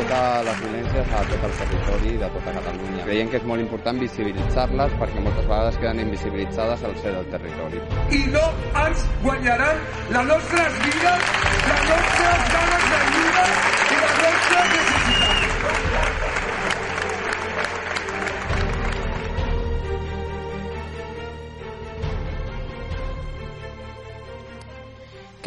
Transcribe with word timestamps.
tota 0.00 0.20
les 0.46 0.60
violències 0.62 1.12
a 1.12 1.22
tot 1.28 1.44
el 1.48 1.56
territori 1.60 2.12
de 2.22 2.28
tota 2.36 2.54
Catalunya. 2.56 3.02
Creiem 3.08 3.32
que 3.32 3.40
és 3.40 3.46
molt 3.50 3.64
important 3.64 4.00
visibilitzar-les 4.00 4.96
perquè 5.02 5.24
moltes 5.26 5.48
vegades 5.50 5.80
queden 5.82 6.02
invisibilitzades 6.06 6.86
al 6.88 6.96
ser 7.02 7.12
del 7.18 7.28
territori. 7.34 7.82
I 8.20 8.22
no 8.36 8.46
ens 8.86 9.04
guanyaran 9.26 9.84
les 10.16 10.32
nostres 10.32 10.80
vides, 10.86 11.28
les 11.68 11.84
nostres 11.92 12.09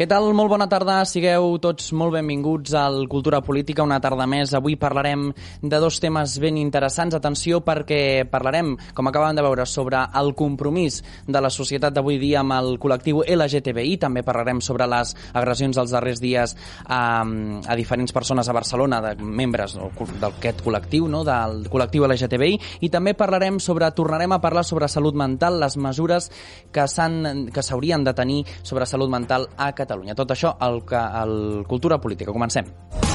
Què 0.04 0.08
tal? 0.10 0.26
Molt 0.36 0.50
bona 0.52 0.66
tarda. 0.68 0.98
Sigueu 1.08 1.54
tots 1.64 1.86
molt 1.96 2.12
benvinguts 2.12 2.74
al 2.76 3.06
Cultura 3.08 3.38
Política, 3.40 3.86
una 3.86 3.96
tarda 4.04 4.26
més. 4.28 4.50
Avui 4.52 4.74
parlarem 4.76 5.30
de 5.62 5.78
dos 5.80 5.96
temes 5.96 6.34
ben 6.42 6.58
interessants. 6.60 7.14
Atenció 7.16 7.62
perquè 7.64 8.26
parlarem, 8.28 8.74
com 8.92 9.08
acabem 9.08 9.38
de 9.38 9.44
veure, 9.46 9.64
sobre 9.64 10.02
el 10.20 10.34
compromís 10.36 10.98
de 11.24 11.40
la 11.40 11.48
societat 11.48 11.94
d'avui 11.96 12.18
dia 12.20 12.42
amb 12.42 12.52
el 12.52 12.68
col·lectiu 12.82 13.22
LGTBI. 13.24 13.94
També 14.02 14.20
parlarem 14.26 14.60
sobre 14.60 14.84
les 14.92 15.14
agressions 15.32 15.80
dels 15.80 15.96
darrers 15.96 16.20
dies 16.20 16.52
a, 16.84 17.00
a 17.24 17.78
diferents 17.80 18.12
persones 18.12 18.44
a 18.52 18.58
Barcelona, 18.58 19.00
de 19.06 19.14
membres 19.24 19.78
d'aquest 20.20 20.60
col·lectiu, 20.68 21.08
no? 21.08 21.22
del 21.24 21.64
col·lectiu 21.72 22.04
LGTBI. 22.10 22.60
I 22.84 22.92
també 22.92 23.16
parlarem 23.16 23.56
sobre, 23.56 23.88
tornarem 23.96 24.36
a 24.36 24.42
parlar 24.44 24.68
sobre 24.68 24.92
salut 24.92 25.16
mental, 25.16 25.56
les 25.64 25.80
mesures 25.80 26.28
que 26.68 26.84
s'haurien 26.92 28.04
de 28.04 28.12
tenir 28.12 28.42
sobre 28.60 28.84
salut 28.84 29.08
mental 29.08 29.48
a 29.56 29.72
Catalunya 29.72 29.93
Catalunya. 29.94 30.18
Tot 30.18 30.34
això 30.34 30.56
al, 30.58 30.82
al 30.90 31.36
Cultura 31.70 32.00
Política. 32.02 32.34
Comencem. 32.34 33.13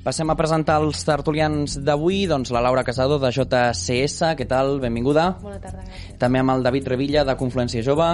Passem 0.00 0.30
a 0.32 0.34
presentar 0.36 0.78
els 0.80 1.02
tertulians 1.04 1.74
d'avui, 1.84 2.22
doncs 2.24 2.48
la 2.56 2.62
Laura 2.64 2.80
Casado 2.86 3.18
de 3.20 3.28
JCS, 3.36 4.30
què 4.38 4.46
tal? 4.48 4.78
Benvinguda. 4.80 5.26
Bona 5.42 5.58
tarda, 5.60 5.82
gràcies. 5.84 6.14
També 6.22 6.40
amb 6.40 6.54
el 6.54 6.64
David 6.64 6.88
Revilla 6.88 7.24
de 7.28 7.34
Confluència 7.36 7.84
Jove. 7.84 8.08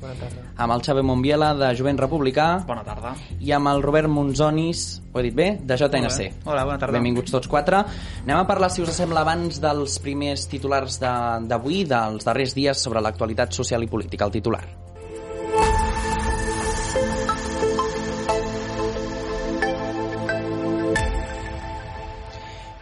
Bona 0.00 0.16
tarda. 0.16 0.46
Amb 0.64 0.72
el 0.72 0.86
Xavi 0.86 1.04
Monbiela 1.04 1.52
de 1.60 1.68
Jovent 1.76 2.00
Republicà. 2.00 2.48
Bona 2.64 2.86
tarda. 2.88 3.12
I 3.36 3.52
amb 3.52 3.68
el 3.68 3.84
Robert 3.84 4.08
Monzonis, 4.08 4.86
ho 5.12 5.20
he 5.20 5.28
dit 5.28 5.36
bé, 5.36 5.50
de 5.60 5.76
JNC. 5.76 6.46
Hola, 6.46 6.64
bona 6.64 6.80
tarda. 6.80 6.96
Benvinguts 6.96 7.36
tots 7.36 7.52
quatre. 7.52 7.84
Anem 8.24 8.38
a 8.40 8.46
parlar, 8.48 8.72
si 8.72 8.80
us 8.80 8.96
sembla, 8.96 9.20
abans 9.20 9.60
dels 9.60 10.00
primers 10.00 10.48
titulars 10.48 10.96
d'avui, 11.04 11.82
de, 11.84 11.90
dels 11.92 12.24
darrers 12.24 12.56
dies 12.56 12.80
sobre 12.80 13.04
l'actualitat 13.04 13.52
social 13.52 13.84
i 13.84 13.92
política, 13.92 14.24
el 14.24 14.40
titular. 14.40 14.64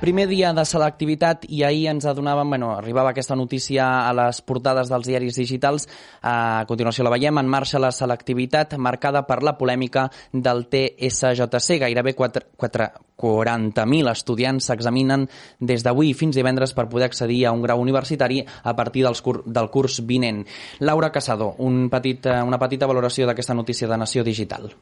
Primer 0.09 0.25
dia 0.25 0.57
de 0.57 0.63
selectivitat 0.65 1.43
i 1.53 1.59
ahir 1.69 1.91
ens 1.91 2.07
adonàvem, 2.09 2.49
bueno, 2.55 2.71
arribava 2.73 3.11
aquesta 3.13 3.37
notícia 3.37 4.09
a 4.09 4.13
les 4.17 4.41
portades 4.41 4.89
dels 4.89 5.05
diaris 5.05 5.37
digitals, 5.37 5.85
a 6.25 6.65
continuació 6.71 7.05
la 7.05 7.13
veiem, 7.13 7.37
en 7.37 7.51
marxa 7.53 7.77
la 7.77 7.93
selectivitat 7.93 8.73
marcada 8.81 9.29
per 9.29 9.45
la 9.45 9.61
polèmica 9.61 10.09
del 10.33 10.65
TSJC. 10.73 11.77
Gairebé 11.85 12.17
40.000 12.17 14.17
estudiants 14.17 14.73
s'examinen 14.73 15.29
des 15.61 15.85
d'avui 15.85 16.17
fins 16.17 16.41
divendres 16.41 16.73
per 16.73 16.89
poder 16.89 17.13
accedir 17.13 17.45
a 17.45 17.53
un 17.53 17.61
grau 17.61 17.77
universitari 17.85 18.47
a 18.63 18.73
partir 18.73 19.05
dels 19.05 19.21
cur 19.21 19.45
del 19.45 19.69
curs 19.69 20.01
vinent. 20.09 20.47
Laura 20.81 21.13
Casado, 21.13 21.53
un 21.59 21.91
petit, 21.93 22.33
una 22.33 22.57
petita 22.57 22.89
valoració 22.89 23.29
d'aquesta 23.29 23.53
notícia 23.53 23.93
de 23.93 24.01
Nació 24.01 24.25
Digital. 24.25 24.73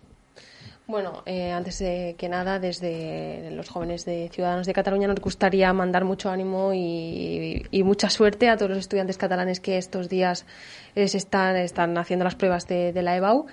Bueno, 0.89 1.25
eh, 1.27 1.51
antes 1.51 1.81
de 1.81 2.15
que 2.17 2.29
nada, 2.29 2.61
desde 2.61 3.51
los 3.51 3.69
jóvenes 3.69 4.05
de 4.05 4.31
Ciudadanos 4.33 4.69
de 4.69 4.73
Cataluña 4.73 5.09
nos 5.09 5.19
gustaría 5.21 5.73
mandar 5.73 6.05
mucho 6.05 6.31
ánimo 6.31 6.73
y, 6.73 7.67
mucha 7.85 8.09
suerte 8.09 8.49
a 8.49 8.57
todos 8.57 8.71
los 8.71 8.79
estudiantes 8.79 9.19
catalanes 9.19 9.59
que 9.59 9.79
estos 9.79 10.09
días 10.09 10.47
eh, 10.95 11.09
se 11.09 11.19
están, 11.19 11.99
haciendo 11.99 12.25
las 12.25 12.37
pruebas 12.37 12.69
de, 12.69 12.93
de 12.93 13.03
la 13.03 13.17
EBAU. 13.17 13.47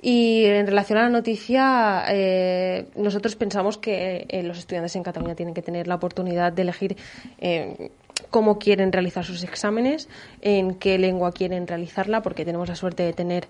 Y 0.00 0.44
en 0.44 0.66
relación 0.66 0.98
a 0.98 1.02
la 1.02 1.08
noticia, 1.08 2.04
eh, 2.08 2.86
nosotros 2.94 3.34
pensamos 3.34 3.78
que 3.78 4.26
eh, 4.28 4.42
los 4.44 4.58
estudiantes 4.58 4.94
en 4.94 5.02
Cataluña 5.02 5.34
tienen 5.34 5.54
que 5.54 5.62
tener 5.62 5.88
la 5.88 5.96
oportunidad 5.96 6.52
de 6.52 6.62
elegir 6.62 6.96
eh, 7.38 7.90
cómo 8.30 8.58
quieren 8.58 8.92
realizar 8.92 9.24
sus 9.24 9.42
exámenes, 9.44 10.08
en 10.40 10.74
qué 10.74 10.98
lengua 10.98 11.32
quieren 11.32 11.66
realizarla, 11.66 12.22
porque 12.22 12.44
tenemos 12.44 12.68
la 12.68 12.76
suerte 12.76 13.02
de 13.02 13.12
tener 13.12 13.48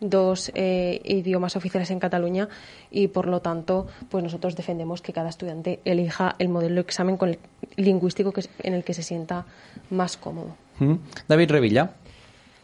dos 0.00 0.50
eh, 0.54 1.00
idiomas 1.04 1.56
oficiales 1.56 1.90
en 1.90 1.98
Cataluña 1.98 2.48
y 2.90 3.08
por 3.08 3.26
lo 3.26 3.40
tanto 3.40 3.86
pues 4.08 4.22
nosotros 4.22 4.54
defendemos 4.54 5.02
que 5.02 5.12
cada 5.12 5.28
estudiante 5.28 5.80
elija 5.84 6.36
el 6.38 6.48
modelo 6.48 6.76
de 6.76 6.80
examen 6.82 7.16
con 7.16 7.30
el 7.30 7.38
lingüístico 7.76 8.32
que, 8.32 8.42
en 8.60 8.74
el 8.74 8.84
que 8.84 8.94
se 8.94 9.02
sienta 9.02 9.44
más 9.90 10.16
cómodo. 10.16 10.56
Mm. 10.78 10.94
David 11.26 11.50
Revilla. 11.50 11.90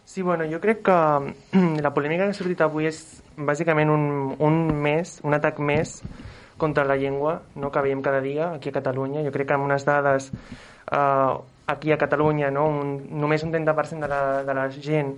Sí, 0.05 0.23
bueno, 0.23 0.45
jo 0.51 0.61
crec 0.61 0.83
que 0.85 0.93
la 1.83 1.95
polèmica 1.95 2.27
que 2.27 2.35
ha 2.35 2.37
sortit 2.37 2.61
avui 2.61 2.91
és 2.91 2.99
bàsicament 3.35 3.89
un, 3.91 4.35
un 4.37 4.59
més, 4.85 5.17
un 5.25 5.33
atac 5.33 5.59
més 5.65 5.97
contra 6.61 6.85
la 6.85 6.99
llengua 7.01 7.41
no, 7.57 7.71
que 7.73 7.83
veiem 7.83 8.03
cada 8.05 8.21
dia 8.21 8.51
aquí 8.53 8.69
a 8.69 8.77
Catalunya. 8.77 9.25
Jo 9.25 9.33
crec 9.33 9.49
que 9.49 9.57
amb 9.57 9.65
unes 9.65 9.89
dades 9.89 10.29
eh, 10.29 11.33
aquí 11.67 11.93
a 11.93 11.99
Catalunya 11.99 12.51
no, 12.51 12.67
un, 12.69 12.93
només 13.21 13.45
un 13.45 13.53
30% 13.53 14.05
de 14.05 14.11
la, 14.11 14.21
de 14.45 14.55
la 14.57 14.69
gent 14.73 15.15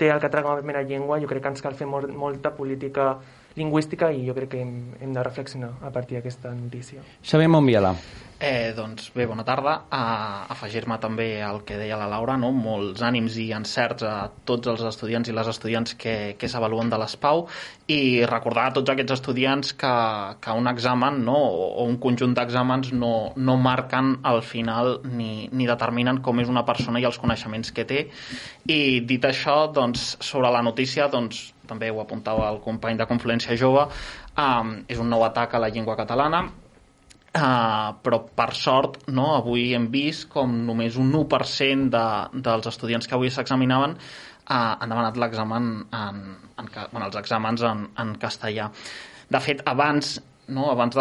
té 0.00 0.08
el 0.08 0.20
català 0.22 0.42
com 0.46 0.54
a 0.54 0.60
primera 0.62 0.80
llengua, 0.82 1.20
jo 1.20 1.28
crec 1.28 1.44
que 1.44 1.52
ens 1.52 1.60
cal 1.60 1.76
fer 1.76 1.88
molt, 1.88 2.08
molta 2.16 2.54
política 2.56 3.12
lingüística 3.58 4.08
i 4.14 4.24
jo 4.28 4.34
crec 4.36 4.54
que 4.54 4.62
hem, 4.62 4.74
hem 5.02 5.12
de 5.12 5.24
reflexionar 5.26 5.74
a 5.84 5.90
partir 5.92 6.16
d'aquesta 6.16 6.54
notícia. 6.56 7.04
Xavier 7.20 7.50
Monbiela. 7.52 7.92
Eh, 8.42 8.72
doncs 8.72 9.10
bé, 9.12 9.26
bona 9.28 9.44
tarda. 9.44 9.72
A 9.92 10.46
afegir-me 10.48 10.96
també 10.96 11.42
al 11.44 11.58
que 11.68 11.76
deia 11.76 11.98
la 12.00 12.06
Laura, 12.08 12.38
no? 12.40 12.48
molts 12.56 13.02
ànims 13.04 13.34
i 13.36 13.50
encerts 13.52 14.06
a 14.08 14.14
tots 14.48 14.70
els 14.72 14.80
estudiants 14.88 15.28
i 15.28 15.34
les 15.36 15.50
estudiants 15.52 15.92
que, 16.00 16.14
que 16.40 16.48
s'avaluen 16.48 16.88
de 16.88 16.96
l'ESPAU 17.02 17.42
i 17.92 18.24
recordar 18.30 18.64
a 18.70 18.72
tots 18.78 18.94
aquests 18.94 19.12
estudiants 19.18 19.74
que, 19.82 19.90
que 20.40 20.54
un 20.56 20.70
examen 20.72 21.20
no? 21.26 21.36
o 21.36 21.84
un 21.84 21.98
conjunt 22.00 22.32
d'exàmens 22.38 22.94
no, 22.96 23.12
no 23.36 23.58
marquen 23.60 24.14
al 24.32 24.40
final 24.40 25.02
ni, 25.04 25.50
ni 25.52 25.68
determinen 25.68 26.22
com 26.24 26.40
és 26.40 26.48
una 26.48 26.64
persona 26.64 27.04
i 27.04 27.04
els 27.10 27.20
coneixements 27.20 27.74
que 27.76 27.84
té. 27.92 28.06
I 28.72 28.80
dit 29.04 29.28
això, 29.28 29.66
doncs, 29.76 30.14
sobre 30.24 30.48
la 30.48 30.64
notícia, 30.64 31.10
doncs, 31.12 31.50
també 31.68 31.92
ho 31.92 32.00
apuntava 32.00 32.48
el 32.48 32.64
company 32.64 32.96
de 32.96 33.10
Confluència 33.12 33.60
Jove, 33.60 33.84
um, 34.32 34.74
és 34.88 34.96
un 34.96 35.12
nou 35.12 35.28
atac 35.28 35.60
a 35.60 35.64
la 35.66 35.68
llengua 35.68 36.00
catalana, 36.00 36.46
Uh, 37.30 37.92
però 38.02 38.24
per 38.34 38.48
sort 38.58 39.04
no, 39.14 39.28
avui 39.36 39.68
hem 39.76 39.84
vist 39.92 40.26
com 40.32 40.50
només 40.66 40.96
un 40.98 41.12
1% 41.14 41.84
de, 41.92 42.06
dels 42.42 42.66
estudiants 42.66 43.06
que 43.06 43.14
avui 43.14 43.30
s'examinaven 43.30 43.94
uh, 43.94 44.48
han 44.50 44.90
demanat 44.90 45.20
l'examen 45.22 45.68
en, 45.94 46.18
en, 46.58 46.70
bueno, 46.90 47.04
els 47.06 47.20
exàmens 47.20 47.62
en, 47.62 47.84
en 48.02 48.16
castellà. 48.18 48.66
De 49.30 49.42
fet, 49.44 49.62
abans 49.70 50.16
no, 50.48 50.70
abans 50.70 50.96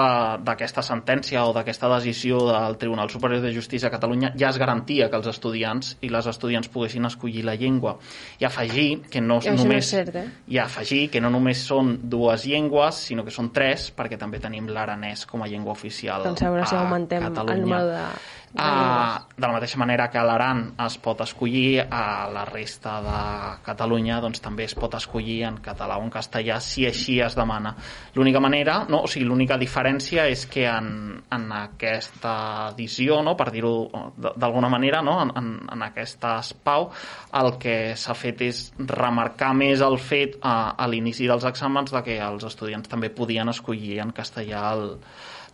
d'aquesta 0.46 0.84
sentència 0.86 1.44
o 1.48 1.54
d'aquesta 1.56 1.90
decisió 1.96 2.40
del 2.48 2.78
Tribunal 2.78 3.10
Superior 3.10 3.42
de 3.42 3.54
Justícia 3.54 3.90
a 3.90 3.92
Catalunya 3.92 4.32
ja 4.38 4.50
es 4.50 4.60
garantia 4.62 5.10
que 5.10 5.18
els 5.18 5.28
estudiants 5.32 5.96
i 6.02 6.10
les 6.14 6.28
estudiants 6.30 6.70
poguessin 6.70 7.06
escollir 7.10 7.44
la 7.48 7.56
llengua 7.56 7.98
i 8.40 8.46
afegir 8.46 9.02
que 9.10 9.22
no 9.22 9.40
I 9.44 9.56
només 9.56 9.92
no 9.94 9.98
cert, 9.98 10.16
eh? 10.16 10.26
i 10.48 10.60
afegir 10.62 11.10
que 11.10 11.22
no 11.22 11.32
només 11.34 11.64
són 11.66 11.96
dues 12.10 12.46
llengües 12.46 13.04
sinó 13.10 13.26
que 13.26 13.34
són 13.34 13.52
tres 13.56 13.90
perquè 13.96 14.20
també 14.22 14.40
tenim 14.40 14.70
l'aranès 14.70 15.26
com 15.26 15.44
a 15.44 15.48
llengua 15.48 15.74
oficial 15.74 16.24
Doncs 16.24 16.44
a 16.44 16.52
veure 16.54 16.68
si 16.70 16.76
augmentem 16.76 17.24
el 17.24 17.34
Catalunya. 17.34 17.62
número 17.62 17.88
de, 17.88 18.04
Uh, 18.50 19.22
de 19.38 19.46
la 19.46 19.54
mateixa 19.54 19.78
manera 19.78 20.08
que 20.10 20.22
l'Aran 20.26 20.64
es 20.82 20.96
pot 20.98 21.20
escollir, 21.22 21.84
a 21.86 22.26
la 22.34 22.48
resta 22.50 22.96
de 23.06 23.20
Catalunya 23.66 24.18
doncs, 24.24 24.42
també 24.42 24.66
es 24.66 24.74
pot 24.74 24.96
escollir 24.98 25.44
en 25.46 25.60
català 25.62 26.00
o 26.00 26.06
en 26.08 26.10
castellà 26.10 26.58
si 26.64 26.88
així 26.90 27.20
es 27.22 27.38
demana. 27.38 27.76
L'única 28.18 28.42
manera, 28.42 28.80
no? 28.90 29.04
o 29.06 29.12
sigui, 29.12 29.28
l'única 29.30 29.60
diferència 29.62 30.26
és 30.34 30.48
que 30.50 30.66
en, 30.66 30.90
en 31.30 31.48
aquesta 31.60 32.34
edició, 32.74 33.22
no? 33.22 33.36
per 33.38 33.52
dir-ho 33.54 33.74
d'alguna 34.18 34.74
manera, 34.74 35.04
no? 35.06 35.20
en, 35.22 35.36
en, 35.38 35.54
en 35.70 35.86
aquesta 35.86 36.40
espau, 36.42 36.90
el 37.38 37.54
que 37.62 37.78
s'ha 37.94 38.18
fet 38.18 38.42
és 38.50 38.66
remarcar 38.80 39.54
més 39.54 39.86
el 39.86 40.00
fet 40.02 40.40
a, 40.42 40.74
a 40.74 40.90
l'inici 40.90 41.30
dels 41.30 41.46
exàmens 41.46 41.94
de 41.94 42.02
que 42.02 42.18
els 42.18 42.50
estudiants 42.50 42.90
també 42.90 43.14
podien 43.14 43.54
escollir 43.54 44.00
en 44.02 44.16
castellà 44.16 44.72
el, 44.74 44.98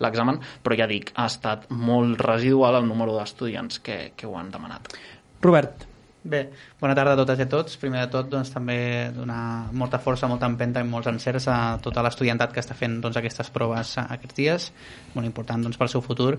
l'examen, 0.04 0.40
però 0.64 0.78
ja 0.80 0.88
dic, 0.92 1.12
ha 1.16 1.28
estat 1.32 1.68
molt 1.70 2.22
residual 2.22 2.82
el 2.82 2.88
número 2.90 3.16
d'estudiants 3.18 3.82
que, 3.86 4.00
que 4.16 4.30
ho 4.30 4.38
han 4.40 4.52
demanat. 4.54 4.94
Robert. 5.46 5.92
Bé, 6.26 6.40
bona 6.80 6.94
tarda 6.94 7.14
a 7.14 7.20
totes 7.20 7.40
i 7.40 7.46
a 7.46 7.50
tots. 7.50 7.78
Primer 7.80 8.04
de 8.04 8.12
tot, 8.12 8.28
doncs, 8.30 8.52
també 8.52 8.78
donar 9.16 9.72
molta 9.74 10.00
força, 10.02 10.28
molta 10.28 10.50
empenta 10.50 10.84
i 10.84 10.88
molts 10.88 11.08
encerts 11.08 11.48
a 11.48 11.58
tota 11.82 12.04
l'estudiantat 12.04 12.52
que 12.54 12.60
està 12.60 12.76
fent 12.76 13.00
doncs, 13.04 13.16
aquestes 13.20 13.50
proves 13.56 13.96
aquests 14.04 14.36
dies, 14.36 14.70
molt 15.16 15.28
important 15.28 15.64
doncs, 15.64 15.80
pel 15.80 15.92
seu 15.92 16.04
futur. 16.04 16.36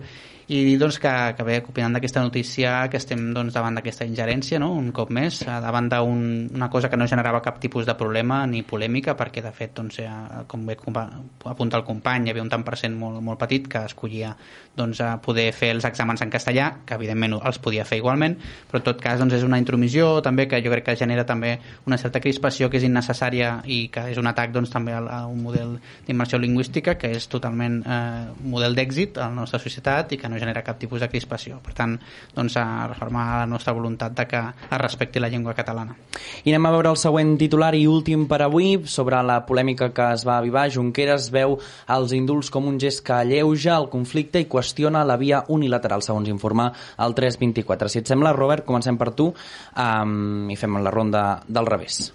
I 0.46 0.60
dir 0.62 0.76
doncs, 0.78 1.00
que, 1.02 1.12
que 1.38 1.46
bé, 1.46 1.56
opinant 1.64 1.96
d'aquesta 1.96 2.22
notícia, 2.22 2.74
que 2.92 3.00
estem 3.00 3.32
doncs, 3.34 3.54
davant 3.56 3.80
d'aquesta 3.80 4.06
ingerència, 4.06 4.60
no? 4.62 4.74
un 4.76 4.92
cop 4.94 5.10
més, 5.10 5.40
davant 5.46 5.88
d'una 5.90 6.04
un, 6.06 6.68
cosa 6.70 6.90
que 6.92 7.00
no 7.00 7.08
generava 7.10 7.40
cap 7.42 7.58
tipus 7.62 7.88
de 7.88 7.96
problema 7.98 8.44
ni 8.46 8.62
polèmica, 8.62 9.16
perquè 9.18 9.42
de 9.42 9.54
fet, 9.56 9.72
doncs, 9.80 10.02
ja, 10.04 10.44
com 10.46 10.68
bé 10.68 10.76
apunta 10.76 11.80
el 11.80 11.86
company, 11.88 12.28
hi 12.28 12.34
havia 12.34 12.44
un 12.44 12.52
tant 12.52 12.62
per 12.66 12.76
cent 12.78 12.94
molt, 12.94 13.18
molt 13.24 13.40
petit 13.40 13.66
que 13.72 13.82
escollia 13.88 14.36
doncs, 14.76 15.00
poder 15.24 15.48
fer 15.56 15.72
els 15.74 15.88
exàmens 15.88 16.22
en 16.22 16.30
castellà, 16.30 16.68
que 16.86 16.94
evidentment 16.94 17.38
els 17.40 17.58
podia 17.62 17.86
fer 17.88 17.98
igualment, 17.98 18.36
però 18.68 18.82
en 18.82 18.86
tot 18.92 19.00
cas 19.02 19.18
doncs, 19.18 19.34
és 19.40 19.46
una 19.46 19.58
intromissió 19.58 20.20
també 20.26 20.48
que 20.50 20.60
jo 20.64 20.72
crec 20.74 20.88
que 20.90 20.96
genera 20.98 21.26
també 21.26 21.56
una 21.86 21.98
certa 22.00 22.20
crispació 22.20 22.70
que 22.70 22.80
és 22.80 22.86
innecessària 22.88 23.60
i 23.64 23.86
que 23.92 24.08
és 24.10 24.18
un 24.18 24.26
atac 24.26 24.52
doncs, 24.54 24.72
també 24.74 24.94
a, 24.96 25.22
un 25.30 25.42
model 25.44 25.76
d'immersió 26.06 26.40
lingüística 26.42 26.96
que 26.98 27.12
és 27.14 27.28
totalment 27.30 27.78
eh, 27.86 28.26
model 28.42 28.74
d'èxit 28.76 29.20
a 29.20 29.30
la 29.30 29.40
nostra 29.42 29.60
societat 29.62 30.12
i 30.12 30.20
que 30.20 30.30
no 30.30 30.40
genera 30.42 30.64
cap 30.66 30.80
tipus 30.80 31.02
de 31.02 31.10
crispació. 31.12 31.60
Per 31.64 31.74
tant, 31.76 31.96
doncs, 32.34 32.58
a 32.58 32.86
reformar 32.90 33.26
la 33.42 33.46
nostra 33.50 33.74
voluntat 33.76 34.16
de 34.16 34.26
que 34.26 34.42
es 34.66 34.80
respecti 34.82 35.22
la 35.22 35.30
llengua 35.32 35.54
catalana. 35.54 35.96
I 36.44 36.52
anem 36.52 36.68
a 36.68 36.74
veure 36.74 36.92
el 36.92 37.00
següent 37.00 37.36
titular 37.38 37.72
i 37.76 37.86
últim 37.90 38.26
per 38.30 38.40
avui 38.44 38.76
sobre 38.90 39.20
la 39.26 39.40
polèmica 39.46 39.92
que 39.94 40.10
es 40.14 40.26
va 40.26 40.38
avivar. 40.40 40.66
Junqueras 40.72 41.30
veu 41.34 41.58
els 41.96 42.14
indults 42.16 42.50
com 42.52 42.66
un 42.68 42.80
gest 42.82 43.04
que 43.06 43.14
alleuja 43.16 43.76
el 43.76 43.90
conflicte 43.92 44.42
i 44.42 44.48
qüestiona 44.50 45.04
la 45.06 45.18
via 45.20 45.42
unilateral, 45.52 46.02
segons 46.02 46.30
informa 46.32 46.70
el 47.02 47.14
324. 47.16 47.92
Si 47.92 48.02
et 48.02 48.10
sembla, 48.10 48.34
Robert, 48.36 48.66
comencem 48.66 48.98
per 48.98 49.12
tu 49.16 49.30
um, 49.32 50.15
i 50.50 50.56
fem 50.56 50.78
la 50.82 50.92
ronda 50.94 51.22
del 51.46 51.66
revés. 51.66 52.12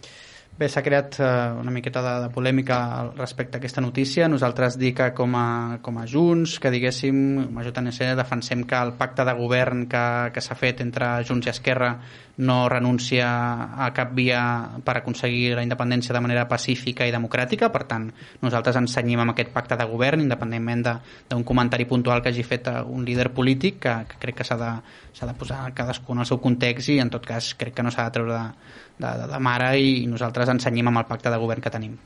Bé, 0.62 0.68
s'ha 0.70 0.84
creat 0.86 1.16
uh, 1.18 1.58
una 1.58 1.72
miqueta 1.74 2.04
de, 2.06 2.10
de 2.22 2.28
polèmica 2.30 2.76
respecte 3.16 3.58
a 3.58 3.60
aquesta 3.60 3.82
notícia. 3.82 4.28
Nosaltres 4.30 4.76
dic 4.78 5.00
que 5.00 5.08
com 5.18 5.34
a, 5.34 5.46
com 5.82 5.98
a 5.98 6.04
Junts, 6.06 6.60
que 6.62 6.70
diguéssim, 6.70 7.16
com 7.48 7.58
a 7.58 7.64
JNC, 7.66 8.12
defensem 8.20 8.62
que 8.70 8.78
el 8.78 8.94
pacte 9.00 9.26
de 9.26 9.34
govern 9.40 9.88
que, 9.90 10.04
que 10.36 10.44
s'ha 10.46 10.60
fet 10.60 10.84
entre 10.86 11.16
Junts 11.26 11.50
i 11.50 11.54
Esquerra 11.56 11.96
no 12.46 12.70
renuncia 12.70 13.28
a 13.74 13.90
cap 13.94 14.14
via 14.18 14.42
per 14.86 15.00
aconseguir 15.00 15.56
la 15.58 15.64
independència 15.66 16.14
de 16.14 16.22
manera 16.24 16.48
pacífica 16.50 17.06
i 17.10 17.14
democràtica, 17.14 17.70
per 17.74 17.84
tant 17.90 18.08
nosaltres 18.42 18.78
ens 18.80 18.96
senyim 18.98 19.22
amb 19.22 19.34
aquest 19.34 19.52
pacte 19.54 19.78
de 19.78 19.88
govern 19.90 20.24
independentment 20.24 20.86
d'un 21.30 21.44
comentari 21.44 21.86
puntual 21.90 22.22
que 22.22 22.32
hagi 22.32 22.46
fet 22.48 22.70
un 22.86 23.06
líder 23.06 23.30
polític 23.36 23.82
que, 23.84 23.96
que 24.14 24.22
crec 24.24 24.42
que 24.42 24.48
s'ha 24.48 24.58
de, 24.62 24.72
de 25.22 25.36
posar 25.38 25.74
cadascú 25.78 26.16
en 26.16 26.24
el 26.24 26.30
seu 26.30 26.42
context 26.42 26.90
i 26.90 27.02
en 27.04 27.12
tot 27.14 27.26
cas 27.26 27.54
crec 27.58 27.76
que 27.78 27.86
no 27.86 27.94
s'ha 27.94 28.08
de 28.08 28.16
treure 28.18 28.38
de, 28.38 28.46
de, 29.02 29.12
de, 29.24 29.28
de 29.34 29.44
mare 29.44 29.74
i 29.82 30.08
nosaltres 30.10 30.54
ens 30.54 30.70
senyim 30.70 30.92
amb 30.92 31.04
el 31.04 31.10
pacte 31.10 31.34
de 31.34 31.40
govern 31.42 31.64
que 31.64 31.74
tenim. 31.74 31.98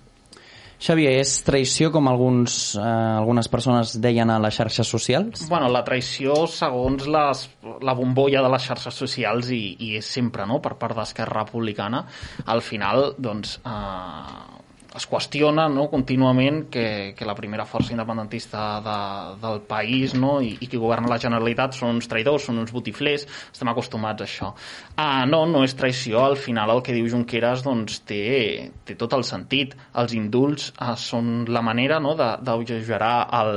Xavier, 0.75 1.13
és 1.21 1.31
traïció 1.47 1.87
com 1.91 2.09
alguns, 2.11 2.75
eh, 2.75 2.81
algunes 2.83 3.47
persones 3.47 3.95
deien 4.01 4.29
a 4.29 4.39
les 4.43 4.57
xarxes 4.57 4.89
socials? 4.91 5.45
Bueno, 5.49 5.69
la 5.71 5.85
traïció 5.87 6.35
segons 6.51 7.07
les, 7.07 7.45
la 7.81 7.95
bombolla 7.95 8.43
de 8.43 8.51
les 8.51 8.67
xarxes 8.67 8.99
socials 9.05 9.53
i, 9.55 9.63
i 9.79 9.95
és 10.01 10.11
sempre 10.17 10.45
no? 10.49 10.59
per 10.59 10.75
part 10.81 10.97
d'Esquerra 10.99 11.45
Republicana 11.45 12.03
al 12.51 12.61
final 12.61 13.13
doncs, 13.17 13.57
eh, 13.63 14.63
es 14.95 15.05
qüestiona 15.09 15.67
no, 15.71 15.87
contínuament 15.91 16.65
que, 16.71 17.13
que 17.17 17.27
la 17.27 17.35
primera 17.35 17.65
força 17.67 17.93
independentista 17.93 18.63
de, 18.85 18.97
del 19.41 19.61
país 19.67 20.15
no, 20.15 20.37
i, 20.41 20.53
i 20.61 20.69
qui 20.71 20.79
governa 20.79 21.11
la 21.11 21.19
Generalitat 21.21 21.75
són 21.75 21.97
uns 21.97 22.09
traïdors, 22.11 22.47
són 22.47 22.61
uns 22.61 22.73
botiflers, 22.75 23.27
estem 23.51 23.71
acostumats 23.71 24.23
a 24.23 24.29
això. 24.29 24.51
Ah, 24.95 25.25
no, 25.29 25.43
no 25.49 25.65
és 25.67 25.75
traïció, 25.77 26.23
al 26.23 26.39
final 26.39 26.71
el 26.73 26.83
que 26.85 26.95
diu 26.95 27.09
Junqueras 27.11 27.65
doncs, 27.65 27.99
té, 28.07 28.71
té 28.87 28.95
tot 28.99 29.13
el 29.17 29.25
sentit. 29.27 29.75
Els 29.99 30.15
indults 30.15 30.71
ah, 30.79 30.95
són 30.99 31.45
la 31.51 31.63
manera 31.65 31.99
no, 32.03 32.15
d'augerar 32.15 33.15
el, 33.41 33.53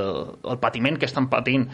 el 0.53 0.61
patiment 0.63 0.99
que 0.99 1.09
estan 1.09 1.31
patint 1.31 1.69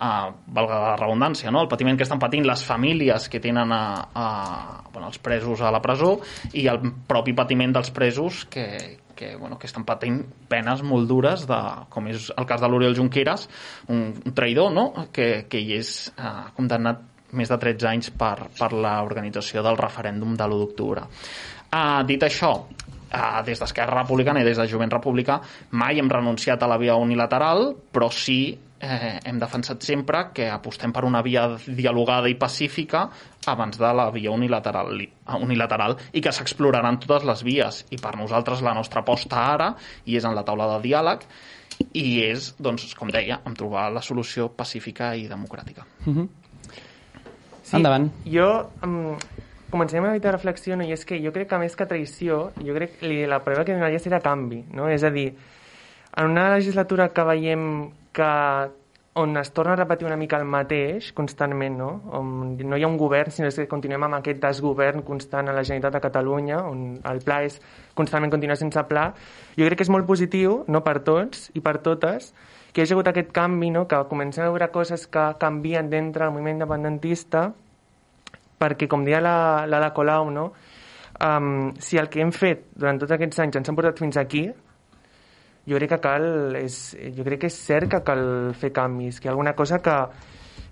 uh, 0.00 0.30
valga 0.56 0.80
la 0.80 0.96
redundància, 0.96 1.52
no? 1.52 1.64
el 1.64 1.70
patiment 1.70 1.98
que 1.98 2.06
estan 2.06 2.20
patint 2.22 2.46
les 2.48 2.64
famílies 2.66 3.28
que 3.32 3.40
tenen 3.42 3.72
a, 3.72 3.82
a, 4.14 4.26
bueno, 4.92 5.10
els 5.10 5.20
presos 5.22 5.60
a 5.60 5.72
la 5.74 5.82
presó 5.84 6.16
i 6.52 6.66
el 6.72 6.80
propi 7.10 7.36
patiment 7.36 7.76
dels 7.76 7.92
presos 7.94 8.44
que, 8.50 8.66
que, 9.20 9.34
bueno, 9.36 9.58
que 9.60 9.68
estan 9.68 9.84
patint 9.84 10.22
penes 10.48 10.80
molt 10.80 11.04
dures, 11.10 11.44
de, 11.48 11.60
com 11.92 12.08
és 12.08 12.30
el 12.32 12.46
cas 12.48 12.62
de 12.62 12.70
l'Oriol 12.72 12.96
Junqueras, 12.96 13.44
un, 13.92 14.06
un 14.16 14.36
traïdor 14.36 14.72
no? 14.72 14.86
que, 15.12 15.44
que 15.52 15.60
hi 15.60 15.76
és 15.76 15.90
uh, 16.14 16.48
condemnat 16.56 17.04
més 17.36 17.52
de 17.52 17.58
13 17.60 17.90
anys 17.90 18.08
per, 18.16 18.48
per 18.56 18.70
l'organització 18.72 19.60
del 19.66 19.76
referèndum 19.78 20.32
de 20.40 20.46
l'1 20.48 20.62
d'octubre. 20.62 21.04
Uh, 21.68 22.00
dit 22.08 22.24
això, 22.24 22.54
uh, 22.64 23.42
des 23.44 23.60
d'Esquerra 23.60 24.00
Republicana 24.00 24.40
i 24.40 24.48
des 24.48 24.56
de 24.56 24.66
Jovent 24.72 24.96
Republicà 24.96 25.36
mai 25.76 26.00
hem 26.00 26.08
renunciat 26.10 26.64
a 26.64 26.72
la 26.72 26.80
via 26.80 26.96
unilateral, 26.96 27.74
però 27.92 28.08
sí 28.08 28.40
eh, 28.80 29.18
hem 29.28 29.38
defensat 29.38 29.84
sempre 29.84 30.30
que 30.34 30.48
apostem 30.48 30.92
per 30.92 31.04
una 31.04 31.20
via 31.22 31.44
dialogada 31.66 32.30
i 32.32 32.38
pacífica 32.40 33.04
abans 33.50 33.78
de 33.78 33.92
la 33.96 34.08
via 34.14 34.32
unilateral, 34.32 34.92
unilateral 35.40 35.96
i 36.12 36.22
que 36.24 36.32
s'exploraran 36.32 37.00
totes 37.02 37.26
les 37.28 37.44
vies. 37.46 37.84
I 37.90 37.98
per 38.00 38.16
nosaltres 38.18 38.62
la 38.62 38.74
nostra 38.76 39.04
aposta 39.04 39.44
ara 39.52 39.74
i 40.04 40.16
és 40.16 40.26
en 40.26 40.36
la 40.36 40.44
taula 40.46 40.68
de 40.74 40.80
diàleg 40.88 41.26
i 41.96 42.20
és, 42.26 42.54
doncs, 42.60 42.90
com 42.98 43.10
deia, 43.12 43.40
en 43.46 43.54
trobar 43.56 43.88
la 43.92 44.02
solució 44.04 44.50
pacífica 44.52 45.14
i 45.16 45.28
democràtica. 45.28 45.86
Mm 46.06 46.14
-hmm. 46.16 46.28
sí, 47.62 47.76
Endavant. 47.76 48.10
Jo 48.24 48.70
um, 48.82 49.16
comencem 49.70 50.04
a 50.04 50.12
mica 50.12 50.32
reflexió 50.32 50.76
i 50.82 50.92
és 50.92 51.04
que 51.04 51.20
jo 51.22 51.32
crec 51.32 51.48
que 51.48 51.58
més 51.58 51.76
que 51.76 51.86
traïció, 51.86 52.50
jo 52.58 52.74
crec 52.74 52.98
que 53.00 53.26
la 53.26 53.42
paraula 53.42 53.64
que 53.64 53.74
donaria 53.74 53.98
serà 53.98 54.20
canvi, 54.20 54.64
no? 54.72 54.88
És 54.88 55.02
a 55.02 55.10
dir, 55.10 55.34
en 56.16 56.30
una 56.30 56.50
legislatura 56.56 57.08
que 57.08 57.24
veiem 57.24 57.90
que 58.12 58.70
on 59.14 59.36
es 59.36 59.50
torna 59.52 59.72
a 59.72 59.76
repetir 59.76 60.06
una 60.06 60.16
mica 60.16 60.38
el 60.38 60.44
mateix 60.46 61.12
constantment, 61.12 61.76
no? 61.76 61.88
On 62.14 62.56
no 62.56 62.78
hi 62.78 62.84
ha 62.84 62.88
un 62.88 62.96
govern, 62.98 63.32
sinó 63.34 63.50
que 63.50 63.66
continuem 63.68 64.06
amb 64.06 64.20
aquest 64.20 64.38
desgovern 64.42 65.02
constant 65.02 65.50
a 65.50 65.54
la 65.56 65.64
Generalitat 65.66 65.96
de 65.96 66.02
Catalunya, 66.04 66.60
on 66.68 67.00
el 67.10 67.22
pla 67.26 67.40
és 67.42 67.58
constantment 67.98 68.30
continuar 68.30 68.56
sense 68.60 68.84
pla. 68.86 69.08
Jo 69.58 69.66
crec 69.66 69.80
que 69.80 69.88
és 69.88 69.90
molt 69.90 70.06
positiu, 70.06 70.60
no 70.68 70.84
per 70.86 71.00
tots 71.02 71.50
i 71.58 71.60
per 71.64 71.80
totes, 71.82 72.30
que 72.72 72.80
hi 72.80 72.84
hagi 72.84 72.94
hagut 72.94 73.10
aquest 73.10 73.32
canvi, 73.34 73.72
no? 73.74 73.88
que 73.90 73.98
comencem 74.08 74.46
a 74.46 74.50
veure 74.54 74.70
coses 74.70 75.08
que 75.10 75.26
canvien 75.42 75.90
dintre 75.90 76.24
del 76.24 76.34
moviment 76.36 76.60
independentista, 76.60 77.48
perquè, 78.60 78.86
com 78.86 79.02
deia 79.04 79.18
la, 79.24 79.66
la 79.66 79.80
de 79.82 79.90
Colau, 79.96 80.30
no? 80.30 80.52
um, 81.18 81.72
si 81.82 81.98
el 81.98 82.08
que 82.08 82.22
hem 82.22 82.30
fet 82.30 82.68
durant 82.78 83.00
tots 83.00 83.16
aquests 83.16 83.42
anys 83.42 83.58
ens 83.58 83.70
han 83.70 83.78
portat 83.78 83.98
fins 83.98 84.20
aquí, 84.20 84.46
jo 85.68 85.78
crec 85.78 85.94
que 85.94 86.00
cal, 86.02 86.26
és, 86.58 86.80
jo 87.16 87.26
crec 87.26 87.44
que 87.44 87.50
és 87.50 87.60
cert 87.68 87.90
que 87.92 88.02
cal 88.06 88.24
fer 88.58 88.72
canvis, 88.76 89.20
que 89.20 89.28
hi 89.28 89.30
ha 89.30 89.34
alguna 89.34 89.54
cosa 89.58 89.80
que, 89.84 89.96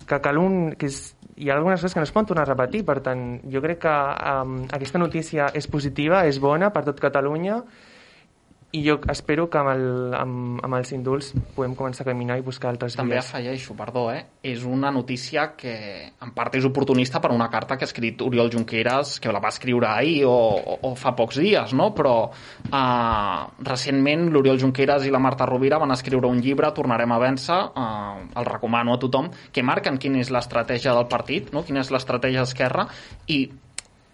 que 0.09 0.21
cal 0.25 0.40
un, 0.40 0.59
que 0.78 0.88
és, 0.90 1.00
hi 1.37 1.50
ha 1.50 1.57
algunes 1.59 1.80
coses 1.80 1.95
que 1.95 2.02
no 2.02 2.09
es 2.09 2.14
poden 2.14 2.33
tornar 2.33 2.47
a 2.47 2.52
repetir, 2.52 2.85
per 2.87 2.99
tant, 3.04 3.26
jo 3.52 3.62
crec 3.64 3.83
que 3.85 3.95
um, 4.33 4.59
aquesta 4.75 4.99
notícia 4.99 5.52
és 5.54 5.68
positiva, 5.71 6.25
és 6.26 6.40
bona 6.42 6.73
per 6.75 6.85
tot 6.88 7.00
Catalunya, 7.02 7.61
i 8.71 8.83
jo 8.85 8.99
espero 9.09 9.47
que 9.49 9.57
amb, 9.57 9.71
el, 9.73 9.85
amb, 10.13 10.59
amb 10.65 10.77
els 10.77 10.91
indults 10.93 11.31
podem 11.57 11.73
començar 11.77 12.05
a 12.05 12.09
caminar 12.11 12.37
i 12.37 12.43
buscar 12.45 12.69
altres 12.69 12.99
També 12.99 13.17
vies. 13.17 13.25
També 13.25 13.39
afegeixo, 13.41 13.77
perdó, 13.79 14.03
eh? 14.13 14.27
és 14.45 14.65
una 14.69 14.91
notícia 14.93 15.47
que 15.57 15.73
en 16.13 16.35
part 16.37 16.59
és 16.59 16.67
oportunista 16.69 17.21
per 17.25 17.31
una 17.33 17.49
carta 17.49 17.79
que 17.79 17.87
ha 17.87 17.89
escrit 17.89 18.21
Oriol 18.21 18.51
Junqueras, 18.53 19.15
que 19.25 19.33
la 19.33 19.41
va 19.41 19.49
escriure 19.55 19.89
ahir 19.89 20.27
o, 20.29 20.35
o, 20.35 20.77
o 20.91 20.93
fa 21.01 21.15
pocs 21.17 21.41
dies, 21.41 21.73
no? 21.73 21.91
però 21.97 22.17
eh, 22.29 23.39
recentment 23.71 24.29
l'Oriol 24.35 24.61
Junqueras 24.61 25.07
i 25.09 25.15
la 25.15 25.23
Marta 25.23 25.49
Rovira 25.49 25.81
van 25.81 25.97
escriure 25.97 26.29
un 26.29 26.43
llibre, 26.45 26.69
Tornarem 26.77 27.15
a 27.17 27.19
vèncer, 27.23 27.63
eh, 27.73 28.27
el 28.37 28.51
recomano 28.51 28.99
a 28.99 29.01
tothom, 29.01 29.33
que 29.53 29.65
marquen 29.65 29.97
quina 29.97 30.21
és 30.21 30.29
l'estratègia 30.35 30.93
del 30.93 31.09
partit, 31.09 31.55
no? 31.57 31.65
quina 31.65 31.81
és 31.81 31.95
l'estratègia 31.95 32.45
d'Esquerra, 32.45 32.85
i 33.33 33.47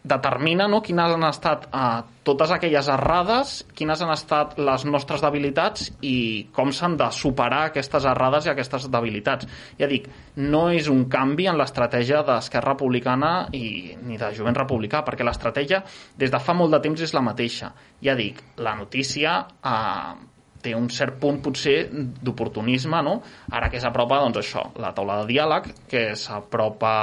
determina 0.04 0.66
no, 0.68 0.82
quines 0.84 1.14
han 1.14 1.24
estat 1.24 1.64
eh, 1.72 2.02
totes 2.28 2.52
aquelles 2.52 2.88
errades, 2.92 3.54
quines 3.76 4.02
han 4.04 4.12
estat 4.12 4.58
les 4.60 4.84
nostres 4.84 5.24
debilitats 5.24 5.88
i 6.04 6.16
com 6.56 6.72
s'han 6.76 6.98
de 7.00 7.08
superar 7.16 7.62
aquestes 7.70 8.04
errades 8.08 8.44
i 8.44 8.52
aquestes 8.52 8.90
debilitats. 8.92 9.48
Ja 9.80 9.88
dic, 9.88 10.10
no 10.36 10.66
és 10.76 10.90
un 10.92 11.06
canvi 11.12 11.48
en 11.48 11.56
l'estratègia 11.60 12.20
d'Esquerra 12.28 12.74
Republicana 12.74 13.32
i, 13.56 13.96
ni 14.04 14.20
de 14.20 14.30
Jovent 14.36 14.60
Republicà, 14.60 15.00
perquè 15.06 15.24
l'estratègia 15.24 15.80
des 16.20 16.32
de 16.32 16.40
fa 16.40 16.56
molt 16.56 16.76
de 16.76 16.84
temps 16.84 17.00
és 17.00 17.16
la 17.16 17.24
mateixa. 17.24 17.72
Ja 18.04 18.16
dic, 18.18 18.44
la 18.60 18.76
notícia 18.76 19.40
eh, 19.64 20.14
té 20.64 20.74
un 20.76 20.88
cert 20.92 21.18
punt 21.20 21.40
potser 21.44 21.76
d'oportunisme, 21.92 23.02
no? 23.04 23.18
Ara 23.52 23.70
que 23.72 23.82
s'apropa, 23.82 24.20
doncs 24.24 24.40
això, 24.40 24.64
la 24.80 24.94
taula 24.96 25.20
de 25.22 25.28
diàleg, 25.32 25.68
que 25.90 26.04
s'apropa 26.18 26.94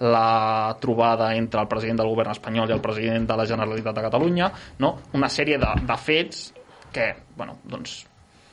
la 0.00 0.76
trobada 0.82 1.32
entre 1.36 1.64
el 1.64 1.70
president 1.70 1.98
del 2.02 2.12
govern 2.12 2.36
espanyol 2.36 2.70
i 2.70 2.76
el 2.76 2.84
president 2.84 3.26
de 3.28 3.38
la 3.40 3.48
Generalitat 3.50 3.98
de 3.98 4.06
Catalunya, 4.06 4.52
no? 4.84 4.94
Una 5.18 5.32
sèrie 5.32 5.58
de, 5.58 5.72
de 5.88 5.98
fets 5.98 6.46
que, 6.94 7.10
bueno, 7.36 7.58
doncs 7.66 8.04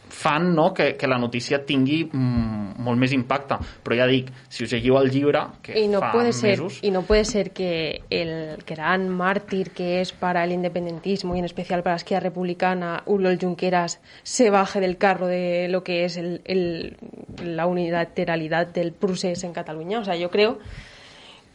fan 0.10 0.54
no, 0.56 0.74
que, 0.74 0.96
que 0.96 1.08
la 1.08 1.18
notícia 1.18 1.62
tingui 1.66 2.04
mm, 2.12 2.82
molt 2.86 3.00
més 3.02 3.14
impacte. 3.16 3.58
Però 3.84 3.98
ja 3.98 4.08
dic, 4.10 4.32
si 4.50 4.66
us 4.66 4.74
llegiu 4.74 4.98
el 5.00 5.10
llibre, 5.12 5.42
que 5.62 5.78
y 5.80 5.88
no 5.88 6.00
fa 6.00 6.12
puede 6.12 6.34
ser 6.34 6.60
mesos... 6.60 6.80
y 6.82 6.92
no 6.92 7.04
puede 7.04 7.26
ser 7.26 7.52
que 7.52 8.04
el 8.10 8.58
gran 8.66 9.10
mártir 9.10 9.72
que 9.72 10.02
es 10.02 10.12
para 10.12 10.44
el 10.44 10.52
independentismo 10.52 11.36
y 11.36 11.40
en 11.40 11.46
especial 11.46 11.84
para 11.84 11.96
la 11.96 11.98
izquierda 11.98 12.30
republicana 12.30 13.04
Uriol 13.06 13.38
Junqueras 13.40 14.00
se 14.24 14.50
baje 14.50 14.80
del 14.80 14.98
carro 14.98 15.28
de 15.28 15.68
lo 15.70 15.84
que 15.84 16.06
es 16.06 16.18
el, 16.18 16.42
el, 16.46 16.98
la 17.44 17.66
unilateralidad 17.66 18.68
del 18.68 18.92
procés 18.92 19.44
en 19.44 19.54
Cataluña 19.54 20.00
o 20.00 20.06
sea 20.06 20.16
yo 20.16 20.30
creo 20.30 20.60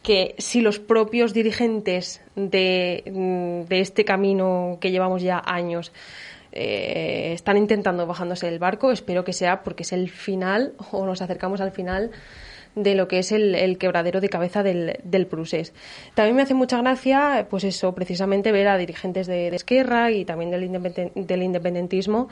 que 0.03 0.35
si 0.39 0.61
los 0.61 0.79
propios 0.79 1.35
dirigentes 1.35 2.23
de, 2.35 3.03
de 3.69 3.81
este 3.81 4.05
camino 4.05 4.79
que 4.81 4.91
llevamos 4.91 5.23
ya 5.23 5.43
años 5.45 5.93
eh, 6.53 7.33
están 7.35 7.57
intentando 7.57 8.07
bajándose 8.07 8.47
del 8.47 8.59
barco, 8.59 8.91
espero 8.93 9.25
que 9.25 9.33
sea 9.33 9.63
porque 9.63 9.83
es 9.83 9.93
el 9.93 10.11
final 10.11 10.75
o 10.93 11.05
nos 11.07 11.23
acercamos 11.23 11.61
al 11.61 11.73
final 11.73 12.11
de 12.77 12.95
lo 12.95 13.09
que 13.09 13.19
es 13.19 13.33
el, 13.33 13.57
el 13.57 13.79
quebradero 13.79 14.21
de 14.21 14.29
cabeza 14.29 14.63
del, 14.63 15.01
del 15.03 15.27
Prusés. 15.27 15.75
También 16.15 16.37
me 16.37 16.43
hace 16.43 16.55
mucha 16.55 16.81
gracia, 16.81 17.49
pues 17.51 17.65
eso, 17.65 17.95
precisamente 17.97 18.53
ver 18.53 18.69
a 18.69 18.79
dirigentes 18.79 19.27
de, 19.27 19.51
de 19.51 19.57
Esquerra 19.57 20.13
y 20.13 20.25
también 20.25 20.51
del, 20.53 20.63
independen- 20.71 21.13
del 21.15 21.43
independentismo 21.43 22.29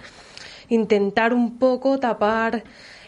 intentar 0.69 1.33
un 1.35 1.59
poco 1.59 1.99
tapar 1.99 2.63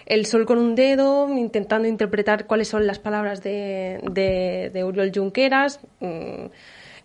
el 0.07 0.27
sol 0.27 0.45
con 0.45 0.59
un 0.59 0.75
dedo, 0.75 1.29
intentando 1.37 1.87
interpretar 1.87 2.47
cuáles 2.47 2.67
son 2.69 2.85
las 2.87 2.99
palabras 2.99 3.43
de, 3.45 4.01
de, 4.11 4.71
de 4.73 4.83
Uriol 4.85 5.13
Junqueras. 5.15 5.79
Mm, 6.01 6.47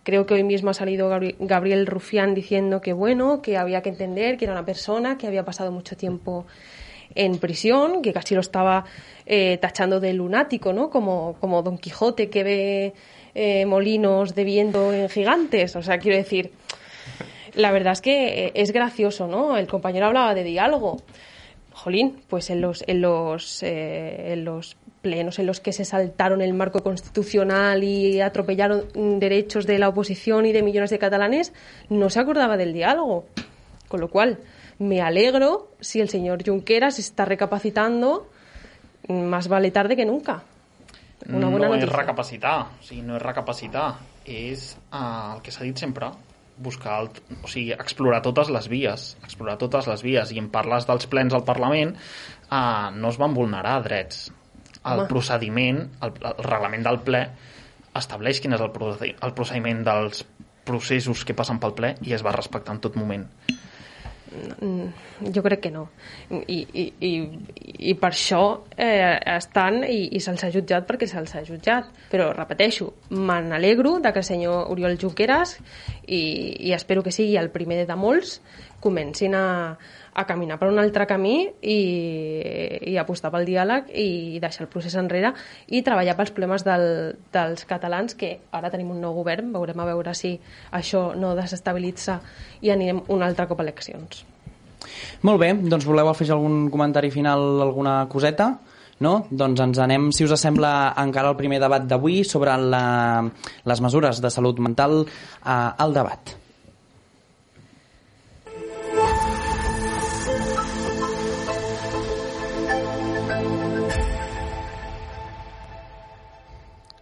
Creo 0.06 0.24
que 0.24 0.34
hoy 0.34 0.44
mismo 0.44 0.70
ha 0.70 0.74
salido 0.74 1.10
Gabri- 1.10 1.34
Gabriel 1.40 1.84
Rufián 1.84 2.32
diciendo 2.32 2.80
que 2.80 2.92
bueno, 2.92 3.42
que 3.42 3.56
había 3.56 3.82
que 3.82 3.88
entender 3.88 4.36
que 4.36 4.44
era 4.44 4.52
una 4.52 4.64
persona 4.64 5.18
que 5.18 5.26
había 5.26 5.44
pasado 5.44 5.72
mucho 5.72 5.96
tiempo 5.96 6.46
en 7.16 7.38
prisión, 7.38 8.02
que 8.02 8.12
casi 8.12 8.36
lo 8.36 8.40
estaba 8.40 8.84
eh, 9.26 9.58
tachando 9.60 9.98
de 9.98 10.12
lunático, 10.12 10.72
¿no? 10.72 10.90
Como, 10.90 11.34
como 11.40 11.60
Don 11.62 11.76
Quijote 11.76 12.30
que 12.30 12.44
ve 12.44 12.94
eh, 13.34 13.66
molinos 13.66 14.36
de 14.36 14.44
viento 14.44 14.92
en 14.92 15.08
gigantes. 15.08 15.74
O 15.74 15.82
sea, 15.82 15.98
quiero 15.98 16.16
decir, 16.16 16.52
la 17.54 17.72
verdad 17.72 17.94
es 17.94 18.00
que 18.00 18.46
eh, 18.46 18.52
es 18.54 18.70
gracioso, 18.70 19.26
¿no? 19.26 19.56
El 19.56 19.66
compañero 19.66 20.06
hablaba 20.06 20.34
de 20.34 20.44
diálogo. 20.44 20.98
Jolín, 21.72 22.20
pues 22.28 22.48
en 22.50 22.60
los, 22.60 22.84
en 22.86 23.00
los, 23.00 23.60
eh, 23.64 24.34
en 24.34 24.44
los 24.44 24.76
plenos 25.06 25.38
en 25.38 25.46
los 25.46 25.60
que 25.60 25.72
se 25.72 25.84
saltaron 25.84 26.42
el 26.42 26.52
marco 26.52 26.82
constitucional 26.82 27.84
y 27.84 28.20
atropellaron 28.20 28.86
mm, 28.92 29.18
derechos 29.18 29.64
de 29.64 29.78
la 29.78 29.88
oposición 29.88 30.46
y 30.46 30.52
de 30.52 30.64
millones 30.64 30.90
de 30.90 30.98
catalanes, 30.98 31.52
no 31.88 32.10
se 32.10 32.18
acordaba 32.18 32.56
del 32.56 32.72
diálogo. 32.72 33.26
Con 33.86 34.00
lo 34.00 34.08
cual, 34.08 34.40
me 34.80 35.00
alegro 35.00 35.70
si 35.80 36.00
el 36.00 36.08
señor 36.08 36.44
Junqueras 36.44 36.98
está 36.98 37.24
recapacitando, 37.24 38.28
mm, 39.06 39.22
más 39.22 39.46
vale 39.46 39.70
tarde 39.70 39.94
que 39.94 40.04
nunca. 40.04 40.42
Una 41.28 41.46
buena 41.46 41.68
no 41.68 41.74
noticia. 41.74 41.86
és 41.86 41.96
recapacitar, 41.96 42.56
o 42.66 42.82
sigui, 42.84 43.02
no 43.02 43.16
és 43.16 43.22
recapacitar, 43.22 43.86
és 44.26 44.72
eh, 44.74 45.34
el 45.34 45.40
que 45.42 45.54
s'ha 45.54 45.64
dit 45.64 45.78
sempre, 45.78 46.10
buscar, 46.58 47.00
el, 47.02 47.10
o 47.42 47.50
sigui, 47.50 47.72
explorar 47.72 48.20
totes 48.26 48.50
les 48.52 48.68
vies, 48.68 49.06
explorar 49.24 49.56
totes 49.58 49.88
les 49.90 50.02
vies, 50.02 50.34
i 50.34 50.42
en 50.42 50.50
parles 50.52 50.86
dels 50.86 51.06
plens 51.10 51.34
al 51.34 51.46
Parlament, 51.48 51.94
eh, 52.50 52.90
no 52.94 53.14
es 53.14 53.18
van 53.22 53.34
vulnerar 53.34 53.78
drets. 53.86 54.26
El 54.86 55.00
Home. 55.00 55.08
procediment, 55.10 55.82
el, 56.02 56.12
el 56.22 56.42
reglament 56.46 56.84
del 56.86 57.00
ple, 57.02 57.22
estableix 57.96 58.40
quin 58.40 58.54
és 58.54 58.60
el, 58.62 58.70
procedi- 58.74 59.14
el 59.20 59.32
procediment 59.34 59.84
dels 59.86 60.24
processos 60.66 61.24
que 61.24 61.34
passen 61.34 61.58
pel 61.62 61.74
ple 61.78 61.94
i 62.06 62.12
es 62.16 62.24
va 62.26 62.32
respectar 62.34 62.74
en 62.74 62.80
tot 62.84 62.96
moment. 62.98 63.26
Jo 65.32 65.42
crec 65.42 65.60
que 65.64 65.70
no. 65.70 65.86
I, 66.30 66.58
i, 66.74 66.84
i, 67.00 67.10
i 67.90 67.94
per 67.96 68.10
això 68.10 68.40
eh, 68.76 69.16
estan 69.36 69.78
i, 69.86 70.10
i 70.18 70.20
se'ls 70.20 70.42
ha 70.44 70.50
jutjat 70.52 70.84
perquè 70.88 71.08
se'ls 71.08 71.32
ha 71.38 71.44
jutjat. 71.46 71.88
Però, 72.10 72.32
repeteixo, 72.36 72.90
me 73.16 73.38
n'alegro 73.46 73.96
de 74.02 74.12
que 74.12 74.20
el 74.24 74.28
senyor 74.28 74.66
Oriol 74.74 74.98
Junqueras 75.00 75.56
i, 76.06 76.20
i 76.68 76.74
espero 76.76 77.04
que 77.06 77.14
sigui 77.14 77.38
el 77.40 77.50
primer 77.54 77.86
de 77.86 77.96
molts 77.96 78.40
comencin 78.82 79.34
a, 79.38 79.46
a 80.16 80.24
caminar 80.24 80.56
per 80.58 80.70
un 80.72 80.80
altre 80.80 81.04
camí 81.08 81.34
i, 81.60 81.78
i 82.88 82.96
apostar 82.96 83.30
pel 83.34 83.44
diàleg 83.48 83.90
i 83.92 84.38
deixar 84.40 84.64
el 84.64 84.70
procés 84.72 84.96
enrere 84.96 85.34
i 85.68 85.82
treballar 85.84 86.16
pels 86.16 86.32
problemes 86.32 86.64
del, 86.64 86.86
dels 87.34 87.66
catalans 87.68 88.16
que 88.16 88.38
ara 88.56 88.72
tenim 88.72 88.94
un 88.94 89.02
nou 89.04 89.12
govern, 89.18 89.52
veurem 89.52 89.82
a 89.84 89.88
veure 89.90 90.14
si 90.16 90.32
això 90.72 91.10
no 91.18 91.34
desestabilitza 91.36 92.20
i 92.64 92.72
anirem 92.72 93.04
un 93.12 93.26
altre 93.26 93.44
cop 93.50 93.60
a 93.60 93.66
eleccions. 93.66 94.24
Molt 95.26 95.40
bé, 95.42 95.52
doncs 95.52 95.84
voleu 95.84 96.08
afegir 96.08 96.32
algun 96.36 96.70
comentari 96.72 97.12
final, 97.12 97.44
alguna 97.64 97.98
coseta? 98.08 98.54
No? 99.04 99.26
Doncs 99.28 99.60
ens 99.60 99.82
anem, 99.84 100.08
si 100.16 100.24
us 100.24 100.32
sembla, 100.40 100.94
encara 101.02 101.28
al 101.28 101.36
primer 101.36 101.60
debat 101.60 101.84
d'avui 101.84 102.22
sobre 102.24 102.56
la, 102.56 103.20
les 103.68 103.84
mesures 103.84 104.24
de 104.24 104.32
salut 104.32 104.64
mental 104.64 105.02
eh, 105.04 105.52
al 105.52 105.92
debat. 105.92 106.36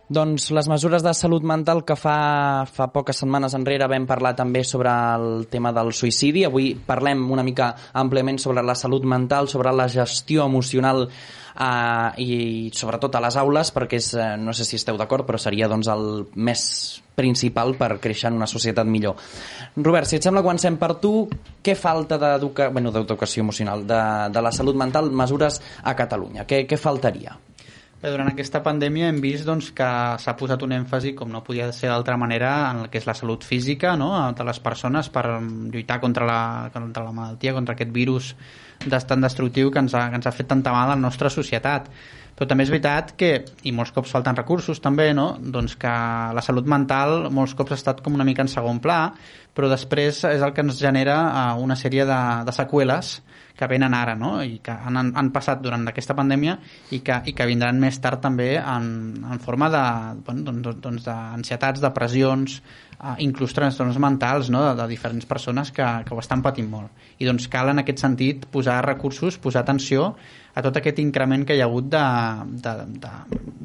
Doncs 0.04 0.50
les 0.52 0.66
mesures 0.68 1.00
de 1.00 1.14
salut 1.16 1.44
mental 1.48 1.80
que 1.88 1.94
fa, 1.96 2.66
fa 2.68 2.90
poques 2.92 3.16
setmanes 3.22 3.54
enrere 3.56 3.86
vam 3.88 4.04
parlar 4.04 4.34
també 4.36 4.60
sobre 4.60 4.92
el 4.92 5.46
tema 5.48 5.72
del 5.72 5.94
suïcidi. 5.96 6.42
Avui 6.44 6.74
parlem 6.76 7.22
una 7.32 7.44
mica 7.46 7.70
àmpliament 7.96 8.36
sobre 8.42 8.60
la 8.62 8.74
salut 8.76 9.06
mental, 9.08 9.48
sobre 9.48 9.72
la 9.72 9.86
gestió 9.88 10.44
emocional 10.44 11.06
eh, 11.08 12.10
i 12.20 12.68
sobretot 12.76 13.16
a 13.16 13.22
les 13.24 13.38
aules, 13.40 13.70
perquè 13.72 13.96
és, 14.02 14.10
eh, 14.12 14.34
no 14.36 14.52
sé 14.52 14.68
si 14.68 14.76
esteu 14.76 15.00
d'acord, 15.00 15.24
però 15.24 15.40
seria 15.40 15.70
doncs, 15.72 15.88
el 15.88 16.28
més 16.36 16.66
principal 17.16 17.72
per 17.80 17.94
créixer 17.96 18.28
en 18.28 18.36
una 18.42 18.50
societat 18.50 18.84
millor. 18.84 19.16
Robert, 19.80 20.10
si 20.10 20.18
et 20.20 20.28
sembla, 20.28 20.44
comencem 20.44 20.76
per 20.76 20.98
tu. 21.00 21.14
Què 21.64 21.78
falta 21.80 22.20
d'educa... 22.20 22.68
bueno, 22.68 22.92
d'educació 22.92 23.40
emocional, 23.40 23.88
de, 23.88 24.04
de 24.36 24.44
la 24.44 24.52
salut 24.52 24.76
mental, 24.76 25.08
mesures 25.08 25.62
a 25.80 25.96
Catalunya? 25.96 26.44
Què, 26.44 26.66
què 26.68 26.76
faltaria? 26.76 27.38
Durant 28.04 28.28
aquesta 28.28 28.60
pandèmia 28.60 29.06
hem 29.08 29.20
vist 29.24 29.46
doncs, 29.48 29.70
que 29.72 29.86
s'ha 30.20 30.34
posat 30.36 30.60
un 30.66 30.74
èmfasi, 30.76 31.14
com 31.16 31.30
no 31.32 31.40
podia 31.46 31.70
ser 31.72 31.88
d'altra 31.88 32.18
manera, 32.20 32.50
en 32.68 32.82
el 32.82 32.90
que 32.92 33.00
és 33.00 33.06
la 33.08 33.14
salut 33.16 33.46
física 33.48 33.94
no? 33.96 34.10
de 34.36 34.44
les 34.44 34.60
persones 34.60 35.08
per 35.14 35.22
mm, 35.38 35.70
lluitar 35.72 36.02
contra 36.02 36.26
la, 36.28 36.40
contra 36.74 37.04
la 37.06 37.14
malaltia, 37.16 37.54
contra 37.56 37.72
aquest 37.72 37.94
virus 37.94 38.34
tan 39.08 39.24
destructiu 39.24 39.70
que 39.72 39.80
ens, 39.80 39.94
ha, 39.96 40.10
que 40.10 40.20
ens 40.20 40.28
ha 40.28 40.34
fet 40.36 40.50
tanta 40.50 40.74
mal 40.74 40.90
a 40.90 40.92
la 40.92 41.00
nostra 41.00 41.30
societat. 41.32 41.88
Però 42.34 42.48
també 42.50 42.66
és 42.66 42.72
veritat 42.74 43.14
que, 43.16 43.30
i 43.64 43.72
molts 43.72 43.94
cops 43.94 44.12
falten 44.12 44.36
recursos 44.36 44.82
també, 44.84 45.12
no? 45.16 45.30
doncs 45.40 45.78
que 45.80 45.94
la 46.36 46.44
salut 46.44 46.68
mental 46.68 47.30
molts 47.32 47.54
cops 47.56 47.72
ha 47.72 47.80
estat 47.80 48.04
com 48.04 48.18
una 48.18 48.26
mica 48.28 48.44
en 48.44 48.52
segon 48.52 48.82
pla, 48.84 49.14
però 49.54 49.70
després 49.72 50.20
és 50.28 50.44
el 50.44 50.52
que 50.52 50.66
ens 50.66 50.76
genera 50.82 51.16
eh, 51.30 51.48
una 51.62 51.78
sèrie 51.78 52.04
de, 52.04 52.20
de 52.44 52.52
seqüeles 52.52 53.20
que 53.54 53.68
venen 53.70 53.94
ara, 53.94 54.16
no? 54.18 54.36
I 54.42 54.58
que 54.64 54.74
han, 54.74 54.98
han, 55.14 55.30
passat 55.34 55.62
durant 55.62 55.86
aquesta 55.88 56.16
pandèmia 56.18 56.56
i 56.94 57.00
que, 57.06 57.20
i 57.30 57.34
que 57.36 57.46
vindran 57.46 57.78
més 57.82 58.00
tard 58.02 58.22
també 58.24 58.54
en, 58.58 58.88
en 59.30 59.42
forma 59.42 59.70
de, 59.70 59.84
bueno, 60.26 60.42
doncs, 60.48 60.80
doncs 60.82 61.06
d'ansietats, 61.06 61.82
depressions, 61.84 62.58
eh, 63.04 63.16
inclús 63.24 63.54
trastorns 63.54 63.98
mentals 64.00 64.50
no? 64.50 64.64
de, 64.64 64.72
de 64.80 64.88
diferents 64.88 65.26
persones 65.28 65.70
que, 65.72 65.84
que 66.06 66.14
ho 66.14 66.22
estan 66.22 66.42
patint 66.42 66.70
molt. 66.70 66.90
I 67.20 67.28
doncs 67.28 67.48
cal 67.52 67.70
en 67.72 67.82
aquest 67.82 68.00
sentit 68.02 68.48
posar 68.50 68.80
recursos, 68.86 69.38
posar 69.38 69.64
atenció 69.64 70.14
a 70.54 70.62
tot 70.62 70.78
aquest 70.78 71.00
increment 71.02 71.44
que 71.46 71.56
hi 71.56 71.62
ha 71.62 71.66
hagut 71.66 71.88
de, 71.90 72.02
de, 72.64 72.74
de, 73.02 73.12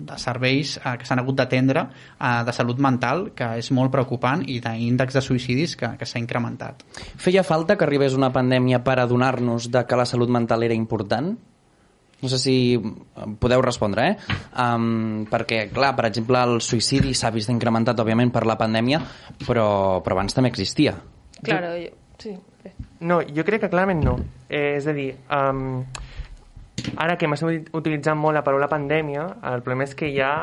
de 0.10 0.18
serveis 0.22 0.76
eh, 0.82 0.96
que 1.00 1.08
s'han 1.08 1.22
hagut 1.24 1.38
d'atendre 1.38 1.86
eh, 1.86 2.42
de 2.46 2.56
salut 2.56 2.82
mental, 2.82 3.30
que 3.38 3.52
és 3.62 3.72
molt 3.76 3.94
preocupant, 3.94 4.44
i 4.46 4.60
d'índex 4.64 5.20
de 5.20 5.24
suïcidis 5.24 5.78
que, 5.80 5.94
que 6.00 6.10
s'ha 6.10 6.22
incrementat. 6.22 6.84
Feia 7.22 7.46
falta 7.46 7.78
que 7.78 7.88
arribés 7.88 8.18
una 8.18 8.34
pandèmia 8.34 8.84
per 8.84 9.00
adonar-nos 9.00 9.70
de 9.72 9.86
que 9.86 10.00
la 10.00 10.10
salut 10.10 10.34
mental 10.34 10.66
era 10.66 10.78
important? 10.78 11.38
No 12.20 12.28
sé 12.28 12.38
si 12.42 12.56
podeu 13.40 13.62
respondre, 13.64 14.10
eh? 14.12 14.36
Um, 14.60 15.24
perquè, 15.32 15.66
clar, 15.72 15.94
per 15.96 16.10
exemple, 16.10 16.42
el 16.44 16.60
suïcidi 16.64 17.14
s'ha 17.16 17.32
vist 17.32 17.52
incrementat, 17.54 18.02
òbviament, 18.04 18.34
per 18.36 18.44
la 18.50 18.58
pandèmia, 18.60 19.00
però, 19.46 19.70
però 20.04 20.18
abans 20.18 20.36
també 20.36 20.52
existia. 20.52 20.98
Claro, 21.40 21.72
jo, 21.80 21.94
sí. 22.20 22.36
No, 23.08 23.22
jo 23.24 23.46
crec 23.48 23.64
que 23.64 23.72
clarament 23.72 24.04
no. 24.04 24.18
Eh, 24.50 24.76
és 24.76 24.88
a 24.92 24.96
dir, 24.96 25.14
um, 25.32 25.80
ara 27.00 27.16
que 27.16 27.28
hem 27.28 27.38
estat 27.38 27.72
utilitzant 27.80 28.20
molt 28.20 28.36
la 28.36 28.44
paraula 28.44 28.68
pandèmia, 28.72 29.24
el 29.54 29.64
problema 29.64 29.88
és 29.88 29.96
que 29.96 30.12
ja 30.12 30.34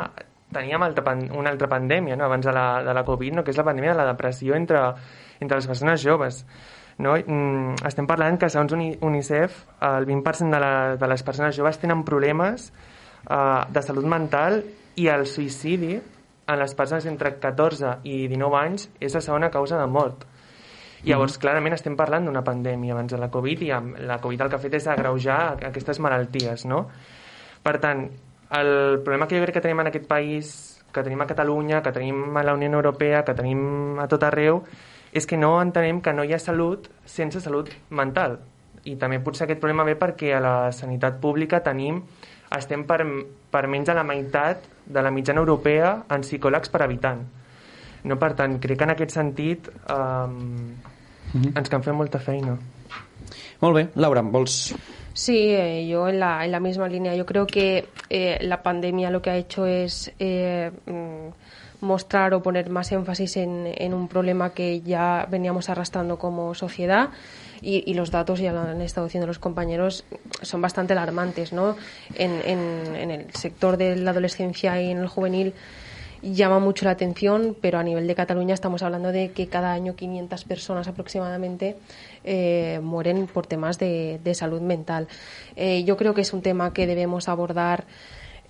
teníem 0.56 0.83
altra 0.83 1.04
pan 1.04 1.25
una 1.35 1.50
altra 1.50 1.68
pandèmia 1.68 2.16
no? 2.16 2.25
abans 2.25 2.47
de 2.47 2.52
la, 2.54 2.83
de 2.87 2.95
la 2.95 3.04
Covid, 3.04 3.35
no? 3.35 3.45
que 3.45 3.52
és 3.52 3.59
la 3.59 3.66
pandèmia 3.66 3.92
de 3.92 3.99
la 3.99 4.09
depressió 4.12 4.56
entre, 4.56 4.83
entre 5.40 5.59
les 5.59 5.68
persones 5.68 6.02
joves. 6.02 6.45
No? 6.99 7.12
Mm, 7.17 7.76
estem 7.85 8.07
parlant 8.09 8.38
que, 8.41 8.49
segons 8.53 8.73
Uni 8.73 8.95
UNICEF, 9.05 9.59
el 9.85 10.07
20% 10.09 10.53
de, 10.55 10.61
la, 10.62 10.75
de 10.97 11.09
les 11.11 11.23
persones 11.23 11.57
joves 11.57 11.81
tenen 11.83 12.05
problemes 12.09 12.71
uh, 13.29 13.67
de 13.69 13.83
salut 13.85 14.07
mental 14.09 14.62
i 14.97 15.11
el 15.12 15.26
suïcidi 15.29 15.99
en 16.47 16.59
les 16.61 16.75
persones 16.79 17.07
entre 17.11 17.35
14 17.43 17.99
i 18.09 18.25
19 18.31 18.59
anys 18.61 18.88
és 19.03 19.15
la 19.15 19.23
segona 19.25 19.50
causa 19.53 19.81
de 19.81 19.87
mort. 19.91 20.25
Llavors, 21.07 21.37
clarament 21.38 21.76
estem 21.76 21.95
parlant 21.99 22.25
d'una 22.26 22.43
pandèmia 22.47 22.95
abans 22.95 23.12
de 23.12 23.19
la 23.21 23.29
Covid 23.31 23.67
i 23.67 23.71
amb 23.75 23.99
la 24.09 24.17
Covid 24.23 24.47
el 24.47 24.50
que 24.50 24.57
ha 24.57 24.62
fet 24.62 24.79
és 24.79 24.88
agreujar 24.91 25.41
aquestes 25.69 26.00
malalties, 26.03 26.65
no? 26.67 26.87
Per 27.62 27.76
tant, 27.83 28.07
el 28.57 28.73
problema 29.05 29.29
que 29.29 29.37
jo 29.37 29.45
crec 29.45 29.59
que 29.59 29.62
tenim 29.62 29.83
en 29.85 29.91
aquest 29.91 30.09
país, 30.09 30.50
que 30.95 31.05
tenim 31.05 31.21
a 31.21 31.29
Catalunya, 31.29 31.83
que 31.83 31.93
tenim 31.93 32.37
a 32.38 32.43
la 32.47 32.55
Unió 32.55 32.71
Europea, 32.73 33.23
que 33.26 33.35
tenim 33.37 34.00
a 34.00 34.09
tot 34.09 34.25
arreu, 34.25 34.62
és 35.16 35.25
que 35.26 35.38
no 35.40 35.54
entenem 35.62 36.02
que 36.04 36.12
no 36.12 36.25
hi 36.26 36.35
ha 36.37 36.40
salut 36.42 36.90
sense 37.08 37.40
salut 37.40 37.70
mental. 37.90 38.37
I 38.85 38.96
també 39.00 39.18
potser 39.25 39.46
aquest 39.46 39.62
problema 39.62 39.87
ve 39.88 39.96
perquè 39.99 40.35
a 40.37 40.42
la 40.44 40.56
sanitat 40.76 41.16
pública 41.23 41.62
tenim 41.64 42.02
estem 42.56 42.85
per, 42.87 43.00
per 43.50 43.64
menys 43.66 43.88
de 43.88 43.96
la 43.96 44.04
meitat 44.06 44.68
de 44.87 45.02
la 45.02 45.11
mitjana 45.11 45.42
europea 45.42 45.96
en 46.14 46.23
psicòlegs 46.23 46.70
per 46.70 46.85
habitant. 46.85 47.25
No, 48.06 48.20
per 48.20 48.35
tant, 48.38 48.61
crec 48.62 48.78
que 48.78 48.87
en 48.87 48.92
aquest 48.94 49.16
sentit 49.16 49.70
um, 49.90 50.37
mm 50.37 51.40
-hmm. 51.40 51.58
ens 51.58 51.68
can 51.68 51.82
fer 51.82 51.94
molta 51.94 52.18
feina. 52.18 52.56
Molt 53.61 53.75
bé. 53.75 53.88
Laura, 53.94 54.23
vols 54.23 54.75
Sí, 55.16 55.49
eh, 55.49 55.88
yo 55.88 56.08
en 56.08 56.20
la, 56.20 56.44
en 56.44 56.52
la 56.52 56.61
misma 56.61 56.88
línea. 56.88 57.14
Yo 57.14 57.25
creo 57.25 57.46
que 57.46 57.88
eh, 58.11 58.37
la 58.42 58.62
pandemia 58.62 59.11
lo 59.11 59.23
que 59.23 59.30
ha 59.30 59.37
hecho 59.37 59.64
es 59.64 60.12
eh, 60.18 60.70
mm, 60.85 61.28
mostrar 61.80 62.35
o 62.35 62.42
poner 62.42 62.71
más 62.71 62.92
énfasis 62.92 63.37
en, 63.37 63.73
en, 63.76 63.95
un 63.95 64.09
problema 64.09 64.50
que 64.50 64.80
ya 64.80 65.26
veníamos 65.30 65.68
arrastrando 65.68 66.18
como 66.18 66.54
sociedad 66.54 67.11
y, 67.62 67.95
los 67.95 68.11
datos, 68.11 68.38
ya 68.38 68.52
lo 68.52 68.61
han 68.61 68.83
estado 68.83 69.06
diciendo 69.06 69.26
los 69.26 69.38
compañeros, 69.38 70.04
son 70.42 70.61
bastante 70.61 70.92
alarmantes. 70.92 71.52
¿no? 71.52 71.76
En, 72.14 72.40
en, 72.45 72.97
en 72.97 73.11
el 73.11 73.33
sector 73.35 73.76
de 73.76 73.97
la 73.97 74.11
adolescencia 74.11 74.80
y 74.80 74.90
en 74.90 74.99
el 74.99 75.09
juvenil 75.09 75.54
llama 76.23 76.59
mucho 76.59 76.85
la 76.85 76.92
atención, 76.92 77.56
pero 77.61 77.78
a 77.78 77.83
nivel 77.83 78.06
de 78.06 78.14
Cataluña 78.14 78.54
estamos 78.54 78.83
hablando 78.83 79.12
de 79.12 79.30
que 79.30 79.47
cada 79.49 79.73
año 79.73 79.95
500 79.95 80.45
personas 80.45 80.88
aproximadamente 80.88 81.76
eh, 82.25 82.80
mueren 82.83 83.26
por 83.26 83.47
temas 83.47 83.78
de, 83.78 84.21
de 84.23 84.35
salud 84.35 84.61
mental. 84.61 85.09
Eh, 85.54 85.85
yo 85.85 85.97
creo 85.97 86.14
que 86.14 86.23
es 86.23 86.33
un 86.33 86.42
tema 86.42 86.73
que 86.73 86.87
debemos 86.87 87.28
abordar 87.28 87.85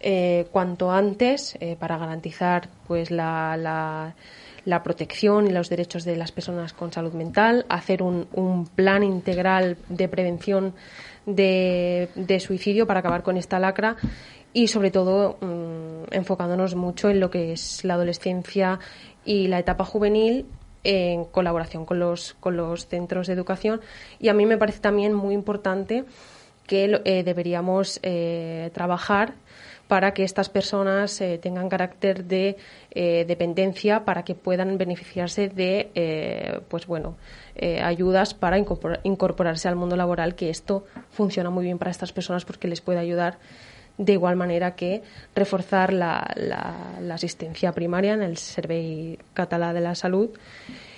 eh, 0.00 0.46
cuanto 0.52 0.90
antes 0.90 1.56
eh, 1.60 1.76
para 1.78 1.98
garantizar 1.98 2.68
pues 2.86 3.10
la, 3.10 3.56
la, 4.64 4.82
protección 4.82 5.46
y 5.46 5.50
los 5.50 5.68
derechos 5.68 6.04
de 6.04 6.16
las 6.16 6.32
personas 6.32 6.72
con 6.72 6.92
salud 6.92 7.12
mental, 7.12 7.64
hacer 7.68 8.02
un, 8.02 8.26
un 8.32 8.66
plan 8.66 9.02
integral 9.02 9.76
de 9.88 10.08
prevención 10.08 10.74
de, 11.24 12.08
de, 12.14 12.40
suicidio 12.40 12.86
para 12.86 13.00
acabar 13.00 13.22
con 13.22 13.36
esta 13.36 13.58
lacra 13.58 13.96
y 14.52 14.68
sobre 14.68 14.90
todo 14.90 15.38
mmm, 15.40 16.12
enfocándonos 16.12 16.74
mucho 16.74 17.10
en 17.10 17.20
lo 17.20 17.30
que 17.30 17.52
es 17.52 17.84
la 17.84 17.94
adolescencia 17.94 18.78
y 19.24 19.48
la 19.48 19.58
etapa 19.58 19.84
juvenil 19.84 20.46
en 20.86 21.24
colaboración 21.24 21.84
con 21.84 21.98
los, 21.98 22.34
con 22.38 22.56
los 22.56 22.86
centros 22.86 23.26
de 23.26 23.32
educación. 23.32 23.80
Y 24.20 24.28
a 24.28 24.34
mí 24.34 24.46
me 24.46 24.56
parece 24.56 24.78
también 24.78 25.12
muy 25.12 25.34
importante 25.34 26.04
que 26.66 27.00
eh, 27.04 27.22
deberíamos 27.24 28.00
eh, 28.02 28.70
trabajar 28.72 29.34
para 29.88 30.12
que 30.14 30.24
estas 30.24 30.48
personas 30.48 31.20
eh, 31.20 31.38
tengan 31.38 31.68
carácter 31.68 32.24
de 32.24 32.56
eh, 32.90 33.24
dependencia 33.26 34.04
para 34.04 34.24
que 34.24 34.34
puedan 34.34 34.78
beneficiarse 34.78 35.48
de 35.48 35.90
eh, 35.94 36.60
pues 36.68 36.86
bueno 36.86 37.16
ayudas 37.82 38.34
para 38.34 38.58
incorpor 38.58 39.00
incorporarse 39.02 39.66
al 39.66 39.76
mundo 39.76 39.96
laboral 39.96 40.34
que 40.34 40.50
esto 40.50 40.84
funciona 41.10 41.48
muy 41.48 41.64
bien 41.64 41.78
para 41.78 41.90
estas 41.90 42.12
personas 42.12 42.44
porque 42.44 42.68
les 42.68 42.82
puede 42.82 42.98
ayudar 42.98 43.38
de 43.96 44.12
igual 44.12 44.36
manera 44.36 44.74
que 44.74 45.02
reforzar 45.34 45.94
la, 45.94 46.30
la, 46.36 46.98
la 47.00 47.14
asistencia 47.14 47.72
primaria 47.72 48.12
en 48.12 48.22
el 48.22 48.36
Servei 48.36 49.18
Català 49.32 49.72
de 49.72 49.80
la 49.80 49.94
Salud 49.94 50.30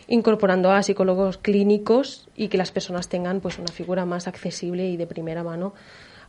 incorporando 0.08 0.72
a 0.72 0.82
psicólogos 0.82 1.38
clínicos 1.38 2.28
y 2.34 2.48
que 2.48 2.58
las 2.58 2.72
personas 2.72 3.08
tengan 3.08 3.40
pues 3.40 3.58
una 3.58 3.68
figura 3.68 4.04
más 4.04 4.26
accesible 4.26 4.88
y 4.88 4.96
de 4.96 5.06
primera 5.06 5.44
mano 5.44 5.74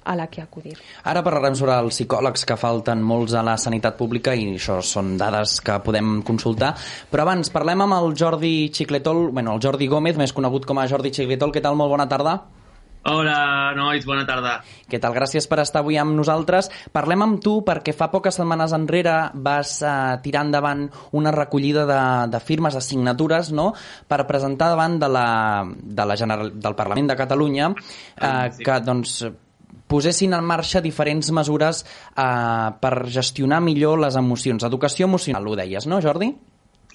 a 0.04 0.16
la 0.16 0.28
que 0.28 0.42
acudir. 0.42 0.76
Ara 1.04 1.24
parlarem 1.26 1.56
sobre 1.60 1.76
els 1.80 1.96
psicòlegs 1.96 2.46
que 2.48 2.58
falten 2.60 3.02
molts 3.06 3.36
a 3.38 3.44
la 3.46 3.58
sanitat 3.62 3.98
pública 4.00 4.36
i 4.36 4.48
això 4.56 4.80
són 4.86 5.16
dades 5.20 5.60
que 5.66 5.80
podem 5.86 6.22
consultar, 6.28 6.76
però 7.12 7.28
abans 7.28 7.52
parlem 7.54 7.86
amb 7.86 8.00
el 8.00 8.14
Jordi 8.18 8.70
Xicletol, 8.74 9.30
bueno, 9.32 9.56
el 9.56 9.64
Jordi 9.64 9.88
Gómez, 9.88 10.18
més 10.18 10.34
conegut 10.34 10.66
com 10.66 10.80
a 10.80 10.88
Jordi 10.88 11.14
Xicletol. 11.14 11.54
Què 11.54 11.62
tal? 11.64 11.78
Molt 11.80 11.94
bona 11.94 12.08
tarda. 12.10 12.40
Hola, 13.08 13.72
nois, 13.78 14.04
bona 14.04 14.26
tarda. 14.28 14.58
Què 14.92 15.00
tal? 15.00 15.14
Gràcies 15.16 15.48
per 15.48 15.62
estar 15.64 15.80
avui 15.80 15.96
amb 15.98 16.18
nosaltres. 16.18 16.68
Parlem 16.92 17.24
amb 17.24 17.40
tu 17.44 17.54
perquè 17.66 17.94
fa 17.96 18.10
poques 18.12 18.36
setmanes 18.36 18.76
enrere 18.76 19.14
vas 19.40 19.78
uh, 19.88 20.20
tirar 20.24 20.44
endavant 20.46 20.84
una 21.16 21.32
recollida 21.32 21.86
de, 21.88 22.02
de 22.34 22.42
firmes, 22.44 22.76
de 22.76 22.84
signatures, 22.84 23.54
no?, 23.56 23.72
per 24.10 24.26
presentar 24.28 24.74
davant 24.74 25.00
de 25.00 25.10
la, 25.16 25.28
de 25.66 26.10
la 26.12 26.18
General, 26.20 26.52
del 26.52 26.76
Parlament 26.76 27.14
de 27.14 27.20
Catalunya 27.24 27.72
uh, 27.72 28.50
sí. 28.52 28.66
que, 28.68 28.82
doncs, 28.84 29.22
posessin 29.90 30.36
en 30.38 30.46
marxa 30.46 30.84
diferents 30.86 31.32
mesures 31.36 31.82
uh, 31.84 32.70
per 32.80 32.94
gestionar 33.10 33.60
millor 33.66 34.00
les 34.06 34.20
emocions. 34.20 34.64
Educació 34.70 35.10
emocional, 35.10 35.50
ho 35.50 35.58
deies, 35.60 35.90
no, 35.90 36.02
Jordi? 36.06 36.32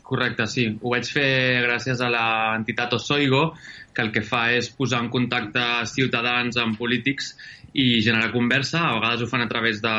Correcte, 0.04 0.46
sí. 0.52 0.66
Ho 0.82 0.92
vaig 0.92 1.08
fer 1.08 1.64
gràcies 1.64 2.02
a 2.04 2.10
l'entitat 2.12 2.92
Osoigo, 2.92 3.54
que 3.96 4.04
el 4.04 4.10
que 4.12 4.22
fa 4.26 4.50
és 4.52 4.68
posar 4.76 5.00
en 5.00 5.08
contacte 5.10 5.62
ciutadans 5.88 6.58
amb 6.60 6.76
polítics 6.76 7.32
i 7.74 8.02
generar 8.04 8.28
conversa. 8.34 8.82
A 8.84 8.98
vegades 8.98 9.24
ho 9.24 9.28
fan 9.30 9.46
a 9.46 9.48
través 9.50 9.80
de 9.82 9.94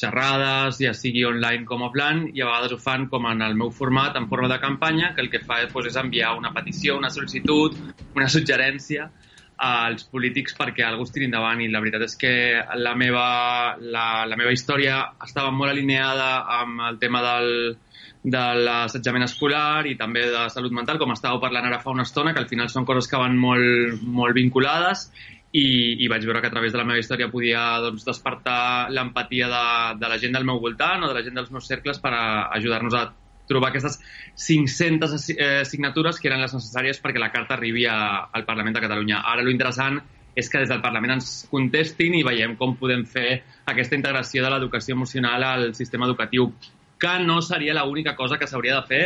xerrades, 0.00 0.78
ja 0.80 0.94
sigui 0.96 1.26
online 1.28 1.66
com 1.68 1.82
offline, 1.88 2.30
i 2.30 2.44
a 2.44 2.48
vegades 2.48 2.76
ho 2.76 2.80
fan 2.80 3.08
com 3.10 3.26
en 3.28 3.42
el 3.44 3.58
meu 3.58 3.74
format, 3.74 4.14
en 4.16 4.30
forma 4.30 4.48
de 4.52 4.60
campanya, 4.62 5.10
que 5.16 5.26
el 5.26 5.32
que 5.34 5.42
fa 5.42 5.64
és, 5.64 5.72
doncs, 5.74 5.90
és 5.90 5.98
enviar 6.00 6.36
una 6.38 6.54
petició, 6.54 6.96
una 7.02 7.10
sol·licitud, 7.12 7.76
una 8.14 8.30
suggerència 8.30 9.10
als 9.60 10.06
polítics 10.08 10.54
perquè 10.56 10.86
algú 10.86 11.04
es 11.04 11.12
tiri 11.12 11.28
endavant 11.28 11.60
i 11.60 11.68
la 11.68 11.82
veritat 11.84 12.06
és 12.06 12.16
que 12.20 12.32
la 12.80 12.94
meva, 12.96 13.26
la, 13.80 14.24
la 14.26 14.38
meva 14.40 14.54
història 14.56 15.02
estava 15.26 15.52
molt 15.52 15.74
alineada 15.74 16.30
amb 16.60 16.80
el 16.88 16.98
tema 17.02 17.20
del, 17.26 17.50
de 18.22 18.44
l'assetjament 18.66 19.24
escolar 19.24 19.86
i 19.88 19.96
també 20.00 20.26
de 20.32 20.46
salut 20.52 20.72
mental, 20.76 21.00
com 21.00 21.12
estàveu 21.12 21.40
parlant 21.42 21.68
ara 21.68 21.80
fa 21.84 21.92
una 21.92 22.08
estona, 22.08 22.32
que 22.32 22.40
al 22.40 22.48
final 22.48 22.72
són 22.72 22.88
coses 22.88 23.08
que 23.08 23.20
van 23.20 23.36
molt, 23.40 24.00
molt 24.00 24.36
vinculades 24.36 25.10
i, 25.52 26.04
i 26.04 26.08
vaig 26.08 26.24
veure 26.24 26.40
que 26.40 26.48
a 26.48 26.54
través 26.54 26.72
de 26.72 26.78
la 26.78 26.86
meva 26.86 27.00
història 27.00 27.30
podia 27.32 27.62
doncs, 27.82 28.04
despertar 28.06 28.90
l'empatia 28.92 29.48
de, 29.50 29.64
de 30.00 30.12
la 30.12 30.18
gent 30.22 30.36
del 30.36 30.46
meu 30.46 30.60
voltant 30.62 31.04
o 31.04 31.10
de 31.10 31.16
la 31.16 31.24
gent 31.26 31.36
dels 31.36 31.50
meus 31.50 31.66
cercles 31.68 31.98
per 32.00 32.12
ajudar-nos 32.14 32.94
a 32.94 33.08
trobar 33.50 33.72
aquestes 33.72 33.98
500 34.46 35.28
eh, 35.34 35.50
signatures 35.68 36.22
que 36.22 36.30
eren 36.30 36.42
les 36.42 36.54
necessàries 36.54 37.02
perquè 37.02 37.22
la 37.22 37.32
carta 37.34 37.58
arribi 37.58 37.84
a, 37.90 37.98
al 38.30 38.46
Parlament 38.48 38.78
de 38.78 38.84
Catalunya. 38.86 39.22
Ara 39.26 39.44
lo 39.44 39.52
interessant 39.52 40.00
és 40.38 40.48
que 40.48 40.62
des 40.62 40.70
del 40.70 40.82
Parlament 40.82 41.18
ens 41.18 41.30
contestin 41.50 42.14
i 42.16 42.22
veiem 42.26 42.54
com 42.58 42.76
podem 42.78 43.02
fer 43.08 43.40
aquesta 43.72 43.98
integració 43.98 44.44
de 44.44 44.52
l'educació 44.52 44.94
emocional 44.94 45.44
al 45.46 45.72
sistema 45.74 46.06
educatiu 46.06 46.52
que 47.00 47.16
no 47.24 47.40
seria 47.42 47.74
l'única 47.80 48.14
cosa 48.14 48.38
que 48.38 48.46
s'hauria 48.46 48.78
de 48.78 48.86
fer 48.86 49.04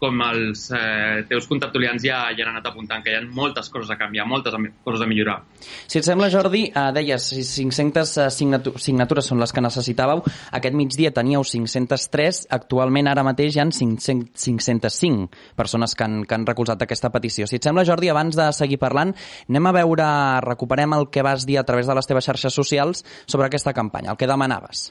com 0.00 0.20
els 0.26 0.66
eh, 0.76 1.24
teus 1.28 1.46
contertulians 1.48 2.02
ja, 2.04 2.26
ja 2.36 2.44
han 2.44 2.52
anat 2.52 2.68
apuntant, 2.68 3.02
que 3.04 3.12
hi 3.12 3.16
ha 3.16 3.22
moltes 3.24 3.70
coses 3.72 3.90
a 3.92 3.96
canviar, 3.98 4.26
moltes 4.28 4.54
coses 4.84 5.02
a 5.02 5.08
millorar. 5.08 5.38
Si 5.88 6.00
et 6.00 6.06
sembla, 6.06 6.28
Jordi, 6.32 6.66
eh, 6.68 6.88
deies 6.96 7.28
500 7.32 8.16
eh, 8.26 8.26
signatu 8.34 8.74
signatures 8.82 9.30
són 9.32 9.40
les 9.40 9.54
que 9.54 9.64
necessitàveu. 9.64 10.22
Aquest 10.58 10.76
migdia 10.76 11.14
teníeu 11.16 11.44
503, 11.46 12.44
actualment 12.58 13.08
ara 13.12 13.24
mateix 13.26 13.56
hi 13.56 13.64
ha 13.64 13.68
500, 13.72 14.34
505 14.36 15.56
persones 15.56 15.96
que 15.96 16.04
han, 16.04 16.20
que 16.28 16.36
han 16.36 16.46
recolzat 16.48 16.84
aquesta 16.84 17.10
petició. 17.14 17.48
Si 17.48 17.56
et 17.60 17.64
sembla, 17.64 17.86
Jordi, 17.88 18.12
abans 18.12 18.36
de 18.36 18.50
seguir 18.56 18.80
parlant, 18.82 19.14
anem 19.48 19.72
a 19.72 19.74
veure, 19.80 20.10
recuperem 20.44 20.98
el 20.98 21.08
que 21.10 21.24
vas 21.24 21.48
dir 21.48 21.58
a 21.58 21.64
través 21.64 21.88
de 21.88 21.96
les 21.96 22.06
teves 22.06 22.28
xarxes 22.28 22.54
socials 22.54 23.04
sobre 23.24 23.48
aquesta 23.48 23.72
campanya, 23.72 24.12
el 24.12 24.20
que 24.20 24.28
demanaves. 24.28 24.90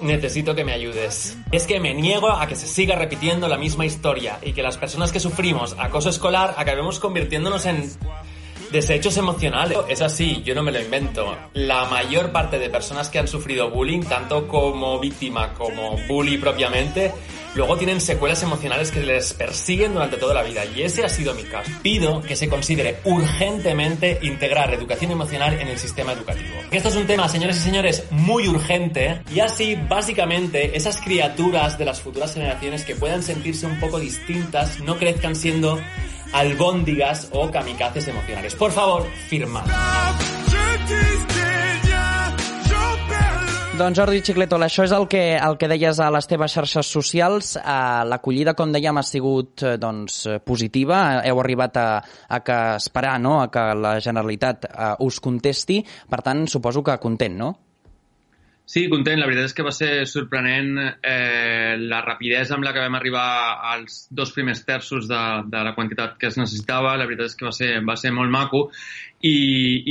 Necesito 0.00 0.54
que 0.54 0.64
me 0.64 0.72
ayudes. 0.72 1.36
Es 1.52 1.66
que 1.66 1.80
me 1.80 1.94
niego 1.94 2.30
a 2.30 2.46
que 2.46 2.54
se 2.54 2.66
siga 2.66 2.96
repitiendo 2.96 3.48
la 3.48 3.56
misma 3.56 3.86
historia 3.86 4.38
y 4.42 4.52
que 4.52 4.62
las 4.62 4.76
personas 4.76 5.10
que 5.10 5.20
sufrimos 5.20 5.74
acoso 5.78 6.10
escolar 6.10 6.54
acabemos 6.58 7.00
convirtiéndonos 7.00 7.64
en 7.66 7.90
desechos 8.70 9.16
emocionales. 9.16 9.78
Es 9.88 10.02
así, 10.02 10.42
yo 10.44 10.54
no 10.54 10.62
me 10.62 10.72
lo 10.72 10.80
invento. 10.80 11.36
La 11.54 11.84
mayor 11.86 12.32
parte 12.32 12.58
de 12.58 12.68
personas 12.70 13.08
que 13.08 13.18
han 13.18 13.28
sufrido 13.28 13.70
bullying, 13.70 14.02
tanto 14.02 14.46
como 14.48 14.98
víctima 14.98 15.54
como 15.54 15.96
bully 16.08 16.38
propiamente, 16.38 17.12
luego 17.54 17.76
tienen 17.76 18.00
secuelas 18.00 18.42
emocionales 18.42 18.90
que 18.90 19.00
les 19.00 19.32
persiguen 19.32 19.94
durante 19.94 20.16
toda 20.16 20.34
la 20.34 20.42
vida 20.42 20.64
y 20.64 20.82
ese 20.82 21.04
ha 21.04 21.08
sido 21.08 21.34
mi 21.34 21.44
caso. 21.44 21.70
Pido 21.82 22.20
que 22.22 22.36
se 22.36 22.48
considere 22.48 22.98
urgentemente 23.04 24.18
integrar 24.22 24.72
educación 24.74 25.10
emocional 25.10 25.54
en 25.60 25.68
el 25.68 25.78
sistema 25.78 26.12
educativo. 26.12 26.54
Esto 26.70 26.88
es 26.88 26.96
un 26.96 27.06
tema, 27.06 27.28
señores 27.28 27.56
y 27.56 27.60
señores, 27.60 28.04
muy 28.10 28.48
urgente 28.48 29.22
y 29.34 29.40
así 29.40 29.74
básicamente 29.88 30.76
esas 30.76 31.00
criaturas 31.00 31.78
de 31.78 31.84
las 31.84 32.00
futuras 32.00 32.34
generaciones 32.34 32.84
que 32.84 32.94
puedan 32.94 33.22
sentirse 33.22 33.66
un 33.66 33.80
poco 33.80 33.98
distintas 33.98 34.80
no 34.80 34.98
crezcan 34.98 35.34
siendo 35.34 35.80
albóndigas 36.32 37.28
o 37.32 37.50
kamikazes 37.50 38.08
emocionales. 38.08 38.54
Por 38.54 38.72
favor, 38.72 39.06
firmad. 39.28 39.64
Doncs 43.76 43.98
Jordi 43.98 44.22
Xicletol, 44.24 44.62
això 44.64 44.86
és 44.86 44.92
el 44.96 45.04
que, 45.04 45.20
el 45.36 45.58
que 45.60 45.68
deies 45.68 45.98
a 46.00 46.06
les 46.08 46.24
teves 46.24 46.54
xarxes 46.56 46.88
socials. 46.88 47.50
Eh, 47.60 48.04
L'acollida, 48.08 48.54
com 48.56 48.72
dèiem, 48.72 48.96
ha 48.96 49.04
sigut 49.04 49.66
eh, 49.68 49.74
doncs, 49.76 50.22
positiva. 50.48 51.20
Heu 51.28 51.42
arribat 51.42 51.76
a, 51.76 51.84
a 52.00 52.40
que 52.40 52.56
esperar 52.78 53.18
no? 53.20 53.42
a 53.42 53.50
que 53.52 53.66
la 53.76 53.98
Generalitat 54.00 54.64
eh, 54.70 54.90
us 55.04 55.20
contesti. 55.20 55.82
Per 56.08 56.22
tant, 56.24 56.46
suposo 56.48 56.80
que 56.86 56.96
content, 57.04 57.36
no? 57.36 57.52
Sí, 58.66 58.88
content. 58.90 59.20
La 59.20 59.28
veritat 59.28 59.46
és 59.46 59.54
que 59.54 59.62
va 59.62 59.70
ser 59.70 59.90
sorprenent 60.10 60.72
eh, 60.82 61.76
la 61.78 62.00
rapidesa 62.02 62.56
amb 62.56 62.66
la 62.66 62.72
que 62.74 62.82
vam 62.82 62.96
arribar 62.98 63.26
als 63.72 64.08
dos 64.10 64.32
primers 64.34 64.64
terços 64.66 65.06
de, 65.06 65.20
de 65.52 65.60
la 65.68 65.72
quantitat 65.76 66.16
que 66.18 66.26
es 66.26 66.38
necessitava. 66.40 66.96
La 66.98 67.06
veritat 67.06 67.30
és 67.30 67.38
que 67.38 67.46
va 67.46 67.52
ser, 67.54 67.68
va 67.86 67.94
ser 68.00 68.10
molt 68.16 68.34
maco 68.34 68.64
i, 69.22 69.36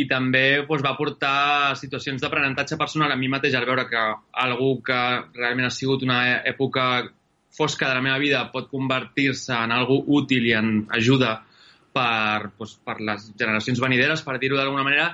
i 0.01 0.03
també 0.11 0.43
doncs, 0.67 0.83
va 0.83 0.97
portar 0.99 1.75
situacions 1.79 2.19
d'aprenentatge 2.19 2.75
personal 2.77 3.15
a 3.15 3.19
mi 3.19 3.31
mateix 3.31 3.55
al 3.55 3.67
veure 3.69 3.87
que 3.87 4.03
algú 4.43 4.73
que 4.83 4.99
realment 5.39 5.69
ha 5.69 5.73
sigut 5.73 6.03
una 6.03 6.19
època 6.43 7.05
fosca 7.55 7.87
de 7.87 7.95
la 7.95 8.03
meva 8.03 8.19
vida 8.19 8.43
pot 8.51 8.67
convertir-se 8.67 9.55
en 9.55 9.71
algú 9.71 10.01
útil 10.19 10.51
i 10.51 10.55
en 10.59 10.73
ajuda 10.99 11.37
per, 11.95 12.51
doncs, 12.59 12.75
per 12.83 12.99
les 12.99 13.31
generacions 13.39 13.79
venideres, 13.79 14.25
per 14.27 14.35
dir-ho 14.41 14.59
d'alguna 14.59 14.83
manera, 14.83 15.13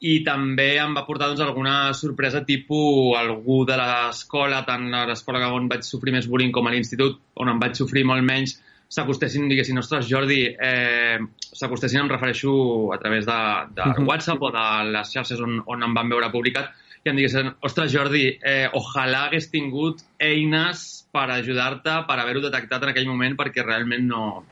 i 0.00 0.20
també 0.24 0.78
em 0.80 0.94
va 0.96 1.04
portar 1.04 1.28
doncs, 1.28 1.42
alguna 1.44 1.92
sorpresa 1.96 2.40
tipus 2.48 3.12
algú 3.20 3.60
de 3.68 3.76
l'escola, 3.76 4.62
tant 4.64 4.88
a 4.96 5.04
l'escola 5.08 5.50
on 5.52 5.68
vaig 5.68 5.84
sofrir 5.84 6.14
més 6.16 6.28
bullying 6.30 6.52
com 6.56 6.66
a 6.66 6.72
l'institut, 6.72 7.18
on 7.36 7.52
em 7.52 7.60
vaig 7.60 7.76
sofrir 7.76 8.06
molt 8.08 8.24
menys, 8.24 8.56
s'acostessin, 8.90 9.46
diguessin, 9.50 9.78
ostres, 9.78 10.08
Jordi, 10.08 10.40
eh, 10.50 11.18
s'acostessin, 11.52 12.00
em 12.00 12.08
refereixo 12.10 12.52
a 12.94 12.98
través 12.98 13.28
de, 13.28 13.40
de 13.76 13.82
uh 13.82 13.92
-huh. 13.98 14.06
WhatsApp 14.08 14.42
o 14.42 14.50
de 14.50 14.66
les 14.96 15.12
xarxes 15.12 15.40
on, 15.40 15.62
on 15.66 15.82
em 15.82 15.94
van 15.94 16.08
veure 16.08 16.32
publicat, 16.32 16.72
i 17.04 17.08
em 17.08 17.16
diguessin, 17.16 17.52
ostres, 17.60 17.92
Jordi, 17.92 18.38
eh, 18.42 18.68
ojalà 18.72 19.26
hagués 19.26 19.50
tingut 19.50 20.02
eines 20.18 21.06
per 21.12 21.30
ajudar-te, 21.30 22.04
per 22.08 22.18
haver-ho 22.18 22.40
detectat 22.40 22.82
en 22.82 22.88
aquell 22.88 23.06
moment, 23.06 23.36
perquè 23.36 23.64
realment 23.64 24.06
no, 24.06 24.44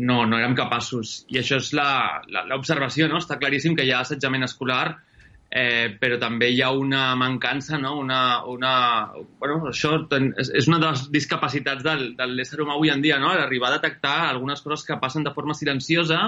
no, 0.00 0.24
no 0.26 0.40
érem 0.40 0.56
capaços. 0.58 1.20
I 1.30 1.40
això 1.42 1.60
és 1.60 1.70
l'observació, 1.76 3.08
no? 3.10 3.20
Està 3.20 3.38
claríssim 3.40 3.76
que 3.76 3.86
hi 3.86 3.92
ha 3.92 4.00
assetjament 4.04 4.46
escolar, 4.46 4.96
eh, 5.50 5.90
però 6.00 6.18
també 6.22 6.50
hi 6.54 6.62
ha 6.62 6.70
una 6.76 7.14
mancança, 7.20 7.78
no? 7.78 7.96
Una, 8.00 8.20
una, 8.48 8.72
bueno, 9.42 9.60
això 9.72 9.96
és, 10.06 10.52
és 10.62 10.70
una 10.70 10.80
de 10.82 10.92
les 10.92 11.06
discapacitats 11.12 11.84
del, 11.86 12.12
de 12.18 12.28
l'ésser 12.30 12.62
humà 12.62 12.78
avui 12.78 12.92
en 12.94 13.02
dia, 13.04 13.20
no? 13.22 13.32
Arribar 13.34 13.72
a 13.72 13.78
detectar 13.78 14.16
algunes 14.28 14.62
coses 14.64 14.86
que 14.88 15.00
passen 15.02 15.26
de 15.26 15.34
forma 15.36 15.54
silenciosa 15.58 16.22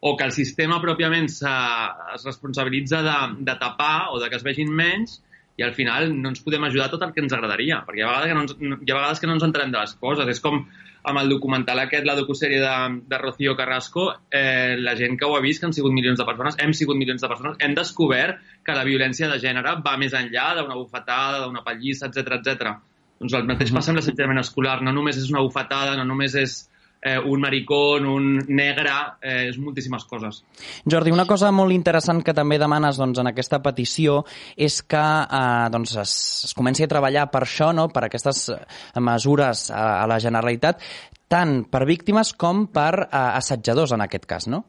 o 0.00 0.16
que 0.16 0.26
el 0.28 0.34
sistema 0.36 0.78
pròpiament 0.82 1.26
es 1.26 2.24
responsabilitza 2.24 3.00
de, 3.02 3.16
de 3.48 3.54
tapar 3.58 4.12
o 4.12 4.20
de 4.20 4.28
que 4.30 4.38
es 4.38 4.44
vegin 4.44 4.70
menys 4.70 5.22
i 5.56 5.64
al 5.64 5.72
final 5.76 6.10
no 6.12 6.30
ens 6.32 6.42
podem 6.44 6.64
ajudar 6.68 6.90
tot 6.92 7.04
el 7.06 7.14
que 7.16 7.22
ens 7.24 7.32
agradaria, 7.32 7.80
perquè 7.86 8.02
hi 8.02 8.04
ha 8.04 8.10
vegades 8.10 8.28
que 8.28 8.36
no 8.36 8.42
ens, 8.44 8.82
hi 8.84 8.92
ha 8.92 8.98
vegades 8.98 9.22
que 9.22 9.30
no 9.30 9.36
ens 9.38 9.46
entenem 9.46 9.72
de 9.72 9.80
les 9.80 9.94
coses. 10.02 10.28
És 10.28 10.42
com 10.44 10.60
amb 11.06 11.20
el 11.22 11.30
documental 11.30 11.80
aquest, 11.80 12.04
la 12.04 12.16
docusèrie 12.18 12.58
de, 12.60 12.74
de 13.08 13.18
Rocío 13.22 13.54
Carrasco, 13.56 14.08
eh, 14.30 14.76
la 14.82 14.96
gent 14.98 15.16
que 15.16 15.24
ho 15.24 15.36
ha 15.36 15.42
vist, 15.44 15.62
que 15.62 15.70
han 15.70 15.76
sigut 15.76 15.94
milions 15.94 16.18
de 16.20 16.26
persones, 16.28 16.58
hem 16.60 16.74
sigut 16.76 16.98
milions 16.98 17.22
de 17.22 17.30
persones, 17.30 17.56
hem 17.62 17.76
descobert 17.78 18.42
que 18.66 18.76
la 18.76 18.84
violència 18.84 19.30
de 19.30 19.38
gènere 19.40 19.76
va 19.86 19.96
més 20.02 20.16
enllà 20.18 20.50
d'una 20.58 20.76
bufetada, 20.76 21.44
d'una 21.46 21.64
pallissa, 21.64 22.10
etc 22.10 22.40
etc. 22.40 22.76
Doncs 23.22 23.36
el 23.38 23.46
mateix 23.48 23.72
passa 23.72 23.92
amb 23.92 24.02
l'assetjament 24.02 24.42
escolar. 24.42 24.80
No 24.84 24.92
només 24.92 25.16
és 25.22 25.30
una 25.32 25.44
bufetada, 25.46 25.94
no 25.96 26.04
només 26.04 26.34
és 26.36 26.58
eh, 27.02 27.18
un 27.18 27.40
maricón, 27.40 28.06
un 28.06 28.38
negre, 28.48 28.92
eh, 29.20 29.48
és 29.50 29.58
moltíssimes 29.58 30.04
coses. 30.10 30.42
Jordi, 30.84 31.12
una 31.14 31.26
cosa 31.26 31.52
molt 31.54 31.74
interessant 31.74 32.22
que 32.24 32.34
també 32.34 32.58
demanes 32.58 33.00
doncs, 33.00 33.20
en 33.22 33.30
aquesta 33.30 33.60
petició 33.64 34.22
és 34.56 34.80
que 34.82 35.02
eh, 35.02 35.66
doncs, 35.72 35.96
es, 36.02 36.14
es 36.50 36.54
comenci 36.56 36.86
a 36.86 36.90
treballar 36.90 37.28
per 37.32 37.44
això, 37.46 37.72
no? 37.76 37.88
per 37.92 38.06
aquestes 38.06 38.48
eh, 38.54 38.60
mesures 39.00 39.68
a, 39.70 40.02
a 40.02 40.06
la 40.10 40.20
Generalitat, 40.22 40.82
tant 41.28 41.62
per 41.70 41.84
víctimes 41.86 42.32
com 42.38 42.66
per 42.72 42.92
eh, 43.06 43.10
assetjadors, 43.12 43.94
en 43.96 44.06
aquest 44.06 44.26
cas, 44.26 44.50
no? 44.50 44.64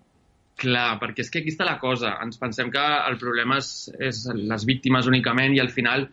Clar, 0.57 0.95
perquè 0.97 1.21
és 1.21 1.29
que 1.29 1.43
aquí 1.43 1.51
està 1.53 1.67
la 1.67 1.77
cosa. 1.77 2.15
Ens 2.23 2.39
pensem 2.41 2.71
que 2.73 2.81
el 2.81 3.19
problema 3.21 3.59
és, 3.61 3.91
és 4.01 4.23
les 4.33 4.65
víctimes 4.65 5.05
únicament 5.05 5.53
i 5.53 5.61
al 5.61 5.69
final 5.69 6.07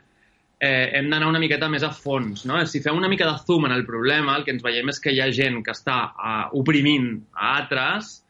eh, 0.65 0.91
hem 0.97 1.11
d'anar 1.13 1.29
una 1.29 1.41
miqueta 1.43 1.69
més 1.69 1.85
a 1.85 1.91
fons. 1.93 2.45
No? 2.49 2.59
Si 2.71 2.81
fem 2.85 2.97
una 2.97 3.11
mica 3.13 3.29
de 3.29 3.37
zoom 3.45 3.69
en 3.69 3.75
el 3.77 3.85
problema, 3.87 4.37
el 4.39 4.47
que 4.47 4.55
ens 4.55 4.65
veiem 4.65 4.89
és 4.93 5.01
que 5.03 5.13
hi 5.13 5.21
ha 5.21 5.31
gent 5.35 5.61
que 5.65 5.75
està 5.75 5.97
uh, 6.11 6.45
oprimint 6.61 7.11
a 7.35 7.57
altres 7.59 8.21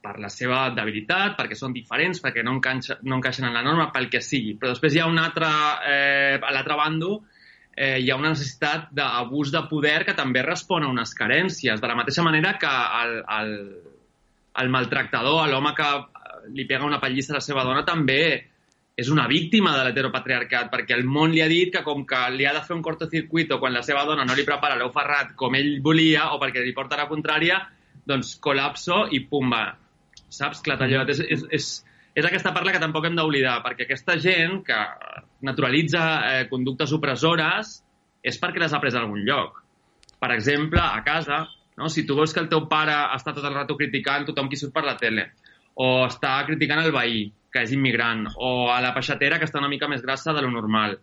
per 0.00 0.14
la 0.22 0.30
seva 0.32 0.62
debilitat, 0.72 1.34
perquè 1.36 1.58
són 1.58 1.74
diferents, 1.76 2.22
perquè 2.24 2.44
no, 2.46 2.54
encaixen, 2.56 3.02
no 3.04 3.18
encaixen 3.18 3.44
en 3.50 3.56
la 3.56 3.64
norma, 3.66 3.90
pel 3.92 4.08
que 4.12 4.22
sigui. 4.24 4.54
Però 4.56 4.72
després 4.72 4.96
hi 4.96 5.02
ha 5.02 5.08
un 5.10 5.20
altre, 5.20 5.50
eh, 5.90 6.38
a 6.40 6.54
l'altre 6.56 6.78
bando, 6.78 7.10
eh, 7.74 7.98
hi 8.00 8.08
ha 8.08 8.16
una 8.16 8.30
necessitat 8.32 8.88
d'abús 8.96 9.52
de 9.52 9.60
poder 9.68 9.98
que 10.08 10.16
també 10.16 10.40
respon 10.46 10.86
a 10.86 10.88
unes 10.88 11.12
carències, 11.18 11.82
de 11.82 11.90
la 11.90 11.98
mateixa 11.98 12.24
manera 12.24 12.54
que 12.62 12.70
el, 13.02 13.12
el, 13.36 13.52
el 14.64 14.72
maltractador, 14.72 15.42
l'home 15.52 15.74
que 15.76 15.90
li 16.56 16.64
pega 16.64 16.88
una 16.88 17.02
pallissa 17.02 17.34
a 17.34 17.42
la 17.42 17.44
seva 17.44 17.66
dona, 17.68 17.84
també 17.84 18.22
és 19.00 19.08
una 19.08 19.24
víctima 19.30 19.72
de 19.72 19.84
l'heteropatriarcat, 19.86 20.68
perquè 20.68 20.92
el 20.98 21.06
món 21.08 21.32
li 21.32 21.40
ha 21.40 21.48
dit 21.48 21.70
que 21.72 21.80
com 21.86 22.02
que 22.08 22.18
li 22.34 22.44
ha 22.44 22.52
de 22.52 22.60
fer 22.66 22.74
un 22.76 22.82
cortocircuito 22.84 23.56
quan 23.60 23.72
la 23.72 23.84
seva 23.86 24.02
dona 24.04 24.26
no 24.28 24.36
li 24.36 24.44
prepara 24.44 24.76
l'ou 24.76 24.90
ferrat 24.92 25.32
com 25.40 25.56
ell 25.56 25.78
volia 25.84 26.26
o 26.34 26.40
perquè 26.42 26.60
li 26.64 26.74
porta 26.76 26.98
la 27.00 27.08
contrària, 27.08 27.62
doncs 28.04 28.34
col·lapso 28.44 29.06
i 29.16 29.22
pumba. 29.30 29.62
Saps? 30.28 30.60
Clatallot. 30.66 31.14
És, 31.14 31.22
és, 31.24 31.46
és, 31.56 31.70
és 32.20 32.28
aquesta 32.28 32.52
parla 32.52 32.74
que 32.74 32.82
tampoc 32.82 33.08
hem 33.08 33.16
d'oblidar, 33.16 33.56
perquè 33.64 33.86
aquesta 33.86 34.18
gent 34.20 34.60
que 34.68 34.82
naturalitza 35.48 36.04
eh, 36.34 36.44
conductes 36.52 36.92
opressores 36.92 37.78
és 38.20 38.36
perquè 38.36 38.60
les 38.60 38.76
ha 38.76 38.84
pres 38.84 38.98
a 38.98 39.00
algun 39.00 39.24
lloc. 39.24 39.62
Per 40.20 40.34
exemple, 40.36 40.84
a 40.84 41.00
casa, 41.06 41.46
no? 41.80 41.88
si 41.88 42.04
tu 42.04 42.20
veus 42.20 42.36
que 42.36 42.44
el 42.44 42.52
teu 42.52 42.66
pare 42.68 43.00
està 43.16 43.32
tot 43.32 43.48
el 43.48 43.56
rato 43.56 43.80
criticant 43.80 44.28
tothom 44.28 44.52
qui 44.52 44.60
surt 44.60 44.76
per 44.76 44.84
la 44.84 44.98
tele, 45.00 45.30
o 45.80 46.04
està 46.04 46.36
criticant 46.44 46.84
el 46.84 46.92
veí, 46.92 47.30
que 47.52 47.64
és 47.66 47.72
immigrant, 47.74 48.26
o 48.36 48.70
a 48.70 48.80
la 48.84 48.92
peixatera 48.96 49.38
que 49.38 49.48
està 49.48 49.60
una 49.60 49.70
mica 49.72 49.88
més 49.90 50.02
grassa 50.04 50.34
de 50.36 50.44
lo 50.44 50.50
normal. 50.52 50.98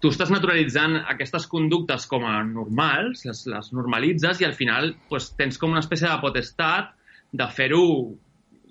Tu 0.00 0.10
estàs 0.12 0.32
naturalitzant 0.32 0.98
aquestes 1.12 1.46
conductes 1.48 2.06
com 2.10 2.26
a 2.28 2.38
normals, 2.44 3.24
les, 3.28 3.44
les 3.48 3.70
normalitzes 3.72 4.42
i 4.42 4.48
al 4.48 4.56
final 4.56 4.94
pues, 5.08 5.30
tens 5.38 5.60
com 5.60 5.72
una 5.72 5.84
espècie 5.84 6.10
de 6.10 6.20
potestat 6.20 6.92
de 7.32 7.46
fer-ho 7.50 7.84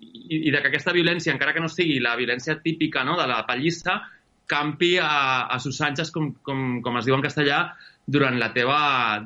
i, 0.03 0.47
i 0.47 0.51
de 0.51 0.59
que 0.59 0.69
aquesta 0.69 0.93
violència, 0.95 1.33
encara 1.33 1.53
que 1.55 1.63
no 1.63 1.71
sigui 1.71 1.99
la 2.03 2.15
violència 2.19 2.59
típica 2.61 3.03
no, 3.07 3.17
de 3.19 3.25
la 3.29 3.41
pallissa, 3.47 4.01
campi 4.49 4.97
a, 5.01 5.47
a 5.49 5.59
sus 5.63 5.79
anxes, 5.81 6.11
com, 6.13 6.31
com, 6.45 6.81
com 6.85 6.99
es 6.99 7.07
diu 7.07 7.15
en 7.17 7.23
castellà, 7.25 7.63
durant, 8.05 8.37
la 8.39 8.51
teva, 8.55 8.79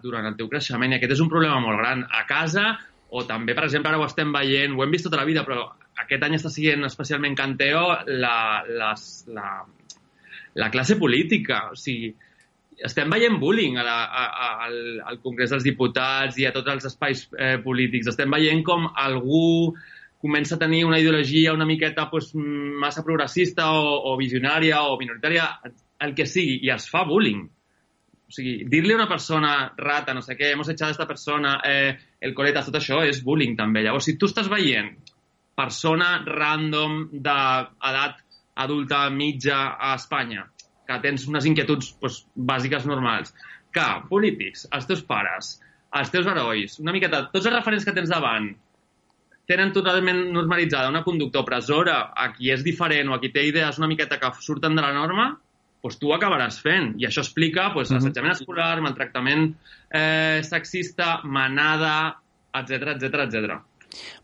durant 0.04 0.28
el 0.30 0.38
teu 0.38 0.50
creixement. 0.52 0.94
I 0.94 1.00
aquest 1.00 1.18
és 1.18 1.24
un 1.24 1.32
problema 1.32 1.60
molt 1.64 1.82
gran. 1.82 2.06
A 2.08 2.24
casa, 2.30 2.70
o 3.10 3.24
també, 3.28 3.56
per 3.58 3.66
exemple, 3.66 3.92
ara 3.92 4.00
ho 4.02 4.06
estem 4.08 4.34
veient, 4.36 4.76
ho 4.76 4.86
hem 4.86 4.94
vist 4.94 5.08
tota 5.10 5.20
la 5.22 5.28
vida, 5.28 5.44
però 5.48 5.66
aquest 6.04 6.24
any 6.24 6.38
està 6.38 6.52
sent 6.54 6.86
especialment 6.88 7.36
canteo 7.38 7.84
la, 8.08 8.38
les, 8.68 9.04
la, 9.34 9.50
la 10.62 10.72
classe 10.74 10.98
política. 11.00 11.68
O 11.74 11.78
sigui, 11.80 12.14
estem 12.78 13.10
veient 13.10 13.40
bullying 13.42 13.80
a 13.82 13.86
la, 13.86 13.98
a, 14.06 14.24
a, 14.26 14.50
al, 14.68 14.80
al 15.12 15.20
Congrés 15.24 15.54
dels 15.54 15.66
Diputats 15.66 16.38
i 16.38 16.46
a 16.46 16.54
tots 16.56 16.74
els 16.74 16.90
espais 16.92 17.26
eh, 17.34 17.58
polítics. 17.64 18.12
Estem 18.14 18.34
veient 18.34 18.64
com 18.66 18.86
algú 18.94 19.74
comença 20.22 20.56
a 20.56 20.62
tenir 20.62 20.84
una 20.86 21.00
ideologia 21.00 21.54
una 21.54 21.66
miqueta 21.66 22.10
pues, 22.10 22.32
massa 22.36 23.04
progressista 23.06 23.72
o, 23.74 24.14
o 24.14 24.16
visionària 24.18 24.82
o 24.86 24.98
minoritària, 24.98 25.50
el 26.02 26.14
que 26.18 26.26
sigui, 26.30 26.60
i 26.66 26.74
es 26.74 26.90
fa 26.90 27.04
bullying. 27.10 27.46
O 28.28 28.34
sigui, 28.34 28.66
dir-li 28.70 28.94
a 28.94 29.00
una 29.00 29.10
persona 29.10 29.52
rata, 29.78 30.14
no 30.14 30.22
sé 30.22 30.36
què, 30.36 30.52
hemos 30.52 30.70
echado 30.70 30.92
esta 30.92 31.08
persona, 31.08 31.58
eh, 31.66 31.96
el 32.20 32.34
coletas, 32.36 32.68
tot 32.68 32.82
això 32.82 33.04
és 33.08 33.22
bullying 33.24 33.56
també. 33.58 33.86
Llavors, 33.86 34.10
si 34.10 34.18
tu 34.20 34.28
estàs 34.30 34.50
veient 34.52 34.92
persona 35.58 36.10
random 36.26 37.08
d'edat 37.14 38.22
adulta 38.58 39.08
mitja 39.14 39.58
a 39.78 39.96
Espanya, 39.98 40.46
que 40.88 41.00
tens 41.04 41.26
unes 41.30 41.48
inquietuds 41.50 41.94
doncs, 42.02 42.22
bàsiques 42.52 42.86
normals, 42.90 43.34
que 43.74 43.88
polítics, 44.10 44.68
els 44.74 44.88
teus 44.90 45.04
pares, 45.06 45.56
els 45.98 46.14
teus 46.14 46.30
herois, 46.30 46.78
una 46.84 46.94
miqueta, 46.96 47.26
tots 47.34 47.46
els 47.46 47.56
referents 47.56 47.86
que 47.88 47.96
tens 47.96 48.14
davant, 48.14 48.50
tenen 49.48 49.72
totalment 49.76 50.26
normalitzada 50.36 50.92
una 50.92 51.06
conducta 51.06 51.42
opressora 51.42 52.00
a 52.12 52.32
qui 52.36 52.52
és 52.52 52.66
diferent 52.66 53.10
o 53.10 53.16
a 53.16 53.22
qui 53.22 53.32
té 53.34 53.46
idees 53.48 53.80
una 53.80 53.90
miqueta 53.90 54.20
que 54.20 54.34
surten 54.44 54.76
de 54.76 54.84
la 54.84 54.92
norma, 54.96 55.30
doncs 55.84 56.02
tu 56.02 56.10
ho 56.10 56.18
acabaràs 56.18 56.58
fent. 56.60 56.96
I 57.00 57.08
això 57.08 57.24
explica 57.24 57.70
doncs, 57.70 57.90
mm 57.90 57.94
-hmm. 57.94 57.98
assetjament 57.98 58.34
escolar, 58.34 58.82
maltractament 58.82 59.56
eh, 59.90 60.42
sexista, 60.44 61.22
manada, 61.24 62.20
etc 62.54 62.96
etc 62.98 63.14
etc 63.28 63.77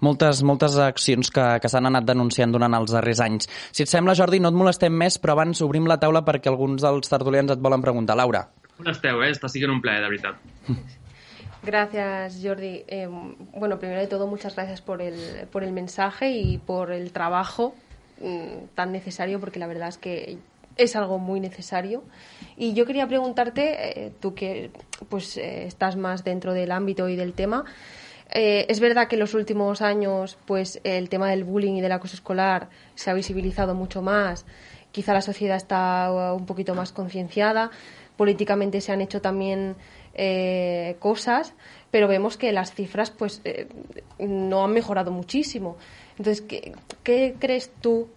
moltes, 0.05 0.43
moltes 0.43 0.77
accions 0.81 1.31
que, 1.33 1.45
que 1.61 1.71
s'han 1.71 1.89
anat 1.89 2.07
denunciant 2.07 2.51
durant 2.53 2.73
els 2.77 2.93
darrers 2.95 3.21
anys. 3.23 3.49
Si 3.71 3.85
et 3.85 3.91
sembla, 3.91 4.15
Jordi, 4.17 4.41
no 4.43 4.51
et 4.53 4.59
molestem 4.59 4.93
més, 4.93 5.19
però 5.21 5.37
abans 5.37 5.61
obrim 5.65 5.87
la 5.89 5.99
taula 6.01 6.23
perquè 6.25 6.51
alguns 6.51 6.83
dels 6.85 7.11
tertulians 7.11 7.53
et 7.53 7.63
volen 7.63 7.81
preguntar. 7.81 8.17
Laura. 8.19 8.47
On 8.79 8.89
esteu, 8.89 9.21
eh? 9.23 9.31
Està 9.33 9.49
siguent 9.51 9.73
un 9.73 9.81
plaer, 9.83 10.03
de 10.03 10.11
veritat. 10.11 10.99
Gracias, 11.63 12.41
Jordi. 12.43 12.83
Eh, 12.87 13.07
bueno, 13.55 13.79
primero 13.79 14.01
de 14.01 14.07
todo, 14.07 14.27
muchas 14.27 14.55
gracias 14.55 14.81
por 14.81 15.01
el, 15.01 15.47
por 15.51 15.63
el 15.63 15.71
mensaje 15.71 16.31
y 16.31 16.57
por 16.57 16.91
el 16.91 17.13
trabajo 17.13 17.73
mm, 18.19 18.75
tan 18.75 18.91
necesario, 18.91 19.39
porque 19.39 19.59
la 19.59 19.67
verdad 19.67 19.87
es 19.87 19.97
que 19.97 20.37
es 20.75 20.95
algo 20.95 21.19
muy 21.19 21.39
necesario. 21.39 22.03
Y 22.57 22.73
yo 22.73 22.85
quería 22.85 23.07
preguntarte, 23.07 24.07
eh, 24.07 24.11
tú 24.19 24.33
que 24.33 24.71
pues 25.09 25.37
eh, 25.37 25.65
estás 25.65 25.95
más 25.95 26.23
dentro 26.23 26.53
del 26.53 26.71
ámbito 26.71 27.07
y 27.07 27.15
del 27.15 27.33
tema, 27.33 27.63
eh, 28.35 28.65
es 28.67 28.79
verdad 28.79 29.07
que 29.07 29.15
en 29.15 29.19
los 29.19 29.35
últimos 29.35 29.83
años 29.83 30.39
pues 30.45 30.81
el 30.83 31.07
tema 31.07 31.29
del 31.29 31.43
bullying 31.43 31.73
y 31.73 31.81
del 31.81 31.91
acoso 31.91 32.15
escolar 32.15 32.69
se 32.95 33.11
ha 33.11 33.13
visibilizado 33.13 33.75
mucho 33.75 34.01
más. 34.01 34.45
Quizá 34.91 35.13
la 35.13 35.21
sociedad 35.21 35.55
está 35.55 36.11
uh, 36.11 36.35
un 36.35 36.47
poquito 36.47 36.73
más 36.73 36.91
concienciada. 36.91 37.69
Políticamente 38.17 38.81
se 38.81 38.91
han 38.91 39.01
hecho 39.01 39.21
también 39.21 39.75
eh, 40.15 40.95
cosas, 40.99 41.53
pero 41.91 42.07
vemos 42.07 42.37
que 42.37 42.51
las 42.51 42.73
cifras 42.73 43.11
pues 43.11 43.41
eh, 43.43 43.67
no 44.17 44.63
han 44.63 44.71
mejorado 44.71 45.11
muchísimo. 45.11 45.77
Entonces, 46.17 46.41
¿qué, 47.03 47.35
crees 47.39 47.71
tú 47.81 48.09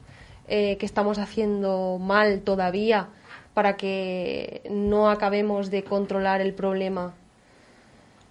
que 0.49 0.79
estamos 0.81 1.19
haciendo 1.19 1.99
mal 1.99 2.43
todavía 2.43 3.09
para 3.53 3.77
que 3.77 4.63
no 4.71 5.11
acabemos 5.11 5.71
de 5.71 5.83
controlar 5.83 6.41
el 6.41 6.55
problema? 6.55 7.15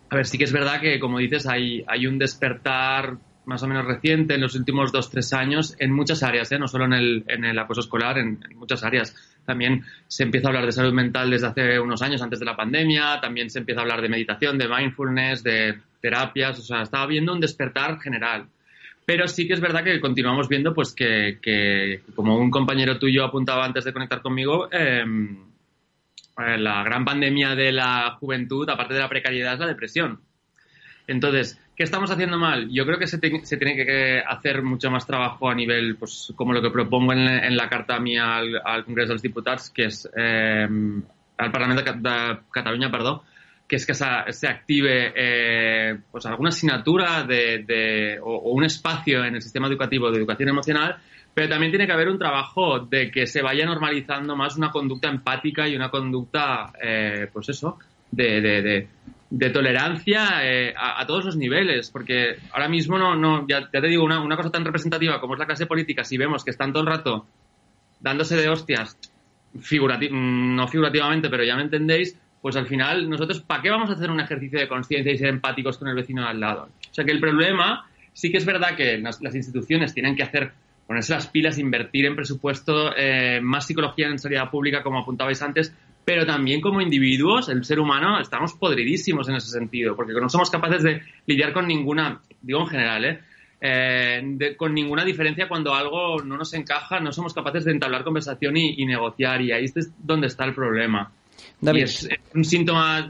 A 0.10 0.16
ver, 0.16 0.26
sí 0.26 0.38
que 0.38 0.44
es 0.44 0.54
verdad 0.54 0.80
que, 0.80 1.00
como 1.00 1.20
dices, 1.20 1.48
hay, 1.48 1.84
hay 1.88 2.08
un 2.08 2.20
despertar 2.20 3.18
más 3.46 3.62
o 3.64 3.68
menos 3.68 3.86
reciente 3.86 4.36
en 4.36 4.42
los 4.42 4.56
últimos 4.56 4.92
dos, 4.92 5.10
tres 5.10 5.32
años 5.34 5.76
en 5.80 5.92
muchas 5.92 6.24
áreas, 6.24 6.52
¿eh? 6.52 6.60
no 6.60 6.68
solo 6.68 6.86
en 6.86 6.94
el, 6.94 7.24
en 7.28 7.46
el 7.46 7.58
acoso 7.58 7.82
escolar, 7.82 8.18
en, 8.18 8.40
en, 8.50 8.58
muchas 8.58 8.84
áreas. 8.84 9.16
También 9.46 9.84
se 10.08 10.24
empieza 10.24 10.48
a 10.48 10.50
hablar 10.50 10.66
de 10.66 10.72
salud 10.72 10.94
mental 10.94 11.30
desde 11.30 11.48
hace 11.48 11.80
unos 11.80 12.02
años, 12.02 12.22
antes 12.22 12.40
de 12.40 12.46
la 12.46 12.56
pandemia, 12.56 13.20
también 13.22 13.50
se 13.50 13.60
empieza 13.60 13.82
a 13.82 13.84
hablar 13.84 14.02
de 14.02 14.10
meditación, 14.10 14.58
de 14.58 14.68
mindfulness, 14.68 15.44
de 15.44 15.80
terapias, 16.02 16.60
o 16.60 16.64
sea, 16.64 16.82
estaba 16.82 17.04
habiendo 17.04 17.34
un 17.34 17.40
despertar 17.40 18.00
general. 18.00 18.48
Pero 19.06 19.28
sí 19.28 19.48
que 19.48 19.54
es 19.54 19.62
verdad 19.62 19.84
que 19.84 20.00
continuamos 20.00 20.50
viendo, 20.50 20.74
pues, 20.74 20.94
que, 20.94 21.38
que 21.40 22.02
como 22.16 22.38
un 22.38 22.50
compañero 22.50 22.98
tuyo 22.98 23.24
apuntaba 23.24 23.64
antes 23.64 23.84
de 23.86 23.94
conectar 23.94 24.22
conmigo, 24.22 24.68
eh, 24.72 25.06
la 26.38 26.84
gran 26.84 27.06
pandemia 27.06 27.56
de 27.56 27.72
la 27.72 28.18
juventud, 28.20 28.70
aparte 28.70 28.94
de 28.94 29.00
la 29.00 29.10
precariedad, 29.10 29.54
es 29.54 29.60
la 29.60 29.68
depresión. 29.68 30.22
Entonces, 31.08 31.60
¿qué 31.76 31.84
estamos 31.84 32.10
haciendo 32.10 32.38
mal? 32.38 32.70
Yo 32.72 32.86
creo 32.86 32.98
que 32.98 33.08
se, 33.08 33.20
te, 33.20 33.46
se 33.46 33.58
tiene 33.58 33.76
que 33.76 34.20
hacer 34.20 34.64
mucho 34.64 34.90
más 34.90 35.06
trabajo 35.06 35.50
a 35.50 35.56
nivel, 35.56 35.98
pues, 35.98 36.34
como 36.36 36.54
lo 36.54 36.62
que 36.62 36.72
propongo 36.72 37.14
en, 37.14 37.56
la 37.56 37.70
carta 37.70 38.00
mía 38.00 38.38
al, 38.38 38.60
al 38.64 38.86
Congrés 38.86 39.10
dels 39.10 39.22
Diputats, 39.22 39.70
que 39.70 39.86
es 39.86 40.10
eh, 40.16 40.68
al 41.38 41.52
Parlamento 41.52 41.84
de, 41.84 42.10
de 42.10 42.40
Cataluña, 42.52 42.92
perdón, 42.92 43.22
que 43.68 43.76
es 43.76 43.86
que 43.86 43.94
se, 43.94 44.48
active 44.48 45.14
eh, 45.16 45.98
pues 46.12 46.26
alguna 46.26 46.50
asignatura 46.50 47.24
de, 47.24 47.64
de, 47.66 48.20
o, 48.20 48.36
o, 48.36 48.52
un 48.52 48.64
espacio 48.64 49.24
en 49.24 49.36
el 49.36 49.42
sistema 49.42 49.68
educativo 49.68 50.12
de 50.12 50.18
educación 50.18 50.50
emocional, 50.50 50.98
pero 51.36 51.50
también 51.50 51.72
tiene 51.72 51.86
que 51.86 51.92
haber 51.94 52.10
un 52.10 52.18
trabajo 52.18 52.80
de 52.80 53.12
que 53.12 53.28
se 53.28 53.44
vaya 53.44 53.66
normalizando 53.66 54.36
más 54.36 54.56
una 54.58 54.72
conducta 54.72 55.10
empática 55.10 55.68
y 55.68 55.76
una 55.76 55.92
conducta, 55.92 56.72
eh, 56.82 57.28
pues 57.32 57.50
eso, 57.50 57.78
de, 58.10 58.42
de, 58.42 58.88
de 59.30 59.50
tolerancia 59.50 60.40
eh, 60.44 60.74
a, 60.78 61.06
todos 61.06 61.26
los 61.26 61.36
niveles, 61.36 61.92
porque 61.92 62.38
ahora 62.54 62.70
mismo 62.70 62.98
no, 62.98 63.16
no 63.16 63.46
ya, 63.48 63.70
te 63.70 63.82
digo, 63.82 64.06
una, 64.06 64.22
una 64.22 64.38
cosa 64.38 64.50
tan 64.50 64.64
representativa 64.64 65.20
como 65.20 65.34
es 65.34 65.40
la 65.40 65.46
clase 65.46 65.66
política, 65.66 66.06
si 66.06 66.18
vemos 66.18 66.46
que 66.46 66.52
están 66.52 66.72
todo 66.72 66.84
el 66.84 66.88
rato 66.88 67.26
dándose 68.00 68.38
de 68.38 68.48
hostias, 68.48 68.98
figurati 69.60 70.10
no 70.12 70.68
figurativamente, 70.70 71.30
pero 71.30 71.44
ya 71.44 71.58
me 71.58 71.64
entendéis, 71.64 72.18
pues 72.42 72.56
al 72.56 72.68
final 72.68 73.10
nosotros, 73.10 73.42
¿para 73.42 73.62
qué 73.62 73.70
vamos 73.70 73.90
a 73.90 73.94
hacer 73.94 74.10
un 74.10 74.22
ejercicio 74.22 74.58
de 74.58 74.70
conciencia 74.70 75.12
y 75.12 75.18
ser 75.18 75.28
empáticos 75.28 75.78
con 75.78 75.90
el 75.90 75.96
vecino 75.96 76.26
al 76.26 76.40
lado? 76.40 76.70
O 76.90 76.94
sea 76.94 77.04
que 77.04 77.12
el 77.12 77.20
problema, 77.20 77.90
sí 78.14 78.32
que 78.32 78.38
es 78.38 78.46
verdad 78.46 78.78
que 78.78 79.00
las 79.00 79.36
instituciones 79.36 79.94
tienen 79.94 80.16
que 80.16 80.24
hacer, 80.24 80.54
ponerse 80.88 81.14
las 81.14 81.28
pilas, 81.28 81.58
invertir 81.58 82.06
en 82.06 82.16
presupuesto, 82.16 82.96
eh, 82.96 83.40
más 83.42 83.66
psicología 83.66 84.08
en 84.08 84.20
sanidad 84.20 84.50
pública, 84.50 84.84
como 84.84 85.00
apuntabais 85.00 85.42
antes, 85.42 85.74
pero 86.04 86.26
también 86.26 86.62
como 86.62 86.82
individuos, 86.82 87.50
el 87.50 87.66
ser 87.66 87.80
humano, 87.80 88.20
estamos 88.20 88.54
podridísimos 88.54 89.28
en 89.30 89.36
ese 89.36 89.50
sentido, 89.50 89.96
porque 89.96 90.14
no 90.14 90.30
somos 90.30 90.50
capaces 90.50 90.84
de 90.84 91.02
lidiar 91.26 91.54
con 91.54 91.68
ninguna, 91.68 92.22
digo 92.42 92.62
en 92.62 92.68
general, 92.68 93.06
¿eh? 93.06 93.20
Eh, 93.62 94.22
de, 94.24 94.56
con 94.56 94.74
ninguna 94.74 95.04
diferencia 95.04 95.48
cuando 95.48 95.74
algo 95.74 96.22
no 96.22 96.38
nos 96.38 96.54
encaja, 96.54 97.00
no 97.00 97.12
somos 97.12 97.34
capaces 97.34 97.66
de 97.66 97.72
entablar 97.72 98.04
conversación 98.04 98.58
y, 98.58 98.76
y 98.78 98.86
negociar, 98.86 99.42
y 99.42 99.52
ahí 99.52 99.64
es 99.64 99.92
donde 99.98 100.28
está 100.28 100.46
el 100.46 100.54
problema. 100.54 101.12
David. 101.62 101.80
Y 101.80 101.84
es 101.84 102.10
un 102.34 102.44
síntoma 102.44 103.10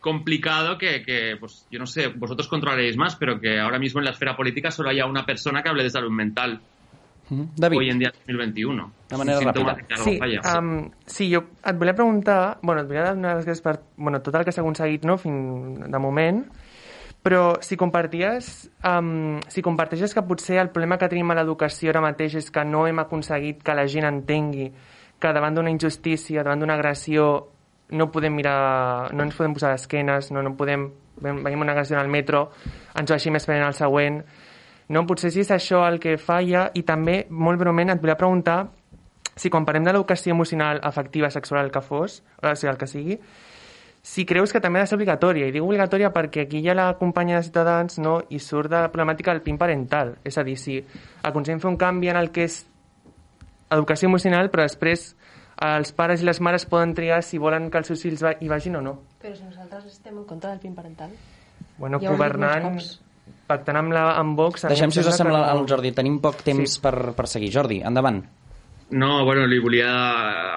complicado 0.00 0.76
que, 0.76 1.02
que, 1.02 1.36
pues, 1.38 1.66
yo 1.70 1.78
no 1.78 1.86
sé, 1.86 2.08
vosotros 2.08 2.48
controlaréis 2.48 2.96
más, 2.96 3.16
pero 3.16 3.40
que 3.40 3.58
ahora 3.58 3.78
mismo 3.78 4.00
en 4.00 4.04
la 4.04 4.10
esfera 4.10 4.36
política 4.36 4.70
solo 4.70 4.90
haya 4.90 5.06
una 5.06 5.24
persona 5.24 5.62
que 5.62 5.68
hable 5.68 5.84
de 5.84 5.90
salud 5.90 6.10
mental. 6.10 6.60
David. 7.30 7.78
Hoy 7.78 7.90
en 7.90 7.98
día 7.98 8.12
2021. 8.26 8.92
De 9.10 9.16
manera 9.16 9.40
ràpida. 9.40 9.76
Sí, 10.02 10.18
um, 10.20 10.90
sí, 11.06 11.28
jo 11.32 11.44
et 11.64 11.78
volia 11.78 11.94
preguntar... 11.94 12.58
Bueno, 12.62 12.82
et 12.82 12.88
volia 12.88 13.12
donar 13.12 13.36
les 13.36 13.46
gràcies 13.46 13.62
per 13.64 13.78
bueno, 13.96 14.22
tot 14.24 14.36
el 14.38 14.46
que 14.46 14.54
s'ha 14.54 14.64
aconseguit 14.64 15.04
no, 15.08 15.18
fins 15.20 15.86
de 15.88 16.00
moment, 16.02 16.42
però 17.24 17.58
si 17.64 17.76
comparties, 17.76 18.70
um, 18.86 19.38
si 19.50 19.64
comparteixes 19.64 20.14
que 20.14 20.24
potser 20.24 20.60
el 20.62 20.70
problema 20.72 20.98
que 21.00 21.10
tenim 21.10 21.30
a 21.32 21.38
l'educació 21.40 21.92
ara 21.92 22.04
mateix 22.04 22.38
és 22.40 22.50
que 22.54 22.64
no 22.64 22.86
hem 22.88 23.02
aconseguit 23.02 23.60
que 23.64 23.76
la 23.76 23.86
gent 23.90 24.08
entengui 24.08 24.70
que 25.18 25.32
davant 25.34 25.56
d'una 25.56 25.72
injustícia, 25.74 26.44
davant 26.46 26.62
d'una 26.62 26.76
agressió, 26.78 27.28
no 27.90 28.10
podem 28.12 28.36
mirar, 28.36 29.12
no 29.16 29.24
ens 29.24 29.36
podem 29.36 29.56
posar 29.56 29.72
d'esquenes, 29.74 30.30
no, 30.30 30.44
no 30.44 30.54
podem, 30.56 30.86
veiem 31.18 31.64
una 31.64 31.74
agressió 31.74 31.98
al 31.98 32.10
metro, 32.12 32.48
ens 32.94 33.10
ho 33.10 33.16
així 33.16 33.32
més 33.34 33.42
esperant 33.42 33.66
al 33.66 33.76
següent, 33.76 34.20
no? 34.88 35.04
Potser 35.06 35.30
si 35.34 35.44
és 35.44 35.52
això 35.54 35.84
el 35.88 36.00
que 36.02 36.16
falla 36.18 36.68
i 36.74 36.82
també, 36.86 37.26
molt 37.30 37.60
breument, 37.60 37.92
et 37.92 38.00
volia 38.02 38.18
preguntar 38.18 38.60
si 39.38 39.50
quan 39.50 39.66
parlem 39.66 39.86
de 39.86 39.94
l'educació 39.94 40.34
emocional 40.34 40.80
afectiva 40.82 41.30
sexual 41.30 41.66
el 41.66 41.70
que 41.72 41.82
fos, 41.84 42.22
o 42.42 42.54
sigui, 42.54 42.72
el 42.72 42.78
que 42.78 42.88
sigui, 42.90 43.18
si 44.02 44.24
creus 44.24 44.52
que 44.54 44.60
també 44.60 44.80
ha 44.80 44.86
de 44.86 44.90
ser 44.90 44.96
obligatòria, 44.96 45.46
i 45.46 45.52
dic 45.54 45.62
obligatòria 45.62 46.10
perquè 46.14 46.46
aquí 46.46 46.62
hi 46.62 46.70
ha 46.70 46.74
la 46.74 46.88
companya 46.98 47.36
de 47.36 47.46
Ciutadans 47.46 47.98
no? 48.02 48.18
i 48.30 48.40
surt 48.42 48.70
de 48.72 48.80
la 48.80 48.90
problemàtica 48.92 49.34
del 49.34 49.44
PIN 49.44 49.58
parental, 49.60 50.16
és 50.24 50.38
a 50.38 50.44
dir, 50.46 50.56
si 50.58 50.78
aconseguim 51.22 51.60
fer 51.62 51.70
un 51.70 51.78
canvi 51.78 52.10
en 52.10 52.18
el 52.18 52.32
que 52.34 52.46
és 52.48 52.62
educació 53.70 54.08
emocional, 54.08 54.50
però 54.50 54.64
després 54.64 55.12
els 55.68 55.90
pares 55.92 56.22
i 56.22 56.26
les 56.26 56.40
mares 56.40 56.64
poden 56.70 56.94
triar 56.94 57.18
si 57.26 57.38
volen 57.42 57.66
que 57.70 57.80
els 57.82 57.90
seus 57.90 58.02
fills 58.06 58.22
hi 58.22 58.48
vagin 58.48 58.78
o 58.78 58.82
no. 58.82 58.94
Però 59.22 59.34
si 59.34 59.44
nosaltres 59.44 59.90
estem 59.90 60.16
en 60.16 60.24
contra 60.24 60.54
del 60.54 60.62
PIN 60.62 60.74
parental. 60.76 61.12
Bueno, 61.78 61.98
ja 62.00 62.10
governant, 62.10 62.78
pactant 63.48 63.78
amb, 63.80 63.94
la, 63.94 64.10
amb 64.18 64.38
Vox... 64.38 64.66
Deixem, 64.68 64.92
si 64.94 65.00
us 65.04 65.14
sembla, 65.16 65.40
no... 65.44 65.46
al 65.54 65.70
Jordi. 65.70 65.94
Tenim 65.96 66.18
poc 66.24 66.42
temps 66.46 66.76
sí. 66.76 66.82
per, 66.84 66.94
per 67.16 67.26
seguir. 67.30 67.52
Jordi, 67.54 67.82
endavant. 67.86 68.22
No, 68.90 69.22
bueno, 69.26 69.44
li 69.44 69.58
volia 69.60 69.88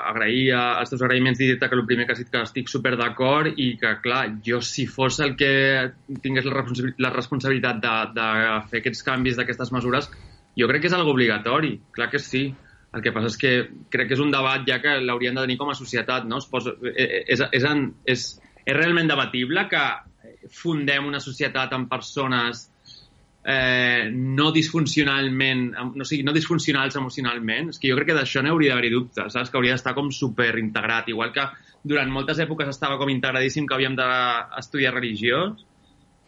agrair 0.08 0.54
els 0.56 0.92
teus 0.94 1.02
agraïments 1.04 1.40
i 1.42 1.50
dir-te 1.50 1.68
que 1.68 1.76
el 1.76 1.84
primer 1.88 2.06
que 2.08 2.14
has 2.16 2.22
dit 2.22 2.30
que 2.32 2.40
estic 2.46 2.70
super 2.72 2.94
d'acord 2.96 3.60
i 3.60 3.74
que, 3.80 3.98
clar, 4.04 4.22
jo 4.46 4.62
si 4.64 4.86
fos 4.88 5.20
el 5.20 5.36
que 5.36 5.52
tingués 6.24 6.48
la, 6.48 6.54
responsabilitat, 6.56 7.02
la 7.04 7.12
responsabilitat 7.12 7.82
de, 7.84 7.96
de 8.16 8.28
fer 8.72 8.80
aquests 8.80 9.04
canvis 9.04 9.40
d'aquestes 9.40 9.74
mesures, 9.76 10.08
jo 10.56 10.70
crec 10.72 10.86
que 10.86 10.92
és 10.92 10.96
algo 10.96 11.12
obligatori, 11.12 11.76
clar 11.92 12.08
que 12.12 12.24
sí. 12.24 12.48
El 12.92 13.04
que 13.04 13.12
passa 13.16 13.30
és 13.32 13.38
que 13.40 13.52
crec 13.92 14.10
que 14.10 14.16
és 14.18 14.24
un 14.24 14.32
debat 14.32 14.64
ja 14.68 14.80
que 14.84 14.98
l'hauríem 15.00 15.36
de 15.36 15.44
tenir 15.46 15.60
com 15.60 15.70
a 15.72 15.76
societat, 15.76 16.26
no? 16.28 16.40
Es 16.44 16.48
posa, 16.52 16.74
és, 16.92 17.40
és, 17.40 17.68
en, 17.68 17.86
és, 18.04 18.26
és 18.64 18.76
realment 18.76 19.12
debatible 19.12 19.64
que 19.72 19.84
fundem 20.54 21.08
una 21.08 21.22
societat 21.24 21.74
amb 21.74 21.90
persones 21.92 22.68
eh, 23.44 24.10
no 24.12 24.52
disfuncionalment, 24.52 25.72
no, 25.96 26.06
sigui, 26.06 26.24
no 26.28 26.34
disfuncionals 26.36 26.98
emocionalment, 27.00 27.72
és 27.74 27.82
que 27.82 27.90
jo 27.90 27.98
crec 27.98 28.12
que 28.12 28.20
d'això 28.20 28.44
n'hauria 28.46 28.74
d'haver-hi 28.76 28.94
dubtes, 28.94 29.34
saps? 29.34 29.50
Que 29.50 29.60
hauria 29.60 29.78
d'estar 29.78 29.96
com 29.98 30.12
super 30.14 30.54
integrat, 30.62 31.10
igual 31.10 31.34
que 31.34 31.48
durant 31.84 32.12
moltes 32.14 32.40
èpoques 32.44 32.70
estava 32.70 33.00
com 33.02 33.10
integradíssim 33.10 33.66
que 33.68 33.78
havíem 33.78 33.98
d'estudiar 33.98 34.94
religió, 34.94 35.48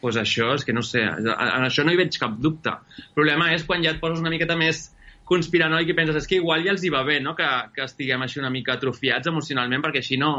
doncs 0.01 0.17
això, 0.19 0.49
és 0.57 0.65
que 0.67 0.73
no 0.75 0.81
sé, 0.83 1.03
en 1.05 1.63
això 1.63 1.85
no 1.85 1.93
hi 1.93 1.99
veig 1.99 2.17
cap 2.19 2.33
dubte. 2.41 2.73
El 3.05 3.13
problema 3.15 3.53
és 3.53 3.63
quan 3.67 3.85
ja 3.85 3.93
et 3.93 4.01
poses 4.01 4.19
una 4.19 4.33
miqueta 4.33 4.57
més 4.59 4.89
conspiranoic 5.29 5.93
i 5.93 5.95
penses, 5.95 6.17
és 6.19 6.27
que 6.27 6.41
igual 6.41 6.65
ja 6.65 6.73
els 6.73 6.83
hi 6.83 6.91
va 6.91 7.05
bé, 7.07 7.21
no?, 7.23 7.35
que, 7.37 7.47
que 7.75 7.85
estiguem 7.85 8.25
així 8.25 8.41
una 8.41 8.51
mica 8.51 8.75
atrofiats 8.75 9.29
emocionalment, 9.31 9.85
perquè 9.85 10.01
així 10.03 10.17
no, 10.19 10.33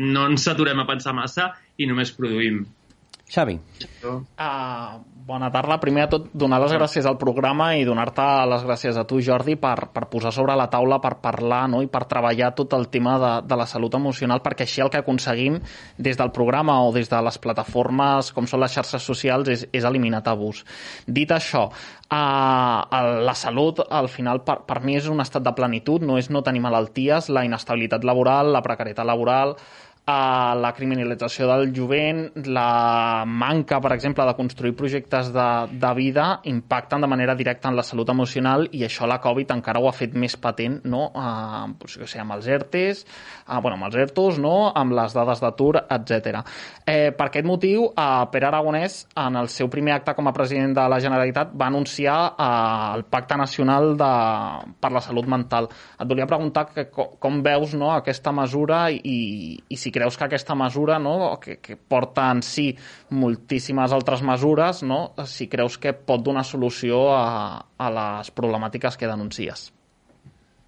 no 0.00 0.24
ens 0.30 0.48
saturem 0.48 0.80
a 0.82 0.88
pensar 0.88 1.14
massa 1.14 1.52
i 1.78 1.86
només 1.86 2.10
produïm. 2.16 2.64
Xavi. 3.24 3.56
Uh, 4.04 5.00
bona 5.24 5.48
tarda. 5.50 5.78
Primer 5.80 6.04
de 6.04 6.10
tot, 6.12 6.26
donar 6.36 6.58
les 6.60 6.74
gràcies 6.76 7.06
al 7.08 7.16
programa 7.16 7.70
i 7.74 7.84
donar-te 7.88 8.24
les 8.50 8.64
gràcies 8.68 8.98
a 9.00 9.06
tu, 9.08 9.20
Jordi, 9.24 9.56
per, 9.56 9.88
per 9.94 10.04
posar 10.12 10.32
sobre 10.36 10.56
la 10.58 10.66
taula, 10.68 11.00
per 11.00 11.14
parlar 11.24 11.62
no? 11.72 11.80
i 11.80 11.88
per 11.88 12.04
treballar 12.10 12.52
tot 12.54 12.76
el 12.76 12.90
tema 12.92 13.16
de, 13.22 13.32
de 13.48 13.56
la 13.56 13.66
salut 13.66 13.96
emocional, 13.96 14.42
perquè 14.44 14.66
així 14.68 14.84
el 14.84 14.92
que 14.92 15.00
aconseguim 15.00 15.56
des 15.96 16.20
del 16.20 16.34
programa 16.36 16.76
o 16.84 16.92
des 16.92 17.08
de 17.08 17.20
les 17.24 17.40
plataformes 17.40 18.28
com 18.36 18.48
són 18.50 18.60
les 18.60 18.76
xarxes 18.76 19.08
socials 19.08 19.48
és, 19.48 19.64
és 19.72 19.88
eliminar 19.88 20.20
tabús. 20.26 20.60
Dit 21.08 21.32
això, 21.32 21.70
uh, 21.72 23.00
la 23.24 23.36
salut, 23.40 23.80
al 23.88 24.10
final, 24.12 24.44
per, 24.44 24.60
per 24.68 24.82
mi 24.84 24.98
és 25.00 25.08
un 25.08 25.24
estat 25.24 25.48
de 25.48 25.56
plenitud, 25.56 26.04
no 26.04 26.20
és 26.20 26.28
no 26.28 26.44
tenir 26.44 26.60
malalties, 26.60 27.32
la 27.32 27.46
inestabilitat 27.48 28.04
laboral, 28.04 28.52
la 28.52 28.62
precarietat 28.62 29.08
laboral, 29.08 29.56
a 30.06 30.54
la 30.60 30.72
criminalització 30.76 31.46
del 31.48 31.70
jovent, 31.72 32.26
la 32.52 33.24
manca, 33.24 33.78
per 33.80 33.94
exemple, 33.94 34.26
de 34.28 34.34
construir 34.36 34.74
projectes 34.76 35.30
de, 35.32 35.46
de 35.80 35.92
vida 35.96 36.26
impacten 36.50 37.00
de 37.00 37.08
manera 37.08 37.34
directa 37.34 37.70
en 37.70 37.78
la 37.78 37.84
salut 37.86 38.10
emocional 38.12 38.66
i 38.76 38.84
això 38.84 39.08
la 39.08 39.20
Covid 39.24 39.54
encara 39.56 39.80
ho 39.80 39.88
ha 39.88 39.94
fet 39.96 40.12
més 40.12 40.36
patent, 40.36 40.76
no? 40.84 41.06
Uh, 41.16 41.72
pues, 41.80 41.96
sé, 42.04 42.20
amb 42.20 42.36
els 42.36 42.48
ERTES, 42.52 43.00
uh, 43.46 43.60
bueno, 43.64 43.78
amb 43.78 43.88
els 43.88 43.96
ERTOs, 44.04 44.40
no? 44.42 44.74
amb 44.76 44.92
les 44.98 45.16
dades 45.16 45.40
d'atur, 45.40 45.78
etc. 45.80 46.42
Eh, 46.84 47.08
per 47.16 47.30
aquest 47.30 47.48
motiu, 47.48 47.88
uh, 47.88 48.26
Pere 48.32 48.50
Aragonès, 48.50 49.06
en 49.24 49.40
el 49.40 49.48
seu 49.48 49.72
primer 49.72 49.96
acte 49.96 50.12
com 50.18 50.28
a 50.28 50.34
president 50.36 50.76
de 50.76 50.84
la 50.90 51.00
Generalitat, 51.00 51.56
va 51.56 51.70
anunciar 51.72 52.18
uh, 52.34 52.92
el 52.98 53.06
Pacte 53.08 53.40
Nacional 53.40 53.94
de, 53.96 54.12
per 54.84 54.92
la 54.92 55.04
Salut 55.04 55.32
Mental. 55.32 55.70
Et 55.96 56.06
volia 56.12 56.28
preguntar 56.28 56.68
que, 56.74 56.90
com, 56.92 57.16
com 57.16 57.40
veus 57.44 57.72
no, 57.78 57.88
aquesta 57.94 58.36
mesura 58.36 58.84
i, 58.92 59.56
i 59.64 59.80
si 59.80 59.93
creus 59.94 60.18
que 60.18 60.26
aquesta 60.26 60.56
mesura, 60.58 60.98
no, 60.98 61.38
que, 61.42 61.60
que 61.62 61.78
porta 61.78 62.26
en 62.34 62.42
si 62.42 62.72
moltíssimes 63.14 63.94
altres 63.94 64.24
mesures, 64.26 64.82
no, 64.82 65.14
si 65.30 65.48
creus 65.52 65.78
que 65.78 65.94
pot 65.94 66.26
donar 66.26 66.44
solució 66.48 67.06
a, 67.14 67.24
a 67.78 67.94
les 68.00 68.34
problemàtiques 68.34 68.98
que 68.98 69.10
denuncies. 69.10 69.70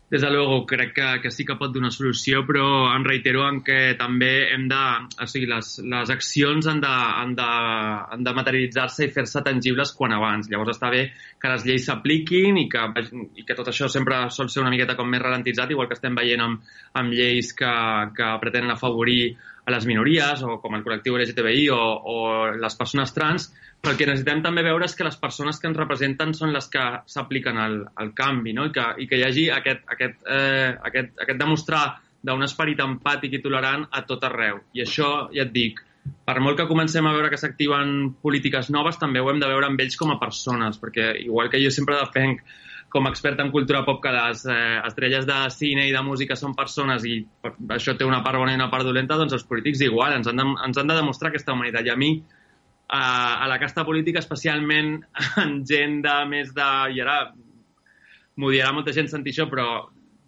Des 0.08 0.22
de 0.22 0.28
luego, 0.30 0.64
crec 0.66 0.92
que, 0.94 1.06
que 1.20 1.30
sí 1.34 1.44
que 1.44 1.56
pot 1.58 1.72
donar 1.74 1.88
solució, 1.90 2.44
però 2.46 2.66
em 2.94 3.02
reitero 3.02 3.40
en 3.42 3.56
que 3.66 3.96
també 3.98 4.52
hem 4.54 4.68
de... 4.70 4.82
O 5.18 5.26
sigui, 5.26 5.48
les, 5.50 5.70
les 5.82 6.12
accions 6.14 6.68
han 6.70 6.78
de, 6.84 6.92
han 7.22 7.32
de, 7.34 7.46
han 8.14 8.22
de 8.28 8.34
materialitzar-se 8.36 9.08
i 9.08 9.10
fer-se 9.16 9.42
tangibles 9.42 9.90
quan 9.98 10.14
abans. 10.14 10.46
Llavors 10.52 10.76
està 10.76 10.92
bé 10.94 11.08
que 11.42 11.50
les 11.50 11.66
lleis 11.66 11.88
s'apliquin 11.90 12.62
i, 12.62 12.68
que, 12.70 12.84
i 13.34 13.48
que 13.48 13.58
tot 13.58 13.72
això 13.72 13.90
sempre 13.90 14.20
sol 14.30 14.52
ser 14.52 14.62
una 14.62 14.70
miqueta 14.70 14.94
com 14.94 15.10
més 15.10 15.24
ralentitzat, 15.24 15.74
igual 15.74 15.90
que 15.90 15.98
estem 15.98 16.14
veient 16.14 16.44
amb, 16.44 16.72
amb 17.02 17.18
lleis 17.18 17.50
que, 17.58 17.74
que 18.14 18.30
pretenen 18.44 18.76
afavorir 18.76 19.34
a 19.66 19.72
les 19.74 19.86
minories 19.88 20.42
o 20.46 20.60
com 20.62 20.76
el 20.78 20.84
col·lectiu 20.86 21.16
LGTBI 21.18 21.68
o, 21.74 21.80
o 22.06 22.16
les 22.54 22.76
persones 22.78 23.12
trans, 23.14 23.48
però 23.82 23.92
el 23.92 23.98
que 23.98 24.06
necessitem 24.06 24.44
també 24.44 24.62
veure 24.62 24.86
és 24.86 24.94
que 24.94 25.06
les 25.06 25.18
persones 25.18 25.58
que 25.58 25.66
ens 25.68 25.78
representen 25.78 26.34
són 26.38 26.54
les 26.54 26.70
que 26.70 26.84
s'apliquen 27.10 27.58
al, 27.58 27.80
al 27.98 28.12
canvi 28.16 28.54
no? 28.54 28.68
I, 28.70 28.72
que, 28.74 28.86
i 29.02 29.08
que 29.10 29.18
hi 29.18 29.24
hagi 29.26 29.48
aquest, 29.52 29.82
aquest, 29.96 30.22
eh, 30.30 30.70
aquest, 30.90 31.16
aquest 31.26 31.42
demostrar 31.42 31.84
d'un 32.26 32.46
esperit 32.46 32.80
empàtic 32.82 33.36
i 33.38 33.42
tolerant 33.42 33.84
a 33.90 34.02
tot 34.06 34.24
arreu. 34.26 34.62
I 34.74 34.86
això, 34.86 35.10
ja 35.34 35.44
et 35.44 35.52
dic, 35.54 35.82
per 36.26 36.38
molt 36.42 36.58
que 36.58 36.68
comencem 36.70 37.06
a 37.06 37.14
veure 37.14 37.30
que 37.30 37.38
s'activen 37.40 38.14
polítiques 38.22 38.70
noves, 38.74 38.98
també 39.02 39.22
ho 39.22 39.30
hem 39.30 39.42
de 39.42 39.50
veure 39.50 39.68
amb 39.68 39.82
ells 39.82 39.98
com 39.98 40.14
a 40.14 40.20
persones, 40.22 40.78
perquè 40.82 41.12
igual 41.24 41.50
que 41.50 41.62
jo 41.62 41.74
sempre 41.74 41.98
defenc 41.98 42.42
com 42.92 43.06
a 43.06 43.10
expert 43.10 43.40
en 43.42 43.50
cultura 43.52 43.82
pop 43.84 43.98
que 44.02 44.12
les 44.14 44.44
eh, 44.46 44.78
estrelles 44.86 45.26
de 45.26 45.38
cine 45.52 45.86
i 45.88 45.92
de 45.94 46.02
música 46.06 46.36
són 46.38 46.54
persones 46.56 47.04
i 47.04 47.18
això 47.74 47.96
té 47.98 48.06
una 48.06 48.22
part 48.24 48.38
bona 48.40 48.54
i 48.54 48.58
una 48.58 48.70
part 48.72 48.86
dolenta, 48.86 49.18
doncs 49.18 49.34
els 49.36 49.46
polítics 49.48 49.82
igual, 49.84 50.14
ens 50.16 50.30
han 50.30 50.38
de, 50.40 50.46
ens 50.68 50.78
han 50.78 50.90
de 50.90 50.98
demostrar 50.98 51.32
aquesta 51.32 51.56
humanitat. 51.56 51.86
I 51.86 51.92
a 51.92 51.98
mi, 51.98 52.12
a, 52.88 53.02
a 53.42 53.48
la 53.50 53.58
casta 53.62 53.84
política, 53.84 54.22
especialment 54.22 55.00
en 55.42 55.58
gent 55.66 56.00
de 56.06 56.16
més 56.30 56.54
de... 56.56 56.70
I 56.94 57.02
ara 57.04 57.18
m'ho 58.36 58.52
dirà 58.52 58.72
molta 58.76 58.94
gent 58.96 59.10
sentir 59.10 59.34
això, 59.34 59.48
però 59.50 59.68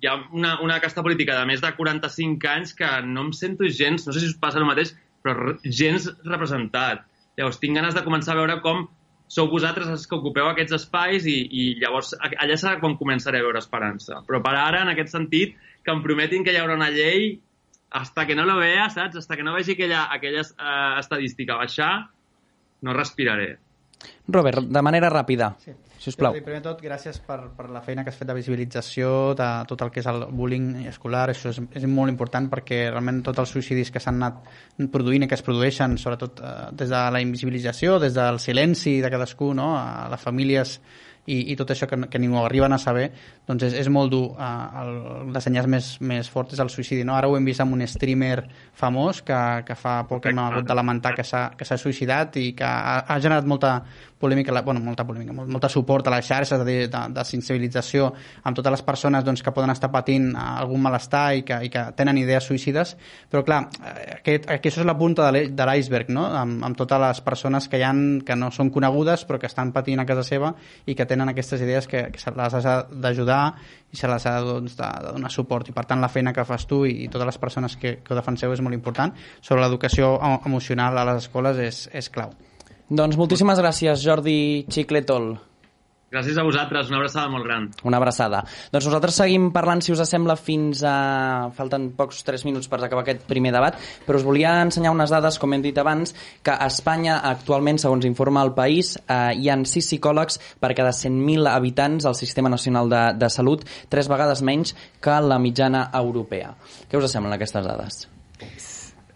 hi 0.03 0.09
ha 0.09 0.17
una, 0.33 0.57
una 0.65 0.79
casta 0.83 1.03
política 1.03 1.37
de 1.39 1.47
més 1.49 1.63
de 1.63 1.73
45 1.77 2.51
anys 2.51 2.75
que 2.79 2.91
no 3.07 3.29
em 3.29 3.33
sento 3.37 3.69
gens, 3.69 4.07
no 4.07 4.15
sé 4.15 4.23
si 4.23 4.31
us 4.31 4.39
passa 4.41 4.61
el 4.61 4.69
mateix, 4.69 4.95
però 5.25 5.55
gens 5.65 6.09
representat. 6.27 7.05
Llavors, 7.39 7.59
tinc 7.63 7.79
ganes 7.79 7.95
de 7.95 8.05
començar 8.07 8.35
a 8.35 8.41
veure 8.41 8.59
com 8.65 8.87
sou 9.29 9.49
vosaltres 9.53 9.91
els 9.93 10.07
que 10.09 10.17
ocupeu 10.17 10.49
aquests 10.49 10.75
espais 10.79 11.27
i, 11.29 11.37
i 11.53 11.65
llavors 11.83 12.15
allà 12.19 12.57
serà 12.57 12.79
quan 12.81 12.97
començaré 13.01 13.43
a 13.43 13.47
veure 13.47 13.61
esperança. 13.61 14.23
Però 14.27 14.41
per 14.45 14.55
ara, 14.57 14.83
en 14.83 14.93
aquest 14.95 15.13
sentit, 15.13 15.55
que 15.85 15.95
em 15.95 16.03
prometin 16.05 16.45
que 16.45 16.55
hi 16.55 16.61
haurà 16.61 16.79
una 16.79 16.91
llei 16.95 17.37
hasta 17.91 18.27
que 18.29 18.37
no 18.37 18.45
lo 18.49 18.59
vea, 18.61 18.89
saps? 18.93 19.17
Hasta 19.21 19.37
que 19.37 19.45
no 19.45 19.55
vegi 19.57 19.77
aquella, 19.77 20.07
aquella 20.13 20.43
eh, 20.45 20.99
estadística 21.01 21.57
baixar, 21.61 21.93
no 22.83 22.97
respiraré. 22.97 23.57
Robert, 24.29 24.61
de 24.69 24.83
manera 24.85 25.09
ràpida, 25.11 25.55
sí. 25.63 25.73
si 25.99 26.11
us 26.13 26.19
plau. 26.21 26.35
Sí, 26.37 26.43
primer 26.45 26.61
tot, 26.63 26.83
gràcies 26.85 27.19
per, 27.25 27.39
per 27.57 27.69
la 27.73 27.81
feina 27.83 28.05
que 28.05 28.13
has 28.13 28.19
fet 28.21 28.29
de 28.29 28.37
visibilització 28.37 29.33
de 29.39 29.49
tot 29.71 29.83
el 29.87 29.91
que 29.95 30.03
és 30.03 30.09
el 30.11 30.27
bullying 30.29 30.87
escolar. 30.91 31.27
Això 31.33 31.51
és, 31.55 31.61
és 31.81 31.89
molt 31.89 32.13
important 32.13 32.51
perquè 32.53 32.85
realment 32.91 33.23
tots 33.27 33.43
els 33.43 33.57
suïcidis 33.57 33.91
que 33.95 34.03
s'han 34.05 34.21
anat 34.21 34.89
produint 34.93 35.25
i 35.25 35.31
que 35.31 35.39
es 35.39 35.45
produeixen, 35.47 35.97
sobretot 35.99 36.45
eh, 36.45 36.55
des 36.79 36.93
de 36.93 37.03
la 37.17 37.25
invisibilització, 37.25 37.99
des 38.03 38.15
del 38.17 38.41
silenci 38.45 38.99
de 39.03 39.13
cadascú, 39.17 39.55
no? 39.57 39.73
a 39.81 40.09
les 40.13 40.23
famílies 40.23 40.79
i, 41.29 41.53
i 41.53 41.57
tot 41.57 41.73
això 41.73 41.89
que, 41.89 42.01
que 42.09 42.21
ningú 42.21 42.41
arriben 42.43 42.73
a 42.73 42.81
saber, 42.81 43.11
doncs 43.49 43.65
és, 43.71 43.77
és 43.81 43.89
molt 43.93 44.13
dur. 44.13 44.25
Uh, 44.37 44.83
el, 44.83 44.93
les 45.35 45.49
senyals 45.49 45.71
més, 45.71 45.91
més 46.05 46.29
fortes 46.29 46.61
el 46.61 46.71
suïcidi. 46.73 47.07
No? 47.09 47.17
Ara 47.17 47.31
ho 47.31 47.37
hem 47.39 47.49
vist 47.49 47.65
amb 47.65 47.77
un 47.77 47.85
streamer 47.89 48.43
famós 48.77 49.23
que, 49.25 49.41
que 49.67 49.77
fa 49.79 50.03
poc 50.09 50.29
hem 50.29 50.43
hagut 50.43 50.69
de 50.69 50.77
lamentar 50.77 51.15
que 51.17 51.25
s'ha 51.25 51.81
suïcidat 51.81 52.37
i 52.43 52.53
que 52.59 52.69
ha, 52.69 53.01
ha 53.09 53.19
generat 53.23 53.49
molta 53.49 53.79
polèmica, 54.19 54.53
bueno, 54.63 54.81
molta 54.83 55.07
polèmica, 55.07 55.33
molt, 55.33 55.49
molta 55.51 55.69
suport 55.71 56.07
a 56.09 56.13
les 56.17 56.27
xarxes 56.27 56.65
de, 56.67 56.77
de, 56.91 57.03
de 57.15 57.25
sensibilització 57.25 58.11
amb 58.43 58.59
totes 58.59 58.75
les 58.75 58.83
persones 58.83 59.25
doncs, 59.25 59.43
que 59.47 59.55
poden 59.55 59.71
estar 59.71 59.93
patint 59.95 60.33
algun 60.39 60.83
malestar 60.83 61.25
i 61.39 61.45
que, 61.47 61.61
i 61.69 61.71
que 61.73 61.85
tenen 61.97 62.19
idees 62.19 62.49
suïcides, 62.51 62.97
però 63.31 63.45
clar, 63.47 63.61
aquest, 64.19 64.49
això 64.51 64.83
és 64.83 64.89
la 64.89 64.97
punta 64.99 65.31
de 65.31 65.69
l'iceberg, 65.71 66.11
no? 66.15 66.27
amb, 66.41 66.65
amb 66.67 66.79
totes 66.79 67.03
les 67.05 67.23
persones 67.25 67.71
que, 67.71 67.79
hi 67.79 67.87
han, 67.87 68.03
que 68.27 68.37
no 68.37 68.51
són 68.55 68.73
conegudes 68.75 69.25
però 69.29 69.39
que 69.39 69.49
estan 69.51 69.73
patint 69.77 70.03
a 70.03 70.07
casa 70.09 70.27
seva 70.27 70.53
i 70.87 70.99
que 70.99 71.07
tenen 71.07 71.31
aquestes 71.31 71.63
idees 71.63 71.87
que, 71.87 72.09
que 72.15 72.35
les 72.43 72.59
ha 72.59 72.79
d'ajudar 72.91 73.38
i 73.93 73.97
se 73.97 74.11
les 74.11 74.27
ha 74.29 74.35
doncs, 74.45 74.77
de, 74.79 74.89
de 75.05 75.15
donar 75.17 75.31
suport 75.33 75.71
i 75.71 75.75
per 75.77 75.87
tant 75.89 76.03
la 76.05 76.11
feina 76.13 76.35
que 76.37 76.45
fas 76.49 76.67
tu 76.69 76.83
i, 76.89 76.95
i 77.07 77.09
totes 77.13 77.31
les 77.31 77.41
persones 77.41 77.77
que, 77.81 77.99
que 78.05 78.15
ho 78.15 78.19
defenseu 78.19 78.53
és 78.53 78.63
molt 78.65 78.77
important 78.77 79.15
sobre 79.41 79.63
l'educació 79.65 80.17
emocional 80.39 80.99
a 80.99 81.07
les 81.09 81.25
escoles 81.25 81.61
és, 81.65 81.83
és 81.97 82.11
clau. 82.13 82.35
Doncs 82.89 83.19
moltíssimes 83.21 83.61
gràcies, 83.61 84.01
Jordi 84.01 84.65
Xicletol. 84.73 85.35
Gràcies 86.09 86.39
a 86.41 86.45
vosaltres, 86.47 86.89
una 86.89 86.97
abraçada 87.03 87.29
molt 87.29 87.45
gran. 87.45 87.67
Una 87.85 87.99
abraçada. 88.01 88.39
Doncs 88.73 88.87
nosaltres 88.89 89.19
seguim 89.21 89.51
parlant, 89.53 89.83
si 89.85 89.93
us 89.93 90.01
sembla, 90.09 90.39
fins 90.41 90.81
a... 90.81 90.95
Falten 91.59 91.91
pocs 91.99 92.23
3 92.25 92.47
minuts 92.49 92.71
per 92.73 92.79
acabar 92.81 93.03
aquest 93.05 93.27
primer 93.29 93.53
debat, 93.53 93.77
però 94.07 94.17
us 94.17 94.25
volia 94.25 94.55
ensenyar 94.65 94.95
unes 94.95 95.13
dades, 95.13 95.37
com 95.37 95.53
hem 95.53 95.65
dit 95.67 95.77
abans, 95.77 96.15
que 96.41 96.55
a 96.55 96.71
Espanya 96.73 97.19
actualment, 97.29 97.81
segons 97.83 98.09
informa 98.09 98.47
el 98.49 98.55
país, 98.57 98.95
eh, 99.05 99.37
hi 99.37 99.53
han 99.53 99.69
6 99.69 99.93
psicòlegs 99.93 100.41
per 100.63 100.73
cada 100.79 100.97
100.000 100.97 101.53
habitants 101.53 102.09
al 102.09 102.17
Sistema 102.17 102.49
Nacional 102.49 102.89
de, 102.89 103.05
de 103.21 103.29
Salut, 103.29 103.69
tres 103.93 104.09
vegades 104.09 104.41
menys 104.41 104.73
que 105.05 105.21
la 105.21 105.37
mitjana 105.43 105.91
europea. 105.93 106.55
Què 106.89 106.97
us 106.97 107.13
semblen 107.13 107.37
aquestes 107.37 107.69
dades? 107.69 108.07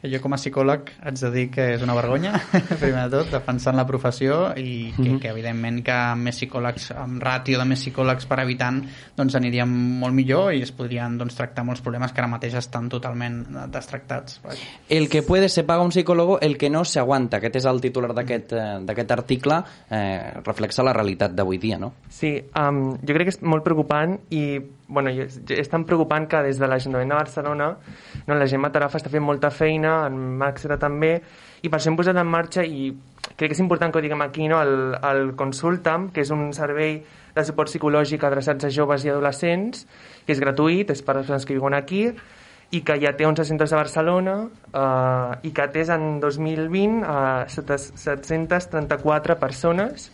Jo 0.03 0.19
com 0.19 0.35
a 0.35 0.38
psicòleg 0.41 0.88
haig 1.07 1.19
de 1.21 1.29
dir 1.31 1.45
que 1.55 1.67
és 1.77 1.83
una 1.85 1.95
vergonya, 1.95 2.33
primer 2.83 3.05
de 3.07 3.21
tot, 3.21 3.29
defensant 3.31 3.77
la 3.79 3.85
professió 3.87 4.51
i 4.59 4.91
que, 4.97 5.03
mm 5.03 5.07
-hmm. 5.07 5.21
que 5.21 5.29
evidentment 5.29 5.83
que 5.85 5.93
amb 5.93 6.25
més 6.25 6.37
psicòlegs, 6.37 6.91
amb 6.91 7.23
ràtio 7.23 7.59
de 7.59 7.65
més 7.65 7.79
psicòlegs 7.79 8.27
per 8.27 8.41
habitant, 8.41 8.83
doncs 9.17 9.35
aniríem 9.35 9.69
molt 9.69 10.15
millor 10.15 10.55
i 10.55 10.62
es 10.62 10.73
podrien 10.73 11.17
doncs, 11.19 11.37
tractar 11.37 11.65
molts 11.65 11.81
problemes 11.81 12.12
que 12.12 12.21
ara 12.21 12.29
mateix 12.29 12.55
estan 12.55 12.88
totalment 12.88 13.47
destractats. 13.71 14.41
El 14.88 15.09
que 15.09 15.23
puede 15.23 15.49
se 15.49 15.62
paga 15.62 15.83
un 15.83 15.91
psicòlogo, 15.91 16.41
el 16.41 16.59
que 16.59 16.71
no 16.71 16.85
se 16.85 16.99
aguanta. 16.99 17.37
Aquest 17.37 17.57
és 17.57 17.65
el 17.65 17.81
titular 17.81 18.12
d'aquest 18.12 18.53
eh, 18.53 19.12
article, 19.12 19.62
eh, 19.91 20.41
reflexa 20.45 20.83
la 20.83 20.93
realitat 20.93 21.33
d'avui 21.33 21.59
dia, 21.59 21.79
no? 21.79 21.93
Sí, 22.09 22.43
um, 22.57 22.99
jo 22.99 23.15
crec 23.15 23.29
que 23.29 23.37
és 23.37 23.43
molt 23.43 23.62
preocupant 23.62 24.19
i 24.31 24.59
bueno, 24.92 25.11
és, 25.11 25.70
tan 25.72 25.87
preocupant 25.88 26.28
que 26.28 26.42
des 26.44 26.61
de 26.61 26.68
l'Ajuntament 26.68 27.09
de 27.11 27.16
Barcelona 27.16 27.70
no, 28.26 28.37
la 28.37 28.46
Gemma 28.46 28.70
Tarafa 28.72 29.00
està 29.00 29.11
fent 29.11 29.24
molta 29.24 29.50
feina, 29.50 30.02
en 30.07 30.18
Maxera 30.38 30.76
també, 30.78 31.14
i 31.62 31.70
per 31.70 31.78
això 31.78 31.90
hem 31.90 31.96
posat 31.98 32.20
en 32.20 32.28
marxa, 32.28 32.62
i 32.62 32.92
crec 33.33 33.48
que 33.48 33.57
és 33.57 33.62
important 33.64 33.92
que 33.92 33.98
ho 33.98 34.05
diguem 34.05 34.22
aquí, 34.22 34.46
no, 34.52 34.61
el, 34.61 34.94
el 35.09 35.33
Consultam, 35.38 36.11
que 36.12 36.22
és 36.26 36.31
un 36.35 36.52
servei 36.57 37.00
de 37.33 37.44
suport 37.48 37.72
psicològic 37.72 38.24
adreçats 38.28 38.68
a 38.68 38.70
joves 38.70 39.07
i 39.07 39.12
adolescents, 39.14 39.87
que 40.26 40.37
és 40.37 40.42
gratuït, 40.42 40.92
és 40.92 41.02
per 41.02 41.16
a 41.16 41.20
les 41.20 41.26
persones 41.26 41.48
que 41.48 41.57
viuen 41.57 41.74
aquí, 41.78 42.05
i 42.72 42.81
que 42.81 42.96
ja 43.00 43.12
té 43.16 43.26
11 43.28 43.44
centres 43.44 43.72
a 43.74 43.81
Barcelona 43.81 44.37
eh, 44.48 45.48
i 45.48 45.50
que 45.52 45.64
atès 45.66 45.90
en 45.92 46.20
2020 46.22 47.02
a 47.05 47.44
734 47.52 49.37
persones 49.40 50.09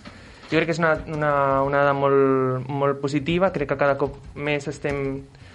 jo 0.49 0.57
crec 0.57 0.71
que 0.71 0.77
és 0.77 0.81
una, 0.81 0.95
una, 1.13 1.33
dada 1.77 1.93
molt, 1.93 2.69
molt 2.69 3.01
positiva, 3.03 3.53
crec 3.53 3.69
que 3.73 3.79
cada 3.81 3.99
cop 4.01 4.17
més 4.35 4.69
estem, 4.71 5.03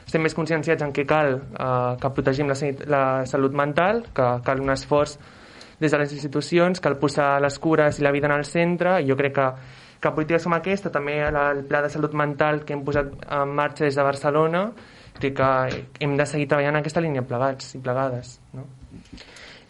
estem 0.05 0.21
més 0.21 0.35
conscienciats 0.37 0.85
en 0.85 0.93
què 0.93 1.07
cal 1.09 1.37
eh, 1.39 1.93
que 2.01 2.11
protegim 2.13 2.51
la, 2.51 2.57
la 2.93 3.03
salut 3.29 3.57
mental, 3.57 4.03
que 4.13 4.27
cal 4.45 4.61
un 4.61 4.73
esforç 4.73 5.17
des 5.79 5.91
de 5.91 5.99
les 5.99 6.13
institucions, 6.13 6.79
cal 6.79 6.99
posar 7.01 7.39
les 7.41 7.57
cures 7.59 7.99
i 7.99 8.05
la 8.05 8.13
vida 8.13 8.29
en 8.29 8.37
el 8.37 8.45
centre, 8.45 8.99
i 9.01 9.09
jo 9.09 9.17
crec 9.17 9.33
que, 9.39 9.47
que 9.99 10.13
polítiques 10.13 10.45
com 10.45 10.57
aquesta, 10.59 10.93
també 10.93 11.17
el 11.25 11.63
pla 11.69 11.81
de 11.81 11.89
salut 11.91 12.13
mental 12.13 12.61
que 12.63 12.77
hem 12.77 12.85
posat 12.85 13.09
en 13.25 13.57
marxa 13.57 13.87
des 13.87 13.97
de 13.97 14.05
Barcelona, 14.05 14.67
crec 15.17 15.39
que 15.41 15.85
hem 16.05 16.17
de 16.17 16.29
seguir 16.29 16.47
treballant 16.51 16.77
en 16.77 16.83
aquesta 16.83 17.01
línia 17.01 17.25
plegats 17.25 17.73
i 17.73 17.81
plegades. 17.81 18.37
No? 18.53 18.69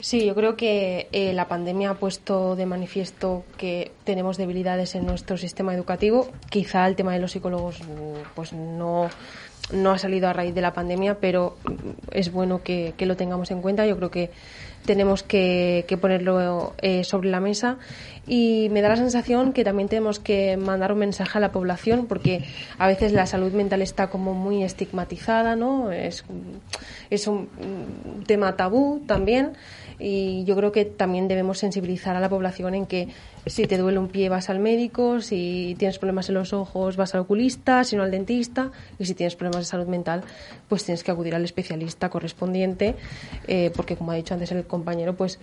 Sí, 0.04 0.26
yo 0.26 0.36
creo 0.36 0.58
que 0.58 1.08
eh, 1.14 1.32
la 1.32 1.48
pandemia 1.48 1.92
ha 1.92 1.94
puesto 1.94 2.58
de 2.58 2.66
manifiesto 2.66 3.46
que 3.56 3.94
tenemos 4.04 4.36
debilidades 4.36 4.96
en 4.96 5.06
nuestro 5.06 5.38
sistema 5.38 5.74
educativo. 5.74 6.28
Quizá 6.50 6.86
el 6.88 6.98
tema 6.98 7.14
de 7.14 7.20
los 7.20 7.32
psicólogos 7.32 7.80
pues 8.36 8.52
no, 8.52 9.08
no 9.72 9.92
ha 9.92 9.98
salido 9.98 10.28
a 10.28 10.34
raíz 10.34 10.54
de 10.54 10.60
la 10.60 10.74
pandemia, 10.74 11.20
pero 11.22 11.56
es 12.12 12.34
bueno 12.34 12.64
que, 12.64 12.94
que 12.98 13.06
lo 13.06 13.16
tengamos 13.16 13.50
en 13.52 13.62
cuenta. 13.62 13.88
Yo 13.88 13.96
creo 13.96 14.12
que 14.12 14.30
tenemos 14.86 15.24
que, 15.24 15.86
que 15.88 15.96
ponerlo 15.96 16.74
eh, 16.82 17.06
sobre 17.06 17.30
la 17.30 17.40
mesa 17.40 17.78
y 18.28 18.68
me 18.72 18.82
da 18.82 18.90
la 18.90 18.98
sensación 18.98 19.54
que 19.54 19.64
también 19.64 19.88
tenemos 19.88 20.20
que 20.20 20.58
mandar 20.58 20.92
un 20.92 21.00
mensaje 21.00 21.38
a 21.38 21.42
la 21.42 21.54
población 21.54 22.08
porque 22.08 22.44
a 22.78 22.88
veces 22.88 23.14
la 23.14 23.26
salud 23.26 23.54
mental 23.54 23.82
está 23.82 24.10
como 24.10 24.34
muy 24.34 24.66
estigmatizada, 24.66 25.56
¿no? 25.56 25.94
Es, 25.94 26.26
es 27.10 27.26
un 27.28 27.48
tema 28.28 28.58
tabú 28.58 29.02
también 29.08 29.54
y 30.06 30.44
yo 30.44 30.58
creo 30.58 30.74
que 30.74 30.84
también 30.84 31.30
debemos 31.30 31.60
sensibilizar 31.60 32.18
a 32.18 32.20
la 32.20 32.28
población 32.28 32.76
en 32.76 32.86
que 32.86 33.08
si 33.46 33.68
te 33.68 33.78
duele 33.78 34.00
un 34.00 34.10
pie 34.10 34.28
vas 34.28 34.50
al 34.50 34.60
médico, 34.60 35.22
si 35.22 35.78
tienes 35.80 35.98
problemas 35.98 36.28
en 36.28 36.36
los 36.36 36.52
ojos 36.52 36.98
vas 36.98 37.16
al 37.16 37.22
oculista, 37.22 37.86
si 37.86 37.96
no 37.96 38.04
al 38.04 38.12
dentista 38.12 38.72
y 39.00 39.06
si 39.06 39.14
tienes 39.14 39.38
problemas 39.38 39.62
de 39.62 39.70
salud 39.70 39.88
mental 39.88 40.24
pues 40.68 40.84
tienes 40.84 41.06
que 41.06 41.12
acudir 41.12 41.36
al 41.36 41.46
especialista 41.46 42.10
correspondiente 42.10 42.96
eh, 43.48 43.72
porque 43.74 43.96
como 43.96 44.12
ha 44.12 44.16
dicho 44.16 44.34
antes 44.34 44.52
el 44.52 44.66
compañero 44.66 45.16
pues 45.16 45.40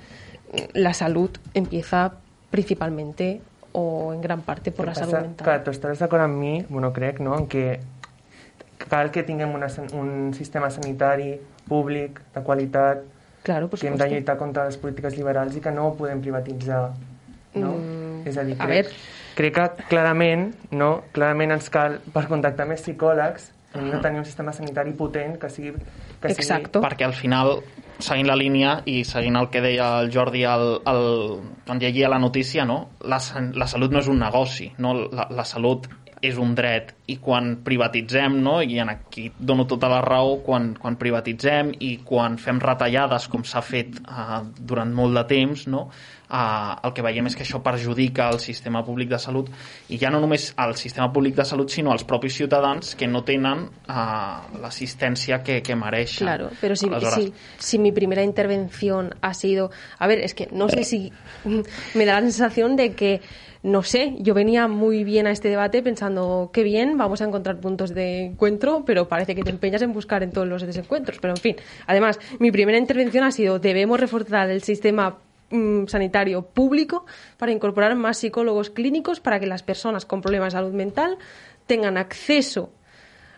la 0.75 0.93
salud 0.93 1.31
empieza 1.55 2.13
principalmente 2.51 3.41
o 3.73 4.13
en 4.13 4.21
gran 4.21 4.43
parte 4.43 4.73
por 4.73 4.85
la 4.87 4.93
Passa 4.93 5.07
salud 5.07 5.23
mental. 5.23 5.47
Que 5.47 5.65
tu 5.65 5.71
estaràs 5.73 6.03
d'acord 6.03 6.27
amb 6.27 6.37
mi, 6.37 6.67
bueno, 6.69 6.93
crec, 6.93 7.21
no?, 7.23 7.39
en 7.39 7.47
cal 8.81 9.11
que 9.15 9.23
tinguem 9.23 9.55
una, 9.55 9.69
un 9.95 10.35
sistema 10.35 10.71
sanitari 10.71 11.39
públic, 11.69 12.21
de 12.35 12.43
qualitat, 12.43 13.05
Claro, 13.43 13.69
por 13.71 13.79
que 13.79 13.87
hem 13.87 13.95
de 13.95 13.99
supuesto. 13.99 14.15
lluitar 14.15 14.37
contra 14.37 14.65
les 14.67 14.77
polítiques 14.77 15.17
liberals 15.17 15.57
i 15.57 15.61
que 15.61 15.71
no 15.73 15.89
ho 15.89 15.95
podem 15.97 16.21
privatitzar, 16.21 16.91
no? 17.55 17.71
Mm, 17.73 18.27
És 18.29 18.37
a 18.37 18.45
dir, 18.45 18.57
a 18.59 18.67
crec, 18.67 18.87
ver. 18.91 18.97
crec 19.35 19.55
que 19.55 19.85
clarament, 19.89 20.55
no?, 20.71 21.05
clarament 21.13 21.53
ens 21.57 21.71
cal, 21.73 22.01
per 22.13 22.27
contactar 22.29 22.67
més 22.69 22.83
psicòlegs, 22.85 23.53
hem 23.75 23.91
de 23.91 24.01
tenir 24.03 24.19
un 24.19 24.27
sistema 24.27 24.53
sanitari 24.53 24.93
potent 24.99 25.39
que 25.39 25.49
sigui... 25.49 25.73
Que 26.21 26.35
sigui 26.35 26.69
perquè 26.83 27.07
al 27.07 27.15
final 27.15 27.61
seguint 28.01 28.27
la 28.27 28.37
línia 28.37 28.81
i 28.89 29.05
seguint 29.05 29.37
el 29.37 29.49
que 29.53 29.61
deia 29.61 30.01
el 30.01 30.11
Jordi 30.13 30.43
el, 30.49 30.81
el, 30.89 31.05
quan 31.67 31.81
llegia 31.81 32.09
la 32.09 32.19
notícia 32.19 32.65
no? 32.65 32.91
la, 33.01 33.21
la 33.55 33.67
salut 33.69 33.93
no 33.93 34.01
és 34.01 34.09
un 34.09 34.19
negoci 34.19 34.71
no? 34.79 34.95
la, 35.13 35.29
la 35.31 35.45
salut 35.45 35.87
és 36.21 36.37
un 36.41 36.55
dret 36.55 36.93
i 37.11 37.17
quan 37.23 37.57
privatitzem 37.65 38.37
no? 38.45 38.61
i 38.63 38.79
en 38.83 38.93
aquí 38.93 39.31
dono 39.39 39.67
tota 39.69 39.89
la 39.91 40.01
raó 40.05 40.39
quan, 40.45 40.75
quan 40.79 40.99
privatitzem 41.01 41.73
i 41.81 41.97
quan 42.07 42.37
fem 42.39 42.61
retallades 42.63 43.29
com 43.33 43.45
s'ha 43.45 43.63
fet 43.65 44.01
uh, 44.05 44.41
durant 44.59 44.93
molt 44.95 45.17
de 45.17 45.25
temps 45.31 45.67
no? 45.73 45.87
uh, 45.89 46.75
el 46.85 46.95
que 46.97 47.05
veiem 47.05 47.31
és 47.31 47.37
que 47.39 47.45
això 47.47 47.63
perjudica 47.65 48.29
el 48.31 48.41
sistema 48.45 48.85
públic 48.87 49.11
de 49.11 49.21
salut 49.23 49.49
i 49.89 49.99
ja 50.03 50.13
no 50.13 50.21
només 50.23 50.51
el 50.61 50.77
sistema 50.81 51.09
públic 51.13 51.39
de 51.41 51.49
salut 51.49 51.73
sinó 51.73 51.95
els 51.97 52.05
propis 52.05 52.37
ciutadans 52.37 52.95
que 53.01 53.09
no 53.09 53.25
tenen 53.25 53.67
uh, 53.67 54.61
l'assistència 54.61 55.41
que, 55.47 55.61
que 55.65 55.79
mereixen 55.79 56.29
Claro, 56.29 56.51
pero 56.61 56.77
si, 56.77 56.87
Aleshores, 56.87 57.15
si, 57.25 57.33
si 57.59 57.79
mi 57.79 57.93
primera 57.93 58.23
intervención 58.23 59.15
ha 59.21 59.35
sido... 59.35 59.71
A 59.99 60.07
ver, 60.07 60.21
es 60.21 60.35
que 60.35 60.49
no 60.53 60.69
sé 60.69 60.85
si... 60.85 61.13
Me 61.95 62.05
da 62.05 62.15
la 62.15 62.21
sensación 62.21 62.77
de 62.77 62.95
que, 62.95 63.21
no 63.63 63.83
sé, 63.83 64.15
yo 64.21 64.33
venía 64.33 64.69
muy 64.69 65.05
bien 65.05 65.27
a 65.27 65.31
este 65.33 65.49
debate 65.49 65.83
pensando, 65.83 66.51
qué 66.53 66.63
bien, 66.63 66.97
vamos 66.97 67.21
a 67.21 67.25
encontrar 67.27 67.61
puntos 67.61 67.93
de 67.95 68.27
encuentro, 68.27 68.85
pero 68.87 69.07
parece 69.09 69.35
que 69.35 69.43
te 69.43 69.51
empeñas 69.51 69.83
en 69.83 69.93
buscar 69.93 70.23
en 70.23 70.33
todos 70.33 70.49
los 70.49 70.63
desencuentros. 70.63 71.19
Pero, 71.21 71.35
en 71.35 71.41
fin, 71.41 71.57
además, 71.87 72.19
mi 72.39 72.51
primera 72.51 72.79
intervención 72.79 73.23
ha 73.25 73.31
sido, 73.33 73.59
debemos 73.59 74.01
reforzar 74.01 74.49
el 74.49 74.63
sistema 74.63 75.19
mm, 75.51 75.87
sanitario 75.89 76.43
público 76.43 77.05
para 77.37 77.53
incorporar 77.53 77.95
más 77.97 78.17
psicólogos 78.17 78.71
clínicos 78.71 79.21
para 79.21 79.39
que 79.41 79.47
las 79.47 79.63
personas 79.63 80.07
con 80.07 80.23
problemas 80.23 80.55
de 80.55 80.59
salud 80.59 80.73
mental 80.73 81.19
tengan 81.67 81.99
acceso 81.99 82.71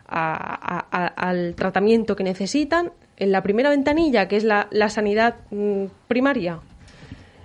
a- 0.07 1.11
al 1.17 1.55
tratamiento 1.55 2.17
que 2.17 2.25
necesitan 2.25 2.93
en 3.17 3.33
la 3.33 3.43
primera 3.43 3.71
ventanilla, 3.71 4.29
que 4.29 4.37
es 4.37 4.45
la, 4.45 4.69
la 4.71 4.89
sanidad 4.89 5.37
mm, 5.51 5.85
primaria. 6.09 6.61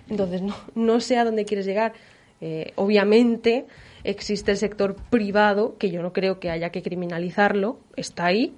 Entonces, 0.09 0.41
no, 0.41 0.55
no 0.75 0.99
sé 0.99 1.17
a 1.17 1.25
dónde 1.25 1.45
quieres 1.45 1.65
llegar. 1.65 1.93
Eh, 2.41 2.73
obviamente 2.75 3.65
existe 4.03 4.51
el 4.51 4.57
sector 4.57 4.95
privado, 5.09 5.77
que 5.77 5.89
yo 5.89 6.01
no 6.01 6.13
creo 6.13 6.39
que 6.39 6.49
haya 6.49 6.69
que 6.69 6.81
criminalizarlo, 6.81 7.79
está 7.95 8.25
ahí, 8.25 8.55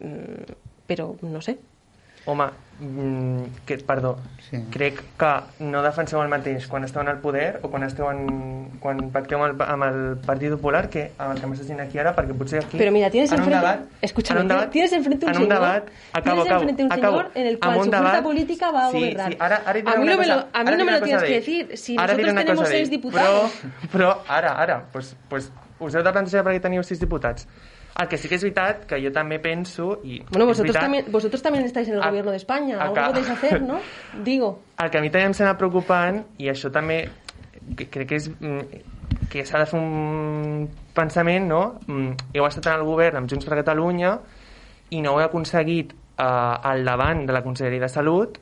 mm, 0.00 0.52
pero 0.86 1.16
no 1.22 1.40
sé. 1.40 1.58
Mm, 2.24 2.52
que, 3.66 3.76
perdó, 3.78 4.18
sí. 4.48 4.56
crec 4.72 5.02
que 5.20 5.30
no 5.60 5.82
defenseu 5.84 6.22
el 6.22 6.30
mateix 6.32 6.64
quan 6.66 6.84
esteu 6.86 7.02
en 7.02 7.10
el 7.12 7.18
poder 7.20 7.58
o 7.62 7.68
quan 7.68 7.84
esteu 7.84 8.08
en, 8.08 8.70
quan 8.80 9.10
pacteu 9.12 9.36
amb 9.42 9.50
el, 9.50 9.66
amb 9.68 9.84
el 9.84 9.98
Partit 10.24 10.54
Popular 10.54 10.88
que 10.88 11.10
amb 11.18 11.34
el 11.34 11.40
que 11.42 11.50
m'estàs 11.50 11.68
dient 11.68 11.82
aquí 11.84 12.00
ara, 12.00 12.14
perquè 12.16 12.32
potser 12.36 12.62
aquí 12.64 12.78
Pero 12.80 12.92
mira, 12.92 13.10
tienes 13.12 13.30
en 13.32 13.40
un 13.40 13.44
enfrente, 13.44 13.60
debat, 13.60 14.00
escúchame, 14.00 14.40
en 14.40 14.44
un 14.46 14.48
debat, 14.54 14.70
tienes 14.70 14.92
enfrente 14.96 15.26
un 15.26 15.30
en 15.30 15.36
un 15.36 15.42
señor, 15.44 15.60
debat, 15.60 15.88
acabo, 16.12 16.42
tienes 16.42 16.60
enfrente 16.62 16.84
un 16.84 16.92
acabo, 16.92 17.16
señor 17.18 17.30
en 17.34 17.46
el 17.46 17.58
cual 17.58 17.76
un 17.76 17.84
su 17.84 17.90
fuerza 17.90 18.08
debat- 18.08 18.22
política 18.22 18.70
va 18.70 18.86
a 18.86 18.90
sí, 18.90 18.96
gobernar. 18.98 19.30
Sí, 19.32 19.36
ara, 19.40 19.56
ara 19.66 19.78
a 19.80 19.96
mí 19.96 20.02
una 20.02 20.12
no 20.12 20.18
me 20.20 20.26
lo, 20.26 20.34
a 20.52 20.64
mí 20.64 20.70
no 20.76 20.84
me 20.84 20.92
lo 20.92 21.00
tienes 21.02 21.22
que 21.22 21.34
decir. 21.34 21.76
Si 21.76 21.96
Ara 21.98 22.14
nosotros 22.14 22.34
tenemos 22.34 22.68
seis 22.68 22.90
diputados. 22.90 23.50
Però, 23.92 23.92
però 23.92 24.18
ara, 24.28 24.52
ara, 24.56 24.84
pues, 24.92 25.14
pues, 25.28 25.52
us 25.80 25.94
heu 25.94 26.02
de 26.02 26.12
plantejar 26.12 26.44
perquè 26.44 26.60
teniu 26.60 26.82
sis 26.82 27.00
diputats. 27.00 27.46
El 28.00 28.08
que 28.08 28.16
sí 28.16 28.28
que 28.30 28.36
és 28.38 28.42
veritat, 28.42 28.86
que 28.88 28.96
jo 29.02 29.10
també 29.12 29.36
penso... 29.44 29.98
I 30.04 30.22
Bueno, 30.30 30.46
és 30.46 30.54
vosotros 30.54 30.72
veritat, 30.72 30.82
también, 30.82 31.04
vosotros 31.12 31.42
también 31.42 31.64
estáis 31.66 31.88
en 31.88 31.94
el 31.98 32.02
A- 32.02 32.08
gobierno 32.08 32.30
de 32.30 32.38
España. 32.38 32.78
Algo 32.80 32.94
podéis 32.96 33.28
hacer, 33.28 33.60
¿no? 33.60 33.78
Digo. 34.24 34.62
El 34.78 34.90
que 34.90 34.98
a 34.98 35.02
mi 35.04 35.10
també 35.10 35.26
em 35.28 35.34
sembla 35.36 35.58
preocupant, 35.60 36.22
i 36.40 36.48
això 36.48 36.70
també 36.72 37.02
que, 37.76 37.86
crec 37.92 38.08
que 38.08 38.16
és 38.16 38.30
mm, 38.32 39.28
que 39.30 39.44
s'ha 39.44 39.60
de 39.60 39.66
fer 39.68 39.78
un 39.78 40.68
pensament, 40.96 41.44
no? 41.50 41.60
Mm, 41.86 42.14
Heu 42.34 42.46
estat 42.48 42.70
en 42.72 42.78
el 42.80 42.86
govern 42.88 43.20
amb 43.20 43.28
Junts 43.30 43.44
per 43.46 43.58
Catalunya 43.60 44.14
i 44.90 45.02
no 45.04 45.12
heu 45.18 45.20
aconseguit 45.26 45.92
eh, 45.92 46.24
al 46.24 46.84
davant 46.88 47.26
de 47.28 47.36
la 47.36 47.42
Conselleria 47.44 47.84
de 47.84 47.92
Salut 47.92 48.38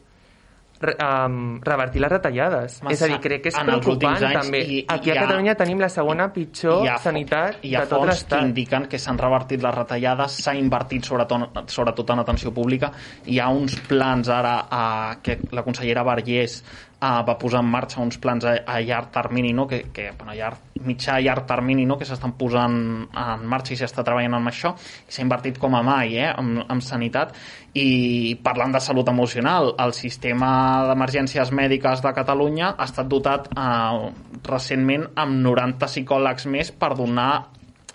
re, 0.80 0.94
um, 1.02 1.60
revertir 1.62 2.00
les 2.00 2.10
retallades. 2.10 2.82
Massa. 2.82 2.94
és 2.94 3.02
a 3.02 3.06
dir, 3.08 3.20
crec 3.20 3.42
que 3.42 3.48
és 3.48 3.54
preocupant 3.54 4.22
anys 4.22 4.40
també. 4.40 4.60
i- 4.60 4.78
i 4.78 4.84
Aquí 4.88 5.10
a 5.10 5.14
ha- 5.14 5.26
Catalunya 5.26 5.54
tenim 5.54 5.78
la 5.80 5.88
segona 5.88 6.32
pitjor 6.32 6.84
hi 6.84 6.88
ha, 6.88 6.98
sanitat 6.98 7.56
hi 7.64 7.74
ha 7.74 7.80
de 7.80 7.86
tot 7.86 7.98
fonts 7.98 8.06
que 8.06 8.12
l'estat. 8.14 8.42
indiquen 8.42 8.86
que 8.88 8.98
s'han 8.98 9.18
revertit 9.18 9.62
les 9.62 9.74
retallades, 9.74 10.32
s'ha 10.32 10.54
invertit 10.54 11.04
sobretot, 11.04 11.68
sobretot 11.70 12.10
en 12.10 12.18
atenció 12.20 12.52
pública. 12.52 12.92
Hi 13.26 13.38
ha 13.40 13.48
uns 13.48 13.76
plans 13.80 14.28
ara 14.28 14.66
eh, 14.70 15.16
que 15.22 15.38
la 15.52 15.62
consellera 15.62 16.02
Vergés 16.02 16.62
eh, 17.00 17.22
va 17.28 17.34
posar 17.38 17.60
en 17.64 17.68
marxa 17.70 18.00
uns 18.02 18.18
plans 18.18 18.44
a, 18.44 18.56
a 18.66 18.80
llarg 18.82 19.10
termini, 19.14 19.52
no? 19.52 19.66
que, 19.70 19.84
que 19.94 20.10
bueno, 20.18 20.32
a 20.32 20.36
llarg, 20.38 20.58
mitjà 20.84 21.18
i 21.20 21.24
llarg 21.26 21.46
termini 21.46 21.84
no? 21.86 21.96
que 21.98 22.06
s'estan 22.06 22.32
posant 22.38 22.76
en 23.08 23.46
marxa 23.50 23.74
i 23.74 23.78
s'està 23.80 24.04
treballant 24.06 24.34
amb 24.38 24.50
això 24.50 24.74
i 25.08 25.12
s'ha 25.14 25.22
invertit 25.24 25.58
com 25.58 25.74
a 25.74 25.82
mai 25.82 26.16
eh? 26.18 26.28
en, 26.38 26.58
en 26.70 26.80
sanitat 26.82 27.34
i 27.78 28.34
parlant 28.42 28.72
de 28.74 28.80
salut 28.82 29.08
emocional 29.10 29.72
el 29.78 29.92
sistema 29.94 30.50
d'emergències 30.88 31.50
mèdiques 31.54 32.02
de 32.02 32.12
Catalunya 32.16 32.72
ha 32.78 32.86
estat 32.88 33.08
dotat 33.10 33.48
eh, 33.54 34.10
recentment 34.48 35.08
amb 35.18 35.40
90 35.46 35.86
psicòlegs 35.90 36.46
més 36.50 36.70
per 36.72 36.94
donar 36.98 37.30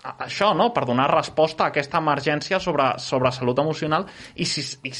a- 0.04 0.16
això, 0.26 0.52
no? 0.56 0.70
per 0.76 0.84
donar 0.84 1.08
resposta 1.12 1.64
a 1.64 1.72
aquesta 1.72 1.98
emergència 2.04 2.60
sobre, 2.60 2.92
sobre 3.00 3.32
salut 3.32 3.58
emocional 3.64 4.04
i, 4.36 4.44
si, 4.44 4.60
i 4.84 4.92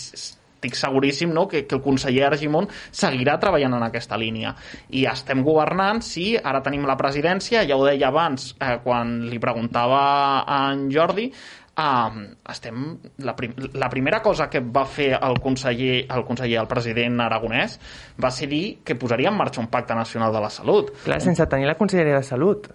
estic 0.65 0.79
seguríssim 0.81 1.33
no? 1.33 1.47
que, 1.49 1.67
que 1.69 1.77
el 1.77 1.83
conseller 1.85 2.25
Argimon 2.31 2.69
seguirà 2.91 3.37
treballant 3.41 3.77
en 3.77 3.85
aquesta 3.85 4.17
línia 4.21 4.55
i 4.97 5.05
estem 5.11 5.45
governant, 5.45 6.01
sí, 6.05 6.33
ara 6.41 6.63
tenim 6.65 6.87
la 6.89 6.97
presidència, 6.97 7.67
ja 7.69 7.77
ho 7.77 7.85
deia 7.85 8.09
abans 8.09 8.55
eh, 8.59 8.79
quan 8.85 9.21
li 9.29 9.41
preguntava 9.43 10.01
a 10.45 10.65
en 10.73 10.89
Jordi 10.93 11.31
Um, 11.75 12.21
estem, 12.47 12.83
la, 13.27 13.33
prim, 13.35 13.51
la 13.75 13.89
primera 13.91 14.21
cosa 14.23 14.45
que 14.47 14.61
va 14.63 14.85
fer 14.87 15.09
el 15.17 15.41
conseller, 15.43 16.05
el 16.07 16.23
conseller, 16.23 16.61
el 16.61 16.69
president 16.71 17.19
aragonès, 17.25 17.75
va 18.15 18.31
ser 18.31 18.47
dir 18.53 18.63
que 18.87 18.95
posaria 18.95 19.33
en 19.33 19.35
marxa 19.35 19.59
un 19.59 19.67
pacte 19.73 19.97
nacional 19.99 20.31
de 20.31 20.45
la 20.45 20.53
salut. 20.55 20.95
Clar, 21.03 21.19
sense 21.25 21.49
tenir 21.51 21.67
la 21.67 21.75
Conselleria 21.75 22.23
de 22.23 22.31
Salut. 22.31 22.71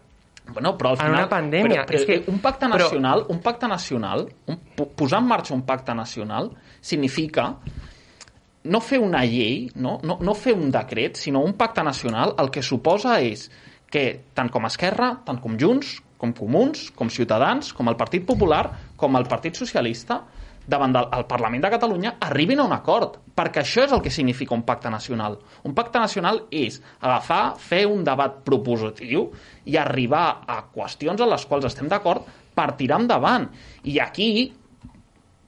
Bueno, 0.53 0.75
però 0.77 0.89
al 0.91 0.97
En 0.97 1.05
final... 1.05 1.19
una 1.19 1.29
pandèmia, 1.29 1.83
Però, 1.83 1.85
però, 1.87 1.99
és 1.99 2.05
que- 2.05 2.31
un 2.31 2.39
pacte 2.39 2.65
però- 2.67 2.77
nacional, 2.83 3.25
un 3.29 3.39
pacte 3.39 3.67
nacional, 3.67 4.27
un, 4.47 4.57
po- 4.75 4.87
posar 4.95 5.19
en 5.21 5.27
marxa 5.27 5.53
un 5.53 5.61
pacte 5.65 5.93
nacional 5.93 6.51
significa 6.81 7.57
no 8.63 8.81
fer 8.81 8.99
una 8.99 9.23
llei, 9.25 9.69
no? 9.75 9.99
No, 10.03 10.17
no 10.21 10.33
fer 10.35 10.53
un 10.53 10.69
decret, 10.71 11.15
sinó 11.17 11.41
un 11.41 11.53
pacte 11.53 11.83
nacional, 11.83 12.33
el 12.37 12.49
que 12.51 12.61
suposa 12.61 13.19
és 13.23 13.47
que 13.89 14.03
tant 14.35 14.49
com 14.53 14.65
Esquerra, 14.67 15.13
tant 15.25 15.39
com 15.41 15.55
Junts, 15.57 15.95
com 16.19 16.33
Comuns, 16.35 16.89
com 16.91 17.09
Ciutadans, 17.09 17.71
com 17.73 17.87
el 17.87 17.95
Partit 17.95 18.25
Popular, 18.27 18.65
com 18.99 19.15
el 19.15 19.25
Partit 19.31 19.55
Socialista, 19.55 20.19
davant 20.69 20.93
del 20.93 21.25
Parlament 21.29 21.63
de 21.63 21.71
Catalunya 21.73 22.13
arribin 22.21 22.61
a 22.61 22.67
un 22.67 22.75
acord, 22.75 23.17
perquè 23.35 23.63
això 23.63 23.85
és 23.87 23.95
el 23.95 24.03
que 24.05 24.13
significa 24.13 24.55
un 24.55 24.63
pacte 24.67 24.91
nacional. 24.93 25.39
Un 25.65 25.73
pacte 25.77 26.01
nacional 26.01 26.43
és 26.51 26.79
agafar, 26.99 27.55
fer 27.57 27.85
un 27.89 28.03
debat 28.07 28.39
propositiu 28.45 29.29
i 29.65 29.79
arribar 29.81 30.43
a 30.47 30.61
qüestions 30.73 31.21
en 31.21 31.31
les 31.31 31.45
quals 31.49 31.67
estem 31.69 31.89
d'acord 31.91 32.27
per 32.55 32.71
tirar 32.79 33.01
endavant. 33.01 33.49
I 33.83 33.99
aquí, 34.03 34.29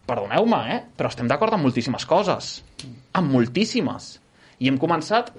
perdoneu-me, 0.08 0.62
eh, 0.74 0.82
però 0.98 1.12
estem 1.12 1.30
d'acord 1.30 1.54
amb 1.54 1.68
moltíssimes 1.68 2.08
coses. 2.10 2.58
Amb 3.14 3.32
moltíssimes. 3.32 4.18
I 4.62 4.70
hem 4.70 4.82
començat 4.82 5.32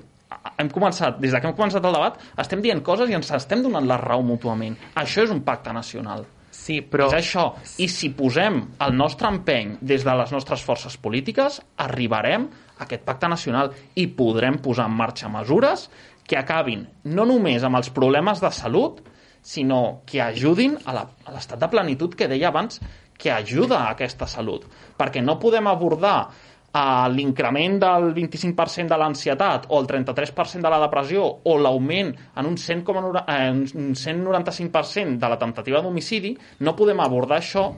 hem 0.59 0.70
començat, 0.72 1.18
des 1.20 1.33
de 1.33 1.41
que 1.41 1.51
hem 1.51 1.57
començat 1.57 1.85
el 1.85 1.93
debat, 1.93 2.14
estem 2.41 2.62
dient 2.64 2.80
coses 2.85 3.11
i 3.11 3.16
ens 3.16 3.30
estem 3.37 3.61
donant 3.64 3.85
la 3.89 3.99
raó 4.01 4.22
mútuament. 4.24 4.78
Això 4.97 5.26
és 5.26 5.35
un 5.35 5.43
pacte 5.45 5.74
nacional. 5.76 6.24
Sí, 6.62 6.78
però... 6.86 7.08
És 7.10 7.16
això. 7.18 7.48
I 7.82 7.88
si 7.90 8.12
posem 8.14 8.60
el 8.86 8.94
nostre 8.94 9.30
empeny 9.32 9.76
des 9.82 10.04
de 10.06 10.14
les 10.18 10.30
nostres 10.34 10.62
forces 10.62 10.94
polítiques, 11.02 11.58
arribarem 11.82 12.46
a 12.76 12.84
aquest 12.86 13.02
pacte 13.06 13.30
nacional 13.30 13.72
i 13.98 14.06
podrem 14.18 14.60
posar 14.62 14.86
en 14.90 14.94
marxa 15.00 15.30
mesures 15.32 15.88
que 16.28 16.38
acabin 16.38 16.86
no 17.10 17.26
només 17.26 17.64
amb 17.66 17.80
els 17.80 17.90
problemes 17.90 18.40
de 18.42 18.52
salut, 18.54 19.02
sinó 19.42 20.02
que 20.06 20.22
ajudin 20.22 20.78
a 20.86 20.94
l'estat 20.94 21.58
de 21.58 21.68
plenitud 21.72 22.14
que 22.14 22.30
deia 22.30 22.52
abans, 22.52 22.78
que 23.18 23.30
ajuda 23.34 23.80
a 23.82 23.90
aquesta 23.96 24.26
salut. 24.30 24.64
Perquè 24.98 25.22
no 25.22 25.40
podem 25.42 25.66
abordar 25.70 26.30
eh, 26.72 27.08
l'increment 27.12 27.78
del 27.82 28.10
25% 28.16 28.88
de 28.88 28.98
l'ansietat 28.98 29.68
o 29.68 29.80
el 29.80 29.86
33% 29.90 30.62
de 30.62 30.72
la 30.72 30.80
depressió 30.82 31.24
o 31.44 31.56
l'augment 31.58 32.12
en 32.36 32.48
un 32.48 32.56
100,9 32.56 33.24
eh, 33.26 33.50
un 33.52 33.94
195% 33.94 35.18
de 35.18 35.32
la 35.32 35.38
temptativa 35.38 35.82
d'homicidi, 35.82 36.34
no 36.60 36.76
podem 36.76 37.00
abordar 37.00 37.40
això 37.40 37.68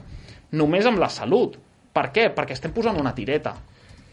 només 0.55 0.85
amb 0.85 0.99
la 1.01 1.09
salut. 1.09 1.57
Per 1.95 2.09
què? 2.11 2.29
Perquè 2.35 2.55
estem 2.55 2.73
posant 2.75 2.99
una 2.99 3.15
tireta. 3.15 3.55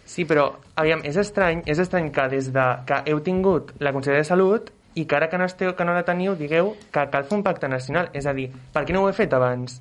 Sí, 0.05 0.25
però, 0.29 0.49
aviam, 0.77 1.03
és 1.07 1.17
estrany, 1.17 1.63
és 1.71 1.79
estrany 1.79 2.11
que 2.15 2.29
des 2.31 2.51
de 2.55 2.65
que 2.87 3.03
heu 3.11 3.23
tingut 3.25 3.73
la 3.81 3.93
Conselleria 3.95 4.25
de 4.25 4.29
Salut 4.29 4.73
i 4.99 5.07
que 5.09 5.17
ara 5.17 5.29
que 5.31 5.39
no, 5.39 5.47
esteu, 5.49 5.73
que 5.79 5.87
no 5.87 5.95
la 5.97 6.03
teniu 6.05 6.35
digueu 6.37 6.75
que 6.93 7.07
cal 7.11 7.25
fer 7.25 7.39
un 7.39 7.45
pacte 7.47 7.71
nacional. 7.71 8.11
És 8.13 8.27
a 8.27 8.35
dir, 8.37 8.51
per 8.75 8.85
què 8.85 8.95
no 8.95 9.05
ho 9.05 9.09
he 9.09 9.17
fet 9.17 9.33
abans? 9.33 9.79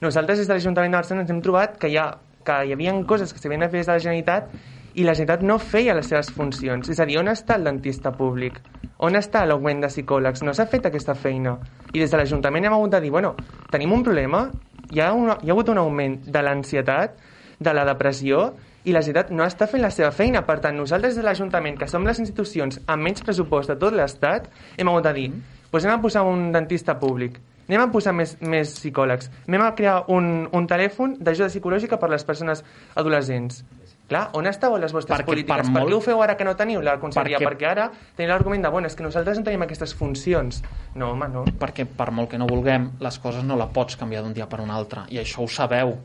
Nosaltres 0.00 0.40
des 0.40 0.48
de 0.48 0.56
l'Ajuntament 0.56 0.94
de 0.94 1.00
Barcelona 1.00 1.26
ens 1.26 1.34
hem 1.34 1.42
trobat 1.44 1.76
que 1.80 1.90
hi, 1.90 1.98
ha, 1.98 2.06
que 2.44 2.60
hi 2.64 2.72
havia 2.74 2.94
coses 3.08 3.32
que 3.32 3.40
s'havien 3.40 3.64
de 3.64 3.70
fer 3.72 3.80
des 3.80 3.88
de 3.88 3.92
la 3.92 4.02
Generalitat 4.02 4.50
i 4.94 5.02
la 5.02 5.14
Generalitat 5.16 5.42
no 5.46 5.58
feia 5.58 5.94
les 5.96 6.06
seves 6.10 6.30
funcions. 6.30 6.88
És 6.88 7.00
a 7.00 7.06
dir, 7.08 7.18
on 7.18 7.30
està 7.32 7.56
el 7.58 7.66
dentista 7.66 8.12
públic? 8.14 8.60
On 9.02 9.16
està 9.18 9.42
l'augment 9.46 9.80
de 9.82 9.90
psicòlegs? 9.90 10.44
No 10.46 10.54
s'ha 10.54 10.68
fet 10.70 10.86
aquesta 10.86 11.16
feina. 11.18 11.56
I 11.92 12.02
des 12.02 12.12
de 12.12 12.20
l'Ajuntament 12.20 12.68
hem 12.68 12.76
hagut 12.76 12.94
de 12.94 13.00
dir, 13.02 13.10
bueno, 13.10 13.34
tenim 13.72 13.92
un 13.92 14.04
problema, 14.06 14.46
hi 14.92 15.00
ha, 15.00 15.12
una, 15.12 15.38
hi 15.42 15.50
ha 15.50 15.56
hagut 15.56 15.72
un 15.72 15.80
augment 15.82 16.20
de 16.26 16.44
l'ansietat, 16.46 17.18
de 17.58 17.74
la 17.74 17.84
depressió, 17.88 18.52
i 18.84 18.92
la 18.92 19.00
Generalitat 19.02 19.32
no 19.34 19.46
està 19.46 19.66
fent 19.70 19.82
la 19.82 19.90
seva 19.94 20.12
feina. 20.14 20.44
Per 20.46 20.60
tant, 20.62 20.76
nosaltres 20.78 21.14
des 21.14 21.22
de 21.22 21.26
l'Ajuntament, 21.26 21.78
que 21.80 21.88
som 21.90 22.06
les 22.06 22.20
institucions 22.22 22.78
amb 22.86 23.08
menys 23.08 23.24
pressupost 23.24 23.72
de 23.72 23.78
tot 23.80 23.96
l'Estat, 23.96 24.50
hem 24.76 24.92
hagut 24.92 25.08
de 25.08 25.14
dir, 25.16 25.28
doncs 25.72 25.88
anem 25.88 25.98
a 25.98 26.02
posar 26.04 26.22
un 26.28 26.52
dentista 26.54 26.98
públic, 27.00 27.40
anem 27.68 27.80
a 27.80 27.90
posar 27.92 28.12
més, 28.14 28.36
més 28.40 28.74
psicòlegs, 28.78 29.30
anem 29.48 29.62
a 29.62 29.74
crear 29.74 30.04
un, 30.08 30.48
un 30.52 30.66
telèfon 30.66 31.16
d'ajuda 31.20 31.48
psicològica 31.48 31.98
per 31.98 32.08
a 32.08 32.12
les 32.14 32.24
persones 32.24 32.64
adolescents. 32.94 33.64
Clar, 34.06 34.26
on 34.36 34.44
estàu 34.46 34.76
les 34.76 34.92
vostres 34.92 35.16
Perquè 35.16 35.24
polítiques? 35.30 35.56
per 35.56 35.64
Per, 35.64 35.70
molt- 35.72 35.88
què 35.88 35.96
ho 35.96 36.00
feu 36.04 36.20
ara 36.22 36.34
que 36.36 36.44
no 36.44 36.52
teniu 36.54 36.82
la 36.84 36.98
conselleria? 37.00 37.38
Perquè- 37.38 37.48
Perquè, 37.56 37.70
ara 37.70 37.86
tenim 38.16 38.28
l'argument 38.28 38.60
de, 38.62 38.68
bueno, 38.68 38.86
és 38.86 38.94
que 38.94 39.02
nosaltres 39.02 39.38
no 39.38 39.44
tenim 39.44 39.62
aquestes 39.64 39.94
funcions. 39.96 40.62
No, 40.94 41.12
home, 41.12 41.28
no. 41.32 41.44
perquè 41.58 41.86
per 41.86 42.10
molt 42.12 42.28
que 42.30 42.36
no 42.38 42.46
vulguem, 42.46 42.90
les 43.00 43.18
coses 43.18 43.42
no 43.44 43.56
la 43.56 43.70
pots 43.72 43.96
canviar 43.96 44.22
d'un 44.22 44.34
dia 44.34 44.46
per 44.46 44.60
un 44.60 44.70
altre, 44.70 45.06
i 45.08 45.16
això 45.22 45.40
ho 45.42 45.48
sabeu. 45.48 45.96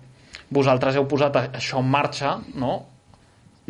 Vosaltres 0.49 0.95
heu 0.95 1.05
posat 1.11 1.35
això 1.53 1.79
en 1.83 1.89
marxa, 1.91 2.37
no?, 2.55 2.85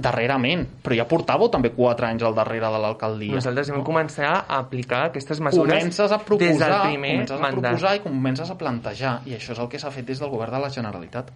darrerament, 0.01 0.65
però 0.83 0.97
ja 0.97 1.05
portàveu 1.09 1.49
també 1.53 1.71
4 1.75 2.07
anys 2.09 2.25
al 2.27 2.35
darrere 2.37 2.71
de 2.73 2.81
l'alcaldia. 2.83 3.37
Nosaltres 3.39 3.71
hem 3.71 3.83
començat 3.85 4.45
a 4.47 4.59
aplicar 4.59 5.05
aquestes 5.09 5.41
mesures 5.43 5.79
comences 5.79 6.11
a 6.11 6.19
proposar, 6.19 6.49
des 6.49 6.59
del 6.59 6.75
primer 6.89 7.13
comences 7.13 7.37
a 7.37 7.41
mandat. 7.41 7.71
proposar 7.71 7.95
i 7.95 8.03
comences 8.03 8.49
a 8.49 8.57
plantejar, 8.57 9.15
i 9.25 9.35
això 9.37 9.55
és 9.55 9.59
el 9.59 9.69
que 9.71 9.79
s'ha 9.79 9.91
fet 9.91 10.05
des 10.05 10.19
del 10.19 10.29
govern 10.29 10.57
de 10.57 10.61
la 10.65 10.69
Generalitat. 10.69 11.31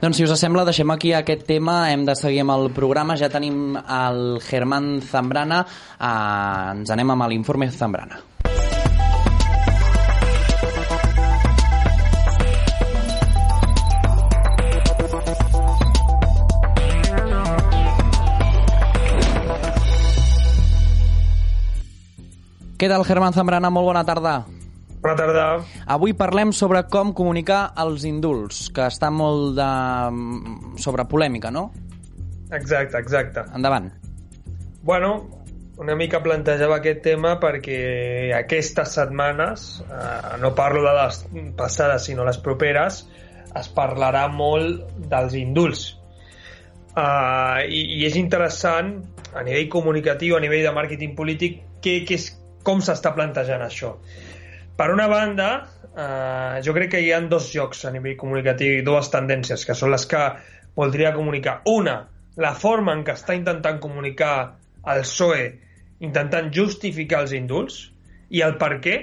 Doncs 0.00 0.16
si 0.16 0.24
us 0.24 0.38
sembla, 0.40 0.64
deixem 0.64 0.90
aquí 0.90 1.12
aquest 1.12 1.46
tema, 1.46 1.90
hem 1.92 2.04
de 2.04 2.14
seguir 2.16 2.40
amb 2.44 2.56
el 2.58 2.70
programa, 2.72 3.16
ja 3.16 3.28
tenim 3.28 3.76
el 3.76 4.40
Germán 4.44 5.00
Zambrana, 5.02 5.64
eh, 5.98 6.70
ens 6.76 6.90
anem 6.90 7.10
amb 7.10 7.28
l'informe 7.28 7.70
Zambrana. 7.70 8.33
Què 22.84 22.88
tal, 22.92 23.00
Germán 23.08 23.32
Zambrana? 23.32 23.70
Molt 23.72 23.86
bona 23.88 24.02
tarda. 24.04 24.32
Bona 25.00 25.14
tarda. 25.16 25.44
Avui 25.94 26.12
parlem 26.12 26.50
sobre 26.52 26.82
com 26.92 27.14
comunicar 27.16 27.70
els 27.80 28.02
indults, 28.04 28.58
que 28.76 28.84
està 28.92 29.08
molt 29.08 29.54
de... 29.56 29.68
sobre 30.84 31.06
polèmica, 31.08 31.48
no? 31.48 31.62
Exacte, 32.52 33.00
exacte. 33.00 33.46
Endavant. 33.56 33.88
Bueno, 34.84 35.14
una 35.80 35.96
mica 35.96 36.20
plantejava 36.20 36.76
aquest 36.82 37.00
tema 37.08 37.38
perquè 37.40 37.80
aquestes 38.42 38.92
setmanes, 39.00 39.66
eh, 39.88 40.36
no 40.44 40.52
parlo 40.52 40.84
de 40.84 40.94
les 41.00 41.24
passades 41.56 42.04
sinó 42.12 42.28
les 42.28 42.36
properes, 42.36 43.06
es 43.48 43.74
parlarà 43.80 44.28
molt 44.28 45.08
dels 45.08 45.40
indults. 45.40 45.88
Uh, 46.92 47.64
i, 47.64 48.02
I 48.02 48.06
és 48.12 48.20
interessant 48.20 48.98
a 49.32 49.40
nivell 49.40 49.72
comunicatiu, 49.72 50.36
a 50.36 50.44
nivell 50.44 50.68
de 50.68 50.78
màrqueting 50.82 51.16
polític, 51.16 51.62
que, 51.80 52.02
que 52.04 52.20
és, 52.20 52.34
com 52.66 52.82
s'està 52.82 53.14
plantejant 53.16 53.62
això. 53.64 53.94
Per 54.74 54.88
una 54.90 55.06
banda, 55.10 55.48
eh, 55.94 56.62
jo 56.66 56.74
crec 56.74 56.96
que 56.96 57.02
hi 57.04 57.12
ha 57.14 57.20
dos 57.30 57.50
jocs 57.52 57.84
a 57.84 57.92
nivell 57.94 58.18
comunicatiu 58.18 58.80
i 58.80 58.86
dues 58.86 59.10
tendències, 59.12 59.64
que 59.66 59.76
són 59.78 59.94
les 59.94 60.06
que 60.10 60.22
voldria 60.74 61.14
comunicar. 61.14 61.60
Una, 61.70 62.00
la 62.36 62.54
forma 62.58 62.96
en 62.96 63.04
què 63.06 63.14
està 63.14 63.36
intentant 63.38 63.78
comunicar 63.82 64.34
el 64.90 65.04
PSOE 65.04 65.44
intentant 66.04 66.50
justificar 66.52 67.22
els 67.24 67.34
indults 67.36 67.80
i 68.34 68.42
el 68.44 68.56
per 68.60 68.78
què, 68.84 68.96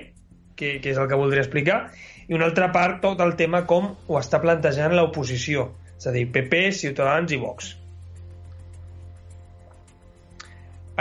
que, 0.56 0.78
que 0.84 0.92
és 0.92 1.00
el 1.00 1.08
que 1.10 1.20
voldria 1.20 1.44
explicar, 1.46 1.84
i 2.28 2.36
una 2.38 2.48
altra 2.50 2.70
part, 2.76 3.00
tot 3.04 3.22
el 3.24 3.36
tema 3.40 3.64
com 3.68 3.94
ho 4.08 4.20
està 4.20 4.42
plantejant 4.44 4.94
l'oposició, 4.96 5.70
és 5.98 6.08
a 6.08 6.16
dir, 6.16 6.28
PP, 6.34 6.68
Ciutadans 6.84 7.32
i 7.34 7.40
Vox. 7.42 7.76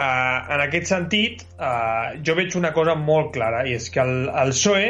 Uh, 0.01 0.55
en 0.55 0.63
aquest 0.65 0.89
sentit, 0.89 1.43
uh, 1.61 2.17
jo 2.25 2.33
veig 2.39 2.55
una 2.57 2.71
cosa 2.73 2.95
molt 2.97 3.35
clara, 3.35 3.67
i 3.69 3.75
és 3.77 3.91
que 3.93 4.01
el, 4.01 4.31
el 4.43 4.53
PSOE, 4.55 4.87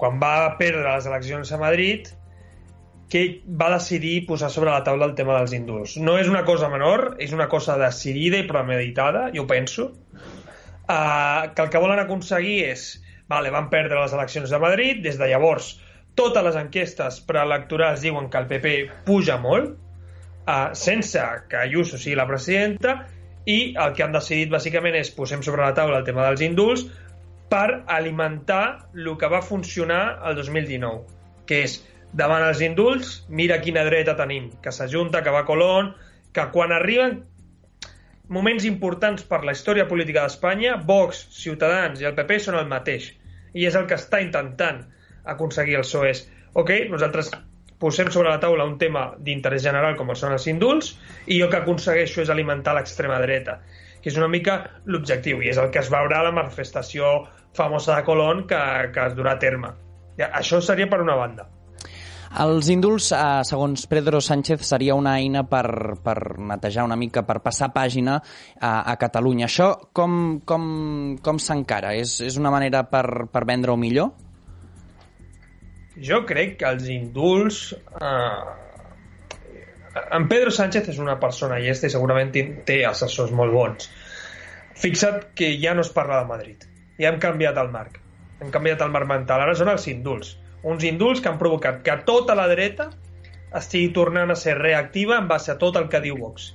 quan 0.00 0.16
va 0.18 0.56
perdre 0.58 0.82
les 0.88 1.06
eleccions 1.06 1.52
a 1.54 1.60
Madrid, 1.60 2.08
que 3.10 3.22
va 3.60 3.68
decidir 3.74 4.24
posar 4.26 4.48
sobre 4.50 4.72
la 4.72 4.82
taula 4.86 5.06
el 5.06 5.14
tema 5.18 5.36
dels 5.36 5.54
indults. 5.54 5.94
No 6.02 6.16
és 6.18 6.30
una 6.30 6.42
cosa 6.48 6.70
menor, 6.72 7.12
és 7.22 7.34
una 7.36 7.46
cosa 7.52 7.76
decidida 7.78 8.40
i 8.42 8.48
premeditada, 8.48 9.28
jo 9.36 9.46
penso, 9.50 9.92
uh, 9.92 11.46
que 11.54 11.62
el 11.62 11.70
que 11.70 11.84
volen 11.84 12.02
aconseguir 12.02 12.58
és 12.72 12.88
vale, 13.30 13.52
van 13.54 13.70
perdre 13.70 14.00
les 14.00 14.16
eleccions 14.16 14.50
de 14.50 14.58
Madrid, 14.58 15.04
des 15.06 15.18
de 15.20 15.30
llavors 15.30 15.76
totes 16.18 16.42
les 16.42 16.58
enquestes 16.58 17.20
preelectorals 17.28 18.02
diuen 18.02 18.26
que 18.30 18.42
el 18.42 18.48
PP 18.50 18.74
puja 19.06 19.38
molt, 19.38 19.76
uh, 20.50 20.72
sense 20.74 21.22
que 21.48 21.62
Ayuso 21.62 21.98
sigui 21.98 22.18
la 22.18 22.26
presidenta, 22.26 22.96
i 23.46 23.74
el 23.78 23.94
que 23.96 24.04
han 24.04 24.12
decidit 24.16 24.50
bàsicament 24.52 24.96
és 24.98 25.12
posem 25.16 25.44
sobre 25.46 25.64
la 25.64 25.76
taula 25.76 26.00
el 26.00 26.08
tema 26.08 26.26
dels 26.28 26.42
indults 26.44 26.84
per 27.50 27.82
alimentar 27.86 28.90
el 28.94 29.16
que 29.18 29.30
va 29.30 29.40
funcionar 29.42 30.20
el 30.28 30.36
2019, 30.38 31.00
que 31.46 31.64
és 31.66 31.80
davant 32.12 32.44
els 32.46 32.60
indults, 32.62 33.24
mira 33.28 33.60
quina 33.64 33.84
dreta 33.86 34.14
tenim, 34.18 34.50
que 34.62 34.72
s'ajunta, 34.74 35.22
que 35.22 35.34
va 35.34 35.46
Colón, 35.48 35.94
que 36.32 36.46
quan 36.54 36.72
arriben 36.72 37.20
moments 38.30 38.64
importants 38.68 39.24
per 39.26 39.42
la 39.42 39.56
història 39.56 39.88
política 39.90 40.22
d'Espanya, 40.22 40.76
Vox, 40.86 41.24
Ciutadans 41.34 42.02
i 42.02 42.06
el 42.06 42.14
PP 42.14 42.38
són 42.44 42.60
el 42.60 42.70
mateix. 42.70 43.10
I 43.54 43.66
és 43.66 43.74
el 43.74 43.88
que 43.90 43.98
està 43.98 44.20
intentant 44.22 44.84
aconseguir 45.26 45.80
el 45.80 45.86
PSOE. 45.86 46.12
Ok, 46.60 46.70
nosaltres 46.92 47.32
posem 47.80 48.10
sobre 48.12 48.28
la 48.28 48.40
taula 48.40 48.68
un 48.68 48.76
tema 48.78 49.10
d'interès 49.18 49.64
general 49.64 49.96
com 49.96 50.12
són 50.14 50.36
els 50.36 50.46
indults 50.52 50.94
i 51.26 51.40
jo 51.40 51.48
que 51.50 51.62
aconsegueixo 51.62 52.22
és 52.22 52.32
alimentar 52.32 52.76
l'extrema 52.76 53.20
dreta 53.22 53.60
que 54.00 54.10
és 54.10 54.18
una 54.18 54.28
mica 54.32 54.56
l'objectiu 54.88 55.42
i 55.44 55.50
és 55.52 55.60
el 55.60 55.70
que 55.72 55.80
es 55.82 55.90
veurà 55.92 56.20
a 56.20 56.28
la 56.28 56.34
manifestació 56.34 57.14
famosa 57.56 57.96
de 57.96 58.04
Colón 58.04 58.46
que, 58.48 58.60
que 58.94 59.06
es 59.06 59.16
durà 59.16 59.34
a 59.36 59.40
terme. 59.40 59.72
Això 60.20 60.60
seria 60.64 60.88
per 60.90 61.00
una 61.02 61.16
banda. 61.18 61.46
Els 62.40 62.68
indults, 62.70 63.08
eh, 63.10 63.42
segons 63.42 63.88
Pedro 63.90 64.20
Sánchez, 64.22 64.62
seria 64.62 64.94
una 64.94 65.16
eina 65.18 65.42
per, 65.50 65.96
per 66.04 66.38
netejar 66.38 66.84
una 66.86 66.96
mica, 66.96 67.24
per 67.26 67.40
passar 67.42 67.72
pàgina 67.74 68.20
a, 68.20 68.70
a 68.92 68.94
Catalunya. 69.00 69.48
Això 69.48 69.72
com, 69.92 70.38
com, 70.46 70.66
com 71.24 71.40
s'encara? 71.42 71.96
És, 71.98 72.20
és 72.22 72.38
una 72.38 72.52
manera 72.54 72.84
per, 72.86 73.26
per 73.32 73.42
vendre-ho 73.48 73.74
millor? 73.76 74.12
Jo 76.06 76.24
crec 76.28 76.58
que 76.60 76.68
els 76.68 76.88
indults... 76.92 77.70
Eh, 78.00 78.68
en 80.14 80.28
Pedro 80.30 80.52
Sánchez 80.54 80.88
és 80.92 80.98
una 81.02 81.16
persona 81.22 81.58
llesta 81.58 81.88
i 81.88 81.92
segurament 81.92 82.30
té 82.32 82.76
assessors 82.86 83.32
molt 83.34 83.52
bons. 83.52 83.88
Fixa't 84.80 85.32
que 85.36 85.50
ja 85.60 85.74
no 85.74 85.82
es 85.84 85.90
parla 85.92 86.20
de 86.22 86.28
Madrid. 86.30 86.64
Ja 87.00 87.10
hem 87.10 87.18
canviat 87.22 87.58
el 87.60 87.72
marc. 87.74 87.98
Hem 88.40 88.52
canviat 88.54 88.84
el 88.86 88.94
marc 88.94 89.10
mental. 89.10 89.42
Ara 89.44 89.56
són 89.58 89.72
els 89.72 89.86
indults. 89.90 90.36
Uns 90.62 90.84
indults 90.86 91.20
que 91.20 91.28
han 91.28 91.40
provocat 91.40 91.82
que 91.84 91.96
tota 92.06 92.36
la 92.38 92.46
dreta 92.48 92.90
estigui 93.56 93.90
tornant 93.96 94.30
a 94.30 94.38
ser 94.38 94.56
reactiva 94.58 95.18
en 95.18 95.28
base 95.28 95.50
a 95.52 95.58
tot 95.58 95.76
el 95.80 95.88
que 95.92 96.00
diu 96.04 96.18
Vox. 96.20 96.52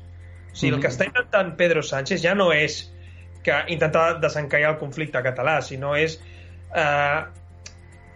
O 0.53 0.55
sigui, 0.55 0.77
el 0.77 0.81
que 0.81 0.91
està 0.93 1.07
intentant 1.09 1.51
Pedro 1.59 1.83
Sánchez 1.83 2.23
ja 2.23 2.35
no 2.37 2.51
és 2.55 2.85
que 3.45 3.57
intentar 3.73 4.21
desencallar 4.23 4.73
el 4.73 4.79
conflicte 4.79 5.21
català, 5.25 5.59
sinó 5.61 5.93
és 5.99 6.15
eh, 6.73 7.19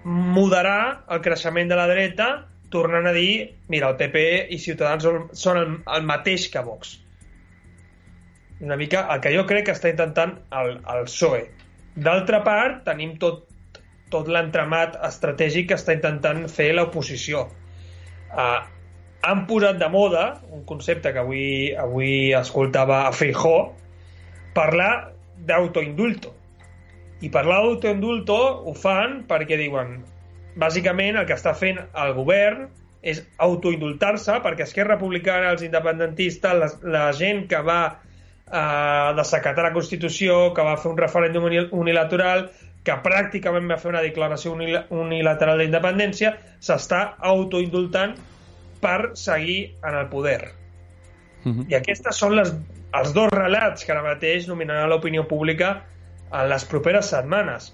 moderar 0.10 1.06
el 1.14 1.22
creixement 1.26 1.70
de 1.70 1.78
la 1.78 1.88
dreta 1.90 2.30
tornant 2.74 3.08
a 3.10 3.14
dir, 3.14 3.58
mira, 3.68 3.90
el 3.90 3.98
PP 3.98 4.24
i 4.54 4.60
Ciutadans 4.62 5.06
són, 5.38 5.60
el, 5.62 5.78
el 5.98 6.08
mateix 6.10 6.48
que 6.54 6.64
Vox. 6.66 6.96
Una 8.62 8.78
mica 8.78 9.06
el 9.14 9.22
que 9.24 9.34
jo 9.34 9.46
crec 9.50 9.70
que 9.70 9.76
està 9.78 9.92
intentant 9.92 10.36
el, 10.62 10.80
el 10.94 11.06
PSOE. 11.08 11.44
D'altra 12.00 12.42
part, 12.46 12.84
tenim 12.88 13.16
tot, 13.22 13.46
tot 14.14 14.30
l'entramat 14.32 14.98
estratègic 15.08 15.72
que 15.72 15.80
està 15.80 15.96
intentant 15.98 16.46
fer 16.52 16.72
l'oposició. 16.76 17.48
Uh, 18.30 18.60
han 19.26 19.46
posat 19.50 19.80
de 19.82 19.90
moda 19.92 20.26
un 20.56 20.66
concepte 20.68 21.12
que 21.14 21.24
avui, 21.24 21.46
avui 21.76 22.32
escoltava 22.38 23.06
a 23.08 23.14
Feijó, 23.16 23.74
parlar 24.56 24.92
d'autoindulto. 25.50 26.36
I 27.22 27.30
parlar 27.30 27.62
d'autoindulto 27.66 28.38
ho 28.70 28.74
fan 28.74 29.24
perquè 29.28 29.58
diuen 29.60 29.98
bàsicament 30.60 31.20
el 31.20 31.26
que 31.28 31.36
està 31.36 31.54
fent 31.56 31.80
el 31.80 32.14
govern 32.18 32.68
és 33.02 33.22
autoindultar-se 33.40 34.40
perquè 34.44 34.66
Esquerra 34.66 34.96
Republicana, 34.98 35.54
els 35.54 35.64
independentistes, 35.64 36.56
la, 36.60 36.70
la 36.96 37.04
gent 37.16 37.46
que 37.52 37.62
va 37.64 37.82
eh, 37.92 39.12
desacatar 39.16 39.70
la 39.70 39.76
Constitució, 39.76 40.50
que 40.56 40.66
va 40.66 40.76
fer 40.82 40.92
un 40.92 41.00
referèndum 41.00 41.48
unilateral, 41.80 42.50
que 42.84 42.96
pràcticament 43.04 43.70
va 43.72 43.78
fer 43.80 43.92
una 43.94 44.04
declaració 44.04 44.56
unilateral 44.56 45.64
d'independència, 45.64 46.34
s'està 46.64 47.02
autoindultant 47.32 48.16
per 48.84 49.12
seguir 49.20 49.76
en 49.84 49.96
el 49.96 50.08
poder. 50.12 50.52
Uh 51.46 51.52
-huh. 51.52 51.66
I 51.72 51.76
aquestes 51.76 52.16
són 52.16 52.36
les, 52.36 52.54
els 52.94 53.14
dos 53.14 53.30
relats 53.32 53.86
que 53.86 53.92
ara 53.92 54.04
mateix 54.04 54.48
nominaran 54.48 54.90
l'opinió 54.90 55.28
pública 55.28 55.86
en 56.32 56.50
les 56.50 56.66
properes 56.70 57.12
setmanes. 57.12 57.72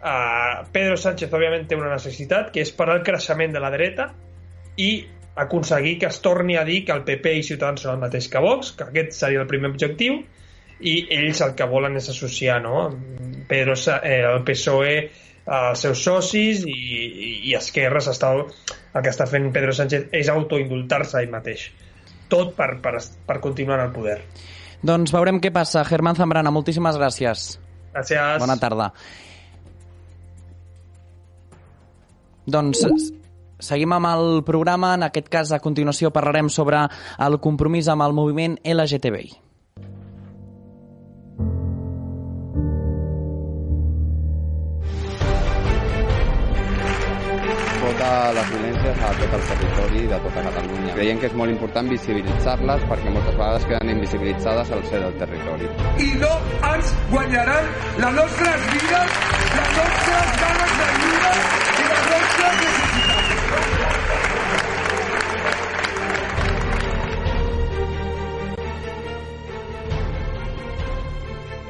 Uh, 0.00 0.66
Pedro 0.72 0.96
Sánchez, 0.96 1.32
òbviament, 1.32 1.66
té 1.68 1.76
una 1.76 1.92
necessitat, 1.92 2.50
que 2.54 2.62
és 2.64 2.72
parar 2.72 3.00
el 3.00 3.06
creixement 3.06 3.52
de 3.52 3.60
la 3.60 3.70
dreta 3.74 4.10
i 4.80 4.90
aconseguir 5.40 5.98
que 6.00 6.08
es 6.08 6.20
torni 6.24 6.56
a 6.56 6.64
dir 6.64 6.84
que 6.86 6.94
el 6.94 7.02
PP 7.04 7.34
i 7.38 7.42
Ciutadans 7.46 7.84
són 7.84 7.96
el 7.96 8.04
mateix 8.04 8.28
que 8.32 8.40
Vox, 8.42 8.72
que 8.76 8.86
aquest 8.88 9.16
seria 9.16 9.42
el 9.42 9.48
primer 9.50 9.70
objectiu, 9.72 10.22
i 10.80 10.94
ells 11.12 11.42
el 11.44 11.52
que 11.56 11.68
volen 11.68 11.98
és 12.00 12.08
associar 12.08 12.60
no? 12.64 12.86
Pedro, 13.48 13.76
eh, 13.76 14.22
el 14.24 14.40
PSOE 14.48 14.94
als 15.50 15.84
seus 15.84 16.00
socis 16.06 16.64
i, 16.68 16.72
i, 16.72 17.30
i 17.50 17.54
Esquerra 17.58 18.00
està, 18.00 18.30
el 18.32 19.02
que 19.04 19.12
està 19.12 19.26
fent 19.28 19.50
Pedro 19.52 19.74
Sánchez 19.76 20.08
és 20.16 20.30
autoindultar-se 20.32 21.20
ell 21.20 21.32
mateix 21.32 21.68
tot 22.32 22.54
per, 22.56 22.76
per, 22.80 22.96
per 23.26 23.40
continuar 23.44 23.80
en 23.80 23.88
el 23.88 23.92
poder 23.92 24.18
doncs 24.80 25.12
veurem 25.12 25.40
què 25.44 25.50
passa. 25.52 25.82
Germán 25.84 26.16
Zambrana, 26.16 26.52
moltíssimes 26.54 26.96
gràcies. 26.96 27.50
Gràcies. 27.94 28.38
Bona 28.42 28.56
tarda. 28.60 28.90
Doncs 32.50 32.82
seguim 33.60 33.92
amb 33.92 34.08
el 34.10 34.42
programa. 34.46 34.94
En 34.96 35.06
aquest 35.06 35.28
cas, 35.32 35.52
a 35.52 35.60
continuació, 35.62 36.10
parlarem 36.14 36.48
sobre 36.48 36.86
el 37.18 37.38
compromís 37.42 37.90
amb 37.92 38.06
el 38.06 38.16
moviment 38.16 38.58
LGTBI. 38.64 39.49
Tota 48.00 48.32
les 48.32 48.48
violències 48.50 49.02
a 49.04 49.10
tot 49.18 49.34
el 49.36 49.42
territori 49.50 50.06
de 50.08 50.20
tota 50.24 50.44
Catalunya. 50.46 50.94
Creiem 50.96 51.20
que 51.20 51.28
és 51.28 51.36
molt 51.40 51.52
important 51.52 51.92
visibilitzar-les 51.92 52.86
perquè 52.88 53.12
moltes 53.12 53.36
vegades 53.36 53.68
queden 53.68 53.94
invisibilitzades 53.96 54.72
al 54.76 54.84
ser 54.88 55.04
del 55.04 55.16
territori. 55.20 55.72
I 56.08 56.10
no 56.24 56.34
ens 56.72 56.94
guanyaran 57.12 57.72
les 58.04 58.20
nostres 58.20 58.68
vides, 58.74 59.18
les 59.56 59.74
nostres 59.80 60.38
ganes 60.44 60.78
de 60.80 60.92
viure 61.00 61.59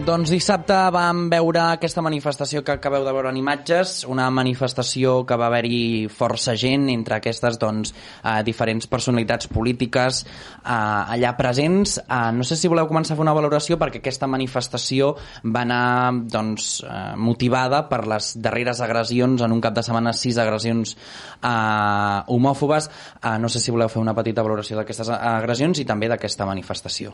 Doncs 0.00 0.30
dissabte 0.32 0.72
vam 0.94 1.26
veure 1.28 1.60
aquesta 1.60 2.00
manifestació 2.00 2.62
que 2.64 2.72
acabeu 2.72 3.02
de 3.04 3.12
veure 3.12 3.28
en 3.28 3.36
imatges, 3.36 4.06
una 4.08 4.30
manifestació 4.32 5.26
que 5.28 5.36
va 5.36 5.50
haver-hi 5.50 6.08
força 6.08 6.54
gent, 6.56 6.86
entre 6.88 7.18
aquestes 7.18 7.58
doncs, 7.60 7.92
eh, 8.24 8.38
diferents 8.46 8.88
personalitats 8.88 9.50
polítiques 9.52 10.22
eh, 10.24 10.70
allà 10.72 11.34
presents. 11.36 11.98
Eh, 12.00 12.20
no 12.32 12.46
sé 12.48 12.56
si 12.56 12.70
voleu 12.72 12.88
començar 12.88 13.12
a 13.12 13.18
fer 13.18 13.26
una 13.26 13.34
valoració 13.36 13.76
perquè 13.82 14.00
aquesta 14.00 14.30
manifestació 14.30 15.10
va 15.44 15.66
anar 15.66 16.14
doncs, 16.32 16.70
eh, 16.80 17.02
motivada 17.20 17.82
per 17.92 18.06
les 18.08 18.32
darreres 18.40 18.80
agressions, 18.80 19.44
en 19.44 19.52
un 19.52 19.60
cap 19.60 19.76
de 19.76 19.84
setmana 19.84 20.14
sis 20.16 20.40
agressions 20.40 20.96
eh, 20.96 22.24
homòfobes. 22.32 22.88
Eh, 23.20 23.36
no 23.36 23.52
sé 23.52 23.60
si 23.60 23.76
voleu 23.76 23.92
fer 23.92 24.00
una 24.00 24.16
petita 24.16 24.48
valoració 24.48 24.80
d'aquestes 24.80 25.12
agressions 25.12 25.84
i 25.84 25.86
també 25.92 26.08
d'aquesta 26.08 26.48
manifestació. 26.48 27.12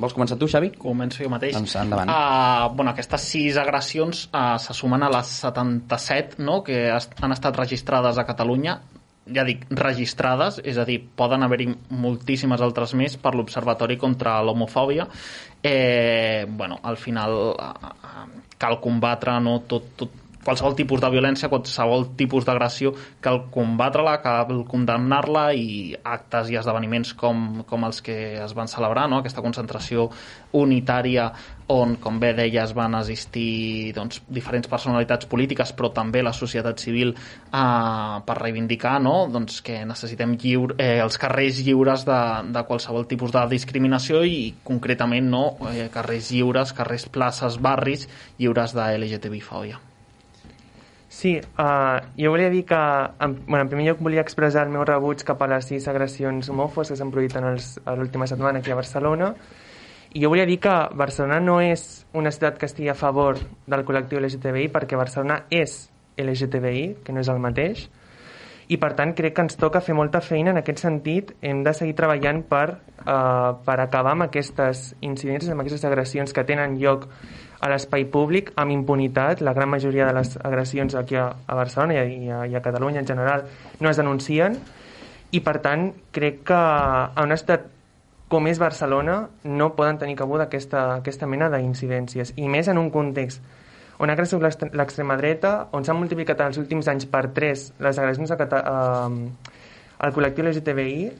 Vols 0.00 0.14
començar 0.16 0.38
tu, 0.40 0.48
Xavi? 0.48 0.72
Començo 0.80 1.20
jo 1.22 1.28
mateix. 1.32 1.52
Doncs 1.58 1.76
endavant. 1.82 2.08
Uh, 2.08 2.70
bueno, 2.76 2.94
aquestes 2.94 3.26
sis 3.34 3.58
agressions 3.60 4.26
uh, 4.30 4.56
se 4.62 4.76
sumen 4.76 5.04
a 5.04 5.10
les 5.12 5.34
77 5.42 6.40
no?, 6.40 6.62
que 6.64 6.86
han 6.88 7.36
estat 7.36 7.60
registrades 7.60 8.18
a 8.18 8.24
Catalunya 8.28 8.80
ja 9.30 9.44
dic, 9.46 9.66
registrades, 9.76 10.58
és 10.66 10.78
a 10.80 10.84
dir, 10.88 10.98
poden 11.16 11.44
haver-hi 11.46 11.68
moltíssimes 12.02 12.62
altres 12.64 12.94
més 12.98 13.16
per 13.20 13.34
l'Observatori 13.36 13.98
contra 14.00 14.38
l'homofòbia. 14.42 15.06
Eh, 15.62 16.46
bueno, 16.48 16.80
al 16.82 16.96
final 16.98 17.36
eh, 17.54 18.24
cal 18.60 18.80
combatre 18.82 19.36
no, 19.44 19.60
tot, 19.68 19.92
tot, 20.00 20.16
qualsevol 20.44 20.74
tipus 20.76 21.00
de 21.02 21.10
violència, 21.12 21.50
qualsevol 21.52 22.10
tipus 22.18 22.46
d'agressió, 22.48 22.94
cal 23.20 23.44
combatre-la, 23.52 24.16
cal 24.24 24.64
condemnar-la 24.68 25.50
i 25.56 25.94
actes 26.00 26.50
i 26.50 26.58
esdeveniments 26.60 27.12
com, 27.18 27.62
com 27.68 27.84
els 27.88 28.00
que 28.04 28.16
es 28.40 28.54
van 28.56 28.70
celebrar, 28.70 29.08
no? 29.10 29.20
aquesta 29.20 29.44
concentració 29.44 30.08
unitària 30.56 31.30
on, 31.70 31.94
com 32.02 32.16
bé 32.18 32.32
deia, 32.34 32.64
es 32.64 32.72
van 32.74 32.96
assistir 32.98 33.92
doncs, 33.94 34.22
diferents 34.26 34.66
personalitats 34.70 35.28
polítiques, 35.30 35.70
però 35.76 35.92
també 35.94 36.24
la 36.24 36.32
societat 36.34 36.80
civil 36.82 37.12
eh, 37.12 38.16
per 38.26 38.38
reivindicar 38.40 38.96
no? 39.02 39.28
doncs, 39.30 39.60
que 39.66 39.82
necessitem 39.86 40.34
lliure, 40.40 40.78
eh, 40.80 40.98
els 41.04 41.20
carrers 41.20 41.60
lliures 41.66 42.06
de, 42.08 42.22
de 42.56 42.64
qualsevol 42.66 43.06
tipus 43.10 43.36
de 43.36 43.44
discriminació 43.52 44.24
i 44.24 44.56
concretament 44.64 45.30
no? 45.30 45.44
eh, 45.70 45.86
carrers 45.92 46.32
lliures, 46.34 46.74
carrers, 46.74 47.06
places, 47.12 47.60
barris 47.62 48.08
lliures 48.40 48.74
de 48.74 48.90
LGTBI-fòbia. 48.96 49.89
Sí, 51.10 51.32
uh, 51.58 51.98
jo 52.14 52.30
volia 52.30 52.52
dir 52.52 52.62
que, 52.64 52.78
en, 52.78 53.32
bueno, 53.46 53.64
en 53.64 53.68
primer 53.72 53.88
lloc 53.88 54.02
volia 54.06 54.22
expressar 54.22 54.62
el 54.68 54.70
meu 54.70 54.84
rebuig 54.86 55.24
cap 55.26 55.40
a 55.42 55.48
les 55.50 55.66
sis 55.66 55.88
agressions 55.90 56.52
homòfobes 56.52 56.92
que 56.92 56.98
s'han 57.00 57.10
produït 57.10 57.34
en 57.40 57.48
l'última 57.98 58.28
setmana 58.30 58.62
aquí 58.62 58.70
a 58.70 58.78
Barcelona 58.78 59.32
i 60.12 60.22
jo 60.22 60.30
volia 60.30 60.46
dir 60.46 60.58
que 60.62 60.74
Barcelona 60.98 61.38
no 61.42 61.60
és 61.62 62.04
una 62.18 62.30
ciutat 62.34 62.56
que 62.58 62.66
estigui 62.66 62.90
a 62.90 62.98
favor 62.98 63.38
del 63.70 63.84
col·lectiu 63.86 64.18
LGTBI 64.18 64.70
perquè 64.74 64.98
Barcelona 64.98 65.44
és 65.50 65.84
LGTBI, 66.18 66.86
que 67.04 67.14
no 67.14 67.22
és 67.22 67.30
el 67.30 67.38
mateix, 67.42 67.84
i 68.70 68.78
per 68.78 68.92
tant 68.98 69.12
crec 69.18 69.36
que 69.36 69.44
ens 69.46 69.58
toca 69.58 69.82
fer 69.82 69.94
molta 69.98 70.20
feina 70.22 70.50
en 70.54 70.58
aquest 70.60 70.82
sentit. 70.82 71.30
Hem 71.42 71.62
de 71.66 71.74
seguir 71.74 71.94
treballant 71.98 72.42
per, 72.46 72.66
uh, 73.02 73.54
per 73.66 73.78
acabar 73.82 74.16
amb 74.16 74.26
aquestes 74.26 74.92
incidències, 75.00 75.50
amb 75.50 75.62
aquestes 75.62 75.86
agressions 75.86 76.34
que 76.34 76.46
tenen 76.46 76.78
lloc 76.78 77.08
a 77.60 77.68
l'espai 77.68 78.06
públic 78.08 78.52
amb 78.60 78.72
impunitat. 78.72 79.42
La 79.44 79.54
gran 79.56 79.68
majoria 79.68 80.08
de 80.08 80.16
les 80.16 80.36
agressions 80.42 80.96
aquí 80.96 81.16
a, 81.20 81.28
a 81.46 81.58
Barcelona 81.58 82.00
i 82.00 82.30
a, 82.30 82.44
i 82.48 82.56
a 82.56 82.64
Catalunya 82.64 83.04
en 83.04 83.08
general 83.08 83.44
no 83.80 83.90
es 83.90 84.00
denuncien 84.00 84.56
i 85.30 85.42
per 85.44 85.60
tant 85.62 85.90
crec 86.10 86.42
que 86.48 86.56
a 86.56 87.22
una 87.22 87.36
ciutat 87.38 87.68
com 88.30 88.46
és 88.46 88.60
Barcelona 88.62 89.24
no 89.44 89.72
poden 89.74 89.98
tenir 89.98 90.16
cabuda 90.18 90.46
aquesta, 90.46 90.86
aquesta 91.00 91.26
mena 91.26 91.50
d'incidències 91.50 92.34
i 92.38 92.48
més 92.48 92.70
en 92.70 92.78
un 92.78 92.90
context 92.94 93.42
on 94.00 94.08
ha 94.08 94.16
crescut 94.16 94.40
l'extrema 94.72 95.16
dreta, 95.20 95.68
on 95.76 95.84
s'han 95.84 95.98
multiplicat 96.00 96.40
els 96.46 96.56
últims 96.62 96.88
anys 96.88 97.04
per 97.10 97.26
3 97.36 97.64
les 97.84 97.98
agressions 98.00 98.30
a, 98.32 98.38
a, 98.40 98.76
al 100.00 100.14
col·lectiu 100.16 100.46
LGTBI 100.46 101.10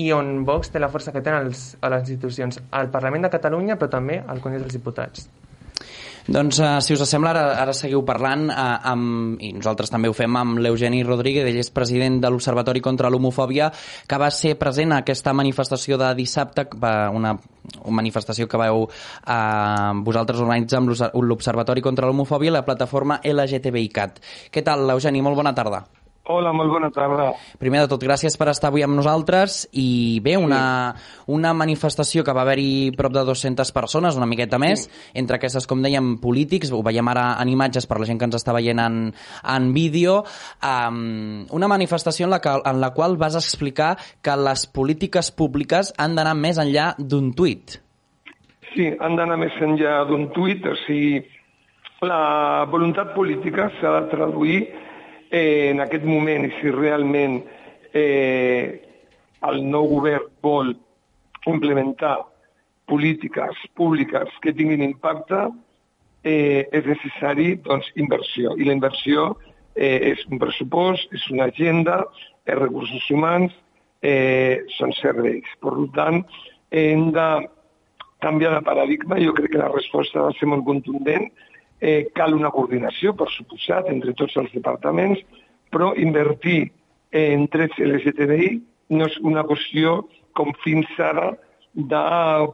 i 0.00 0.08
on 0.16 0.40
Vox 0.48 0.72
té 0.72 0.82
la 0.82 0.90
força 0.92 1.12
que 1.14 1.22
tenen 1.24 1.50
els, 1.50 1.74
a 1.80 1.92
les 1.92 2.08
institucions, 2.08 2.60
al 2.70 2.90
Parlament 2.94 3.26
de 3.26 3.34
Catalunya, 3.36 3.78
però 3.80 3.92
també 3.98 4.20
al 4.20 4.42
Congrés 4.42 4.66
dels 4.66 4.78
Diputats. 4.78 5.28
Doncs, 6.30 6.60
uh, 6.60 6.78
si 6.84 6.94
us 6.94 7.02
sembla, 7.08 7.32
ara, 7.32 7.44
ara 7.58 7.72
seguiu 7.74 8.02
parlant 8.06 8.50
uh, 8.52 8.76
amb, 8.92 9.40
i 9.42 9.50
nosaltres 9.56 9.90
també 9.90 10.10
ho 10.10 10.14
fem 10.14 10.36
amb 10.36 10.60
l'Eugeni 10.62 11.00
Rodríguez, 11.02 11.48
ell 11.48 11.58
és 11.58 11.72
president 11.74 12.20
de 12.22 12.30
l'Observatori 12.30 12.82
contra 12.84 13.10
l'Homofòbia, 13.10 13.70
que 14.06 14.18
va 14.20 14.28
ser 14.30 14.56
present 14.60 14.92
a 14.92 15.00
aquesta 15.02 15.34
manifestació 15.34 15.98
de 15.98 16.12
dissabte, 16.18 16.68
una, 16.76 17.32
una 17.80 17.96
manifestació 17.98 18.46
que 18.46 18.60
vau 18.60 18.84
uh, 18.86 20.02
vosaltres 20.06 20.44
organitzar 20.44 20.82
amb 20.82 20.92
l'Observatori 20.92 21.82
contra 21.82 22.06
l'Homofòbia 22.06 22.52
i 22.52 22.58
la 22.60 22.66
plataforma 22.68 23.18
LGTBICAT. 23.24 24.22
Què 24.52 24.62
tal, 24.66 24.86
Eugeni? 24.94 25.24
Molt 25.24 25.40
bona 25.40 25.56
tarda. 25.56 25.82
Hola, 26.30 26.52
molt 26.54 26.70
bona 26.70 26.90
tarda. 26.94 27.32
Primer 27.58 27.80
de 27.82 27.88
tot, 27.90 28.04
gràcies 28.06 28.36
per 28.38 28.46
estar 28.52 28.68
avui 28.70 28.84
amb 28.86 28.94
nosaltres. 28.94 29.64
I 29.74 30.20
bé, 30.22 30.36
una, 30.38 30.60
una 31.26 31.50
manifestació 31.56 32.22
que 32.22 32.34
va 32.36 32.44
haver-hi 32.44 32.92
prop 32.98 33.14
de 33.16 33.24
200 33.26 33.72
persones, 33.74 34.18
una 34.18 34.28
miqueta 34.30 34.60
més, 34.62 34.84
entre 35.18 35.40
aquestes, 35.40 35.66
com 35.66 35.82
dèiem, 35.82 36.12
polítics, 36.22 36.70
ho 36.70 36.84
veiem 36.86 37.10
ara 37.10 37.24
en 37.42 37.50
imatges 37.50 37.88
per 37.90 37.98
la 37.98 38.06
gent 38.06 38.20
que 38.20 38.28
ens 38.28 38.38
està 38.38 38.54
veient 38.54 38.78
en, 38.84 39.00
en 39.56 39.66
vídeo, 39.74 40.20
um, 40.62 41.00
una 41.58 41.70
manifestació 41.72 42.28
en 42.28 42.34
la, 42.36 42.38
que, 42.44 42.52
en 42.70 42.78
la 42.82 42.92
qual 42.94 43.18
vas 43.18 43.38
explicar 43.40 43.96
que 44.22 44.36
les 44.38 44.66
polítiques 44.70 45.32
públiques 45.34 45.90
han 45.98 46.14
d'anar 46.14 46.36
més 46.38 46.60
enllà 46.62 46.92
d'un 46.98 47.32
tuit. 47.34 47.80
Sí, 48.70 48.86
han 49.02 49.18
d'anar 49.18 49.40
més 49.40 49.56
enllà 49.66 50.04
d'un 50.06 50.28
tuit, 50.36 50.62
o 50.62 50.76
sigui, 50.84 51.24
la 52.06 52.68
voluntat 52.70 53.10
política 53.16 53.66
s'ha 53.80 53.96
de 53.98 54.06
traduir 54.14 54.60
eh, 55.30 55.70
en 55.70 55.80
aquest 55.80 56.04
moment 56.04 56.46
si 56.58 56.72
realment 56.74 57.40
eh, 57.94 58.80
el 59.48 59.62
nou 59.70 59.88
govern 59.94 60.28
vol 60.44 60.74
implementar 61.48 62.18
polítiques 62.90 63.56
públiques 63.78 64.28
que 64.42 64.52
tinguin 64.52 64.82
impacte, 64.82 65.46
eh, 66.24 66.66
és 66.72 66.84
necessari 66.84 67.54
doncs, 67.64 67.88
inversió. 67.96 68.56
I 68.58 68.66
la 68.66 68.76
inversió 68.76 69.30
eh, 69.74 70.12
és 70.12 70.24
un 70.28 70.40
pressupost, 70.42 71.12
és 71.14 71.26
una 71.30 71.48
agenda, 71.48 72.02
és 72.44 72.58
recursos 72.58 73.06
humans, 73.14 73.54
eh, 74.02 74.66
són 74.76 74.92
serveis. 74.98 75.46
Per 75.62 75.76
tant, 75.94 76.24
hem 76.70 77.10
de 77.14 77.28
canviar 78.20 78.56
de 78.58 78.64
paradigma. 78.66 79.20
Jo 79.22 79.32
crec 79.36 79.54
que 79.54 79.62
la 79.62 79.72
resposta 79.72 80.26
va 80.26 80.34
ser 80.38 80.50
molt 80.50 80.66
contundent 80.66 81.30
Eh, 81.80 82.10
cal 82.12 82.34
una 82.36 82.50
coordinació, 82.52 83.14
per 83.16 83.30
suposat, 83.32 83.88
entre 83.88 84.12
tots 84.16 84.36
els 84.36 84.52
departaments, 84.52 85.22
però 85.72 85.94
invertir 85.96 86.70
en 87.16 87.46
drets 87.50 87.78
LGTBI 87.80 88.50
no 88.96 89.06
és 89.08 89.16
una 89.24 89.44
qüestió 89.48 90.02
com 90.36 90.52
fins 90.64 90.90
ara 91.00 91.30
de 91.72 92.02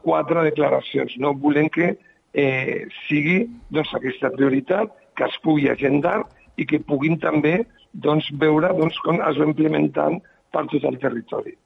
quatre 0.05 0.45
declaracions. 0.47 1.17
No 1.19 1.35
volem 1.35 1.69
que 1.73 1.97
eh, 2.37 2.87
sigui 3.07 3.43
doncs, 3.73 3.93
aquesta 3.97 4.31
prioritat, 4.37 4.93
que 5.17 5.27
es 5.27 5.37
pugui 5.43 5.71
agendar 5.73 6.21
i 6.61 6.67
que 6.69 6.83
puguin 6.85 7.19
també 7.21 7.59
doncs, 7.93 8.29
veure 8.41 8.73
doncs, 8.77 8.99
com 9.05 9.21
es 9.25 9.41
va 9.41 9.49
implementant 9.49 10.21
per 10.53 10.67
tot 10.73 10.85
el 10.85 11.01
territori. 11.03 11.57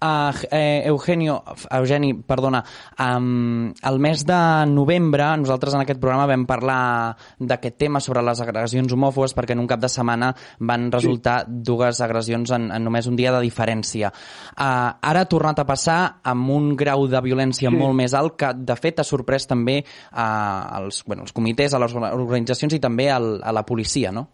Uh, 0.00 0.30
eh, 0.52 0.82
Eugenio, 0.86 1.42
Eugeni, 1.70 2.14
perdona, 2.14 2.62
um, 3.00 3.72
el 3.82 3.98
mes 3.98 4.22
de 4.24 4.66
novembre 4.70 5.26
nosaltres 5.42 5.74
en 5.74 5.82
aquest 5.82 5.98
programa 5.98 6.28
vam 6.30 6.44
parlar 6.46 7.16
d'aquest 7.40 7.80
tema 7.82 7.98
sobre 7.98 8.22
les 8.22 8.38
agressions 8.38 8.94
homòfobes 8.94 9.34
perquè 9.34 9.56
en 9.56 9.64
un 9.64 9.66
cap 9.66 9.82
de 9.82 9.90
setmana 9.90 10.28
van 10.60 10.86
resultar 10.94 11.40
sí. 11.48 11.58
dues 11.66 11.98
agressions 12.06 12.54
en, 12.54 12.70
en 12.70 12.86
només 12.86 13.10
un 13.10 13.18
dia 13.18 13.34
de 13.34 13.42
diferència. 13.42 14.12
Uh, 14.54 14.94
ara 15.02 15.26
ha 15.26 15.30
tornat 15.32 15.58
a 15.58 15.66
passar 15.66 15.98
amb 16.22 16.54
un 16.54 16.70
grau 16.78 17.08
de 17.10 17.24
violència 17.26 17.66
sí. 17.66 17.74
molt 17.74 17.98
més 17.98 18.14
alt 18.14 18.38
que 18.38 18.54
de 18.54 18.78
fet 18.78 19.02
ha 19.02 19.08
sorprès 19.08 19.50
també 19.50 19.80
uh, 19.82 20.78
els, 20.78 21.02
bueno, 21.10 21.26
els 21.26 21.34
comitès, 21.34 21.74
a 21.74 21.82
les 21.82 21.98
organitzacions 21.98 22.78
i 22.78 22.78
també 22.78 23.10
al, 23.10 23.40
a 23.42 23.50
la 23.50 23.66
policia, 23.66 24.14
no? 24.14 24.28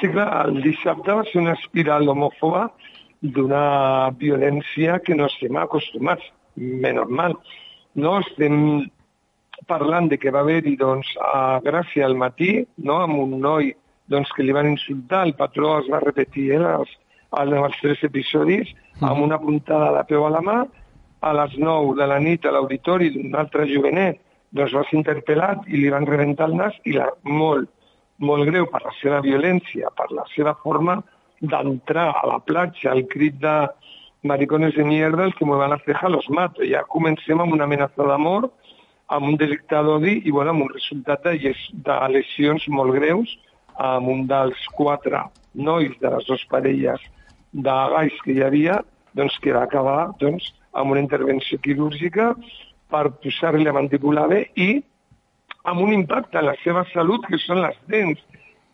Sí, 0.00 0.10
clar, 0.10 0.28
el 0.48 0.60
dissabte 0.66 1.14
va 1.14 1.22
ser 1.30 1.44
una 1.44 1.54
espiral 1.54 2.10
homòfoba 2.10 2.68
d'una 3.22 4.10
violència 4.18 4.98
que 5.04 5.16
no 5.18 5.26
estem 5.26 5.56
acostumats, 5.58 6.24
menys 6.56 7.10
mal. 7.10 7.36
No 7.98 8.18
estem 8.20 8.86
parlant 9.66 10.08
de 10.10 10.18
que 10.18 10.30
va 10.34 10.44
haver-hi 10.44 10.76
doncs, 10.78 11.10
a 11.18 11.58
Gràcia 11.64 12.06
al 12.06 12.16
matí, 12.16 12.64
no? 12.76 13.02
amb 13.04 13.18
un 13.18 13.38
noi 13.42 13.72
doncs, 14.08 14.30
que 14.36 14.46
li 14.46 14.54
van 14.54 14.70
insultar, 14.70 15.24
el 15.26 15.34
patró 15.38 15.78
es 15.80 15.90
va 15.90 16.02
repetir 16.04 16.52
eh, 16.54 16.62
els, 16.62 16.94
els 17.42 17.80
tres 17.82 18.04
episodis, 18.06 18.70
amb 19.00 19.24
una 19.24 19.38
puntada 19.42 19.90
de 19.98 20.06
peu 20.08 20.26
a 20.26 20.32
la 20.32 20.44
mà, 20.44 20.62
a 21.20 21.34
les 21.34 21.58
9 21.58 21.96
de 21.98 22.06
la 22.06 22.18
nit 22.22 22.46
a 22.46 22.54
l'auditori 22.54 23.10
d'un 23.10 23.34
altre 23.34 23.66
jovenet 23.66 24.20
doncs 24.54 24.74
va 24.76 24.84
ser 24.88 24.98
interpel·lat 25.00 25.66
i 25.68 25.80
li 25.82 25.90
van 25.92 26.06
rebentar 26.08 26.48
el 26.48 26.56
nas 26.56 26.76
i 26.88 26.94
la, 26.96 27.08
molt, 27.24 27.68
molt 28.18 28.48
greu 28.48 28.68
per 28.70 28.80
la 28.84 28.94
seva 29.00 29.20
violència, 29.24 29.90
per 29.96 30.08
la 30.14 30.24
seva 30.34 30.54
forma 30.62 30.98
d'entrar 31.40 32.10
a 32.22 32.26
la 32.26 32.38
platja 32.40 32.92
al 32.92 33.04
crit 33.06 33.38
de 33.42 33.56
maricones 34.22 34.74
de 34.74 34.84
mierda, 34.84 35.24
els 35.24 35.36
que 35.38 35.46
muevan 35.46 35.70
la 35.70 35.82
ceja 35.84 36.08
los 36.08 36.28
mato. 36.30 36.64
Ja 36.66 36.84
comencem 36.88 37.40
amb 37.40 37.54
una 37.54 37.64
amenaça 37.64 38.02
de 38.02 38.18
mort, 38.18 38.52
amb 39.08 39.28
un 39.30 39.36
delicte 39.40 39.82
d'odi 39.82 40.22
i 40.24 40.30
bueno, 40.30 40.50
amb 40.50 40.66
un 40.66 40.72
resultat 40.72 41.22
de, 41.24 41.54
de 41.72 42.00
lesions 42.12 42.66
molt 42.68 42.92
greus 42.98 43.38
amb 43.78 44.10
un 44.10 44.26
dels 44.26 44.58
quatre 44.74 45.22
nois 45.54 45.94
de 46.02 46.10
les 46.10 46.26
dues 46.26 46.44
parelles 46.50 47.02
de 47.52 47.76
gais 47.94 48.16
que 48.24 48.34
hi 48.34 48.42
havia, 48.42 48.80
doncs, 49.14 49.38
que 49.42 49.54
va 49.54 49.64
acabar 49.64 50.10
doncs, 50.20 50.50
amb 50.74 50.92
una 50.92 51.02
intervenció 51.02 51.58
quirúrgica 51.62 52.32
per 52.90 53.08
posar-li 53.22 53.64
la 53.64 53.74
mandíbula 53.76 54.26
bé 54.30 54.42
i 54.56 54.82
amb 55.70 55.82
un 55.84 55.94
impacte 55.94 56.38
en 56.40 56.48
la 56.48 56.56
seva 56.64 56.84
salut, 56.92 57.24
que 57.28 57.38
són 57.42 57.62
les 57.62 57.76
dents. 57.92 58.20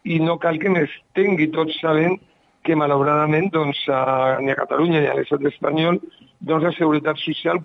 I 0.05 0.19
no 0.21 0.37
cal 0.39 0.59
que 0.61 0.73
m'estengui 0.73 1.49
tots 1.53 1.79
sabent 1.81 2.19
que 2.65 2.77
malauradament 2.79 3.51
doncs, 3.55 3.81
a, 3.89 4.39
ni 4.41 4.53
a 4.53 4.59
Catalunya 4.59 5.03
ni 5.03 5.11
a 5.11 5.17
l'estat 5.19 5.45
espanyol 5.51 6.01
doncs, 6.41 6.65
la 6.65 6.73
Seguretat 6.77 7.21
Social 7.23 7.61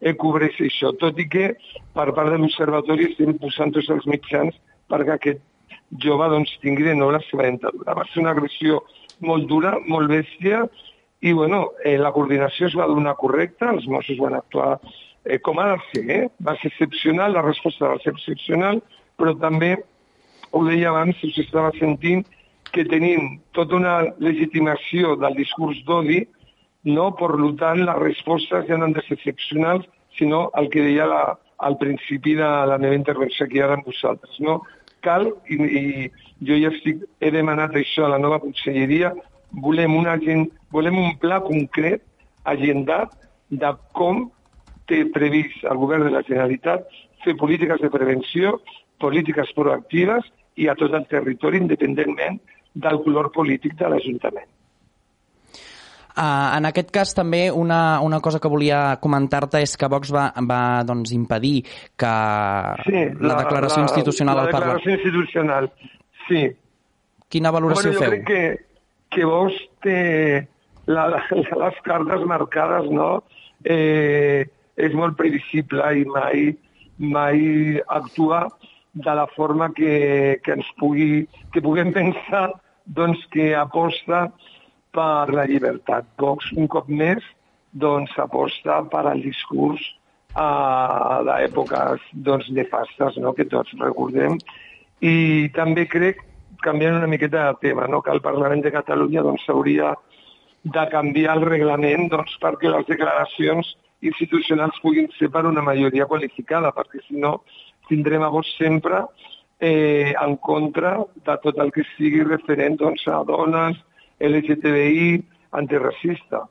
eh, 0.00 0.14
cobreix 0.20 0.60
això, 0.62 0.92
tot 1.00 1.18
i 1.18 1.28
que 1.30 1.50
per 1.96 2.08
part 2.12 2.30
de 2.32 2.38
l'Observatori 2.38 3.10
estem 3.10 3.34
posant 3.42 3.74
tots 3.74 3.90
els 3.94 4.06
mitjans 4.10 4.56
perquè 4.90 5.16
aquest 5.16 5.42
jove 6.02 6.28
doncs, 6.32 6.52
tingui 6.62 6.86
de 6.86 6.94
nou 6.98 7.12
la 7.14 7.22
seva 7.28 7.46
dentadura. 7.46 7.94
Va 7.96 8.06
ser 8.10 8.22
una 8.24 8.34
agressió 8.34 8.82
molt 9.24 9.46
dura, 9.50 9.76
molt 9.86 10.10
bèstia, 10.10 10.64
i 11.24 11.32
bueno, 11.32 11.70
eh, 11.84 11.96
la 11.96 12.12
coordinació 12.12 12.68
es 12.68 12.76
va 12.76 12.88
donar 12.90 13.14
correcta, 13.16 13.70
els 13.72 13.86
Mossos 13.88 14.18
van 14.20 14.36
actuar 14.36 14.74
eh, 15.24 15.38
com 15.40 15.58
ha 15.58 15.70
de 15.72 15.78
ser, 15.92 16.04
eh? 16.10 16.24
va 16.44 16.56
ser 16.60 16.72
excepcional, 16.72 17.32
la 17.32 17.44
resposta 17.46 17.88
va 17.94 18.00
ser 18.02 18.12
excepcional, 18.12 18.82
però 19.16 19.32
també, 19.40 19.76
ho 20.52 20.64
deia 20.66 20.90
abans, 20.90 21.22
us 21.24 21.38
estava 21.40 21.72
sentint, 21.78 22.26
que 22.74 22.84
tenim 22.90 23.38
tota 23.54 23.78
una 23.78 23.94
legitimació 24.18 25.14
del 25.22 25.36
discurs 25.38 25.80
d'odi, 25.86 26.24
no? 26.90 27.10
per 27.16 27.30
tant, 27.60 27.84
les 27.86 28.00
respostes 28.02 28.66
ja 28.68 28.78
no 28.78 28.88
han 28.88 28.96
de 28.96 29.04
ser 29.06 29.18
excepcionals, 29.18 29.86
sinó 30.18 30.48
el 30.58 30.68
que 30.70 30.82
deia 30.82 31.06
la, 31.10 31.22
al 31.58 31.78
principi 31.78 32.34
de 32.38 32.48
la 32.70 32.78
meva 32.78 32.98
intervenció 32.98 33.46
aquí 33.46 33.62
ara 33.62 33.78
amb 33.78 33.86
vosaltres. 33.86 34.38
No? 34.40 34.60
Cal, 35.06 35.30
i, 35.48 35.56
i 35.56 35.82
jo 36.48 36.58
ja 36.60 36.72
estic, 36.74 37.04
he 37.20 37.30
demanat 37.34 37.76
això 37.78 38.06
a 38.06 38.14
la 38.14 38.20
nova 38.22 38.40
conselleria, 38.42 39.12
volem, 39.64 39.94
una, 39.94 40.16
volem 40.74 40.98
un 40.98 41.14
pla 41.22 41.40
concret, 41.44 42.02
agendat, 42.44 43.14
de 43.54 43.70
com 43.96 44.26
té 44.90 45.04
previst 45.14 45.62
el 45.68 45.78
govern 45.80 46.08
de 46.08 46.12
la 46.12 46.24
Generalitat 46.26 46.88
fer 47.24 47.36
polítiques 47.40 47.80
de 47.80 47.90
prevenció, 47.92 48.58
polítiques 49.00 49.52
proactives 49.56 50.26
i 50.60 50.68
a 50.68 50.74
tot 50.78 50.94
el 50.96 51.06
territori, 51.10 51.60
independentment 51.62 52.40
del 52.74 53.00
color 53.04 53.30
polític 53.32 53.78
de 53.78 53.88
l'Ajuntament. 53.88 54.50
Uh, 56.14 56.54
en 56.54 56.68
aquest 56.68 56.92
cas 56.94 57.10
també 57.10 57.48
una, 57.50 57.98
una 58.06 58.20
cosa 58.22 58.38
que 58.38 58.50
volia 58.50 59.00
comentar-te 59.02 59.64
és 59.64 59.72
que 59.74 59.88
Vox 59.90 60.12
va, 60.14 60.28
va 60.46 60.84
doncs, 60.86 61.10
impedir 61.10 61.64
que 61.98 62.12
sí, 62.86 63.00
la, 63.18 63.32
la 63.32 63.38
declaració 63.40 63.80
la, 63.80 63.88
institucional 63.88 64.38
la 64.38 64.44
al 64.44 64.52
Parlament... 64.54 64.76
La 64.76 64.78
declaració 64.78 64.94
institucional, 65.00 65.66
sí. 66.28 66.44
Quina 67.34 67.50
valoració 67.50 67.90
bueno, 67.90 67.98
jo 67.98 68.04
feu? 68.04 68.12
crec 68.12 68.28
que, 68.28 68.86
que 69.10 69.26
Vox 69.26 69.58
té 69.82 69.98
la, 70.86 71.08
la, 71.16 71.24
les 71.64 71.82
cartes 71.82 72.26
marcades, 72.30 72.86
no? 72.94 73.10
Eh, 73.66 74.46
és 74.78 74.94
molt 74.94 75.18
previsible 75.18 75.90
i 75.98 76.06
mai, 76.14 76.52
mai 76.98 77.80
actua 77.88 78.44
de 78.94 79.14
la 79.18 79.26
forma 79.34 79.72
que, 79.74 80.38
que 80.46 80.54
ens 80.60 80.70
pugui, 80.78 81.24
que 81.50 81.62
puguem 81.64 81.90
pensar 81.94 82.52
doncs, 82.84 83.24
que 83.32 83.52
aposta 83.56 84.28
per 84.94 85.32
la 85.34 85.46
llibertat. 85.50 86.06
Vox, 86.20 86.52
un 86.56 86.68
cop 86.70 86.88
més, 86.88 87.24
doncs, 87.72 88.12
aposta 88.20 88.82
per 88.90 89.04
al 89.10 89.22
discurs 89.24 89.82
uh, 90.36 91.22
d'èpoques 91.26 92.04
doncs, 92.12 92.50
nefastes 92.54 93.18
no? 93.22 93.34
que 93.34 93.48
tots 93.50 93.74
recordem. 93.80 94.38
I 95.02 95.50
també 95.56 95.88
crec, 95.90 96.22
canviant 96.64 97.00
una 97.00 97.10
miqueta 97.10 97.48
de 97.50 97.60
tema, 97.68 97.88
no? 97.90 98.02
que 98.02 98.12
el 98.14 98.22
Parlament 98.24 98.62
de 98.64 98.72
Catalunya 98.74 99.24
doncs, 99.26 99.44
s'hauria 99.46 99.94
doncs, 99.94 100.10
de 100.64 100.84
canviar 100.88 101.34
el 101.36 101.44
reglament 101.44 102.08
doncs, 102.08 102.38
perquè 102.40 102.70
les 102.72 102.86
declaracions 102.88 103.74
institucionals 104.04 104.78
puguin 104.80 105.10
ser 105.18 105.28
per 105.32 105.44
una 105.44 105.62
majoria 105.64 106.06
qualificada, 106.08 106.72
perquè 106.72 107.02
si 107.04 107.20
no 107.20 107.42
tindrem 107.88 108.24
a 108.24 108.30
vos 108.32 108.48
sempre 108.56 109.02
eh, 109.64 110.12
en 110.20 110.36
contra 110.36 110.98
de 111.26 111.36
tot 111.42 111.60
el 111.62 111.72
que 111.72 111.86
sigui 111.94 112.20
referent 112.26 112.76
doncs, 112.80 113.06
a 113.08 113.22
dones, 113.24 113.80
LGTBI, 114.20 115.08
antiracista. 115.56 116.44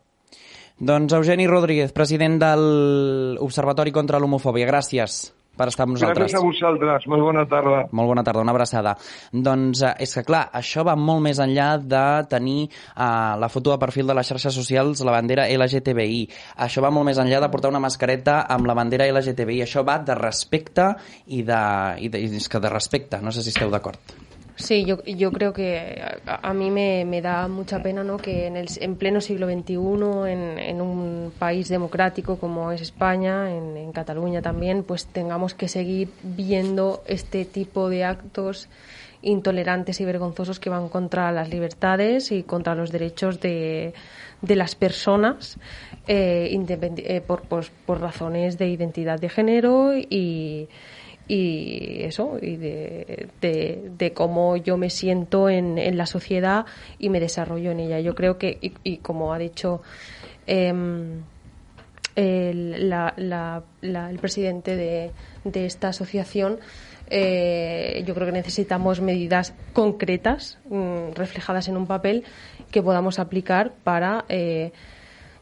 Doncs 0.84 1.14
Eugeni 1.14 1.46
Rodríguez, 1.48 1.94
president 1.94 2.40
de 2.42 2.52
l'Observatori 2.58 3.94
contra 3.94 4.20
l'Homofòbia, 4.20 4.68
gràcies. 4.68 5.28
Per 5.58 5.68
estar 5.70 5.86
amb 5.86 5.96
nosaltres. 5.96 6.32
Gràcies 6.32 6.40
a 6.40 6.44
vosaltres. 6.44 7.08
Molt 7.12 7.26
bona 7.28 7.46
tarda. 7.50 7.84
Molt 7.94 8.10
bona 8.10 8.24
tarda, 8.26 8.44
una 8.46 8.56
abraçada. 8.56 8.96
Doncs 9.32 9.84
eh, 9.86 9.94
és 10.06 10.16
que, 10.18 10.26
clar, 10.28 10.48
això 10.62 10.86
va 10.88 10.96
molt 11.00 11.24
més 11.26 11.42
enllà 11.44 11.70
de 11.78 12.06
tenir 12.32 12.60
eh, 12.66 13.06
la 13.40 13.50
foto 13.54 13.74
de 13.74 13.80
perfil 13.82 14.10
de 14.10 14.18
les 14.18 14.34
xarxes 14.34 14.58
socials, 14.58 15.04
la 15.06 15.16
bandera 15.16 15.48
LGTBI. 15.54 16.24
Això 16.66 16.84
va 16.86 16.94
molt 16.94 17.10
més 17.10 17.22
enllà 17.22 17.44
de 17.44 17.52
portar 17.54 17.74
una 17.74 17.84
mascareta 17.84 18.42
amb 18.50 18.70
la 18.70 18.78
bandera 18.78 19.10
LGTBI. 19.14 19.62
Això 19.68 19.86
va 19.86 20.00
de 20.02 20.18
respecte 20.20 20.90
i 21.28 21.44
de... 21.48 21.64
I 22.04 22.10
de, 22.10 22.24
i 22.24 22.32
és 22.44 22.50
que 22.50 22.62
de 22.64 22.72
respecte, 22.72 23.22
no 23.22 23.32
sé 23.32 23.44
si 23.46 23.54
esteu 23.54 23.72
d'acord. 23.72 24.23
Sí, 24.56 24.86
yo, 24.86 25.04
yo 25.04 25.32
creo 25.32 25.52
que 25.52 26.00
a, 26.28 26.50
a 26.50 26.54
mí 26.54 26.70
me, 26.70 27.06
me, 27.06 27.22
da 27.22 27.48
mucha 27.48 27.82
pena 27.82 28.04
¿no? 28.04 28.18
que 28.18 28.46
en, 28.46 28.56
el, 28.56 28.68
en 28.80 28.96
pleno 28.96 29.20
siglo 29.20 29.48
XXI, 29.48 29.74
en, 30.32 30.60
en, 30.60 30.82
un 30.82 31.34
país 31.40 31.70
democrático 31.70 32.38
como 32.38 32.72
es 32.72 32.82
España, 32.82 33.50
en, 33.50 33.76
en, 33.78 33.92
Cataluña 33.92 34.44
también, 34.44 34.84
pues 34.84 35.08
tengamos 35.08 35.56
que 35.56 35.68
seguir 35.68 36.10
viendo 36.22 37.04
este 37.08 37.46
tipo 37.46 37.90
de 37.90 38.04
actos 38.04 38.70
intolerantes 39.24 40.00
y 40.02 40.06
vergonzosos 40.06 40.60
que 40.60 40.70
van 40.70 40.90
contra 40.90 41.32
las 41.32 41.50
libertades 41.50 42.32
y 42.32 42.44
contra 42.44 42.76
los 42.76 42.92
derechos 42.92 43.40
de, 43.40 43.94
de 44.42 44.56
las 44.56 44.76
personas 44.76 45.58
eh, 46.08 46.54
eh, 46.54 47.22
por, 47.26 47.42
por, 47.44 47.66
por 47.86 48.02
razones 48.02 48.58
de 48.58 48.68
identidad 48.68 49.20
de 49.20 49.30
género 49.30 49.94
y 49.98 50.68
y 51.28 52.04
eso, 52.04 52.38
y 52.42 52.58
de, 52.58 53.30
de, 53.42 54.14
cómo 54.14 54.58
yo 54.58 54.78
me 54.78 54.90
siento 54.90 55.50
en, 55.50 55.78
en, 55.78 55.98
la 55.98 56.06
sociedad 56.06 56.66
y 57.00 57.10
me 57.10 57.20
desarrollo 57.20 57.72
en 57.72 57.80
ella. 57.80 58.00
Yo 58.00 58.14
creo 58.14 58.38
que, 58.38 58.58
y, 58.62 58.74
y 58.84 58.98
como 58.98 59.34
ha 59.34 59.38
dicho 59.38 59.82
eh, 60.48 60.74
el, 62.16 62.90
la, 62.90 63.14
la, 63.18 63.64
la, 63.82 64.10
el, 64.10 64.20
presidente 64.20 64.76
de, 64.76 65.12
de 65.46 65.66
esta 65.66 65.90
asociación, 65.90 66.60
eh, 67.10 68.04
yo 68.06 68.14
creo 68.16 68.28
que 68.28 68.34
necesitamos 68.34 69.02
medidas 69.02 69.54
concretas, 69.74 70.60
mmm, 70.70 71.12
reflejadas 71.16 71.68
en 71.68 71.78
un 71.78 71.88
papel, 71.88 72.24
que 72.72 72.82
podamos 72.82 73.20
aplicar 73.20 73.74
para. 73.84 74.26
Eh, 74.30 74.72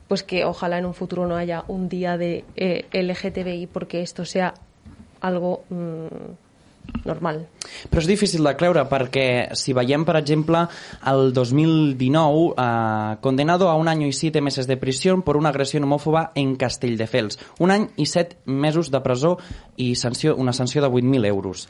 pues 0.08 0.24
que 0.24 0.44
ojalá 0.44 0.78
en 0.78 0.86
un 0.86 0.94
futuro 0.94 1.26
no 1.26 1.38
haya 1.38 1.64
un 1.70 1.88
día 1.88 2.18
de 2.18 2.44
eh, 2.58 2.84
LGTBI 2.92 3.68
porque 3.68 4.02
esto 4.02 4.26
sea 4.26 4.56
algo 5.22 5.64
mm, 5.70 6.34
normal. 7.06 7.46
Però 7.90 8.02
és 8.02 8.10
difícil 8.10 8.44
de 8.46 8.54
creure 8.60 8.84
perquè 8.90 9.56
si 9.58 9.74
veiem, 9.78 10.04
per 10.06 10.18
exemple, 10.20 10.66
el 11.08 11.32
2019, 11.34 12.54
eh, 12.58 13.18
condenado 13.22 13.70
a 13.70 13.76
un 13.76 13.88
año 13.88 14.08
y 14.08 14.14
siete 14.14 14.42
meses 14.42 14.68
de 14.68 14.78
prisión 14.78 15.22
por 15.22 15.38
una 15.38 15.50
agresión 15.50 15.84
homòfoba 15.84 16.32
en 16.36 16.56
Castelldefels. 16.56 17.40
Un 17.60 17.72
any 17.72 17.90
i 17.98 18.06
set 18.06 18.38
mesos 18.46 18.92
de 18.92 19.02
presó 19.02 19.38
i 19.78 19.96
sanció, 19.96 20.36
una 20.36 20.54
sanció 20.54 20.82
de 20.82 20.90
8.000 20.90 21.26
euros. 21.26 21.68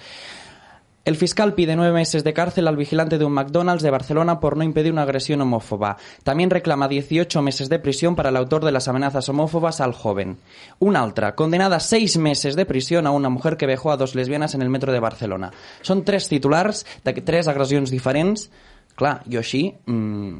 El 1.04 1.16
fiscal 1.16 1.56
pide 1.56 1.76
nueve 1.76 1.94
meses 1.94 2.24
de 2.24 2.32
cárcel 2.32 2.68
al 2.68 2.78
vigilante 2.78 3.18
de 3.18 3.26
un 3.26 3.34
McDonald's 3.34 3.82
de 3.82 3.90
Barcelona 3.90 4.40
por 4.40 4.56
no 4.56 4.64
impedir 4.64 4.92
una 4.92 5.02
agresión 5.02 5.42
homófoba. 5.42 5.98
También 6.24 6.52
reclama 6.52 6.88
18 6.88 7.42
meses 7.42 7.70
de 7.70 7.80
prisión 7.80 8.16
para 8.16 8.30
el 8.30 8.38
autor 8.38 8.64
de 8.64 8.72
las 8.72 8.88
amenazas 8.88 9.28
homófobas 9.28 9.82
al 9.82 9.94
joven. 9.94 10.38
Una 10.78 11.02
altra, 11.02 11.34
condenada 11.34 11.78
a 11.78 11.80
seis 11.80 12.18
meses 12.18 12.56
de 12.56 12.68
prisión 12.68 13.08
a 13.08 13.12
una 13.12 13.30
mujer 13.30 13.58
que 13.58 13.66
vejó 13.66 13.92
a 13.92 13.98
dos 13.98 14.14
lesbianas 14.14 14.54
en 14.54 14.62
el 14.62 14.70
metro 14.70 14.92
de 14.94 15.00
Barcelona. 15.00 15.50
Són 15.82 16.06
tres 16.06 16.30
titulars 16.30 16.86
de 17.02 17.18
tres 17.26 17.50
agressions 17.50 17.90
diferents. 17.90 18.52
Clar, 18.94 19.24
jo 19.26 19.42
així 19.42 19.72
mmm, 19.90 20.38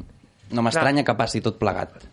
no 0.54 0.62
m'estranya 0.62 1.02
que 1.02 1.18
passi 1.18 1.42
tot 1.42 1.58
plegat 1.58 2.11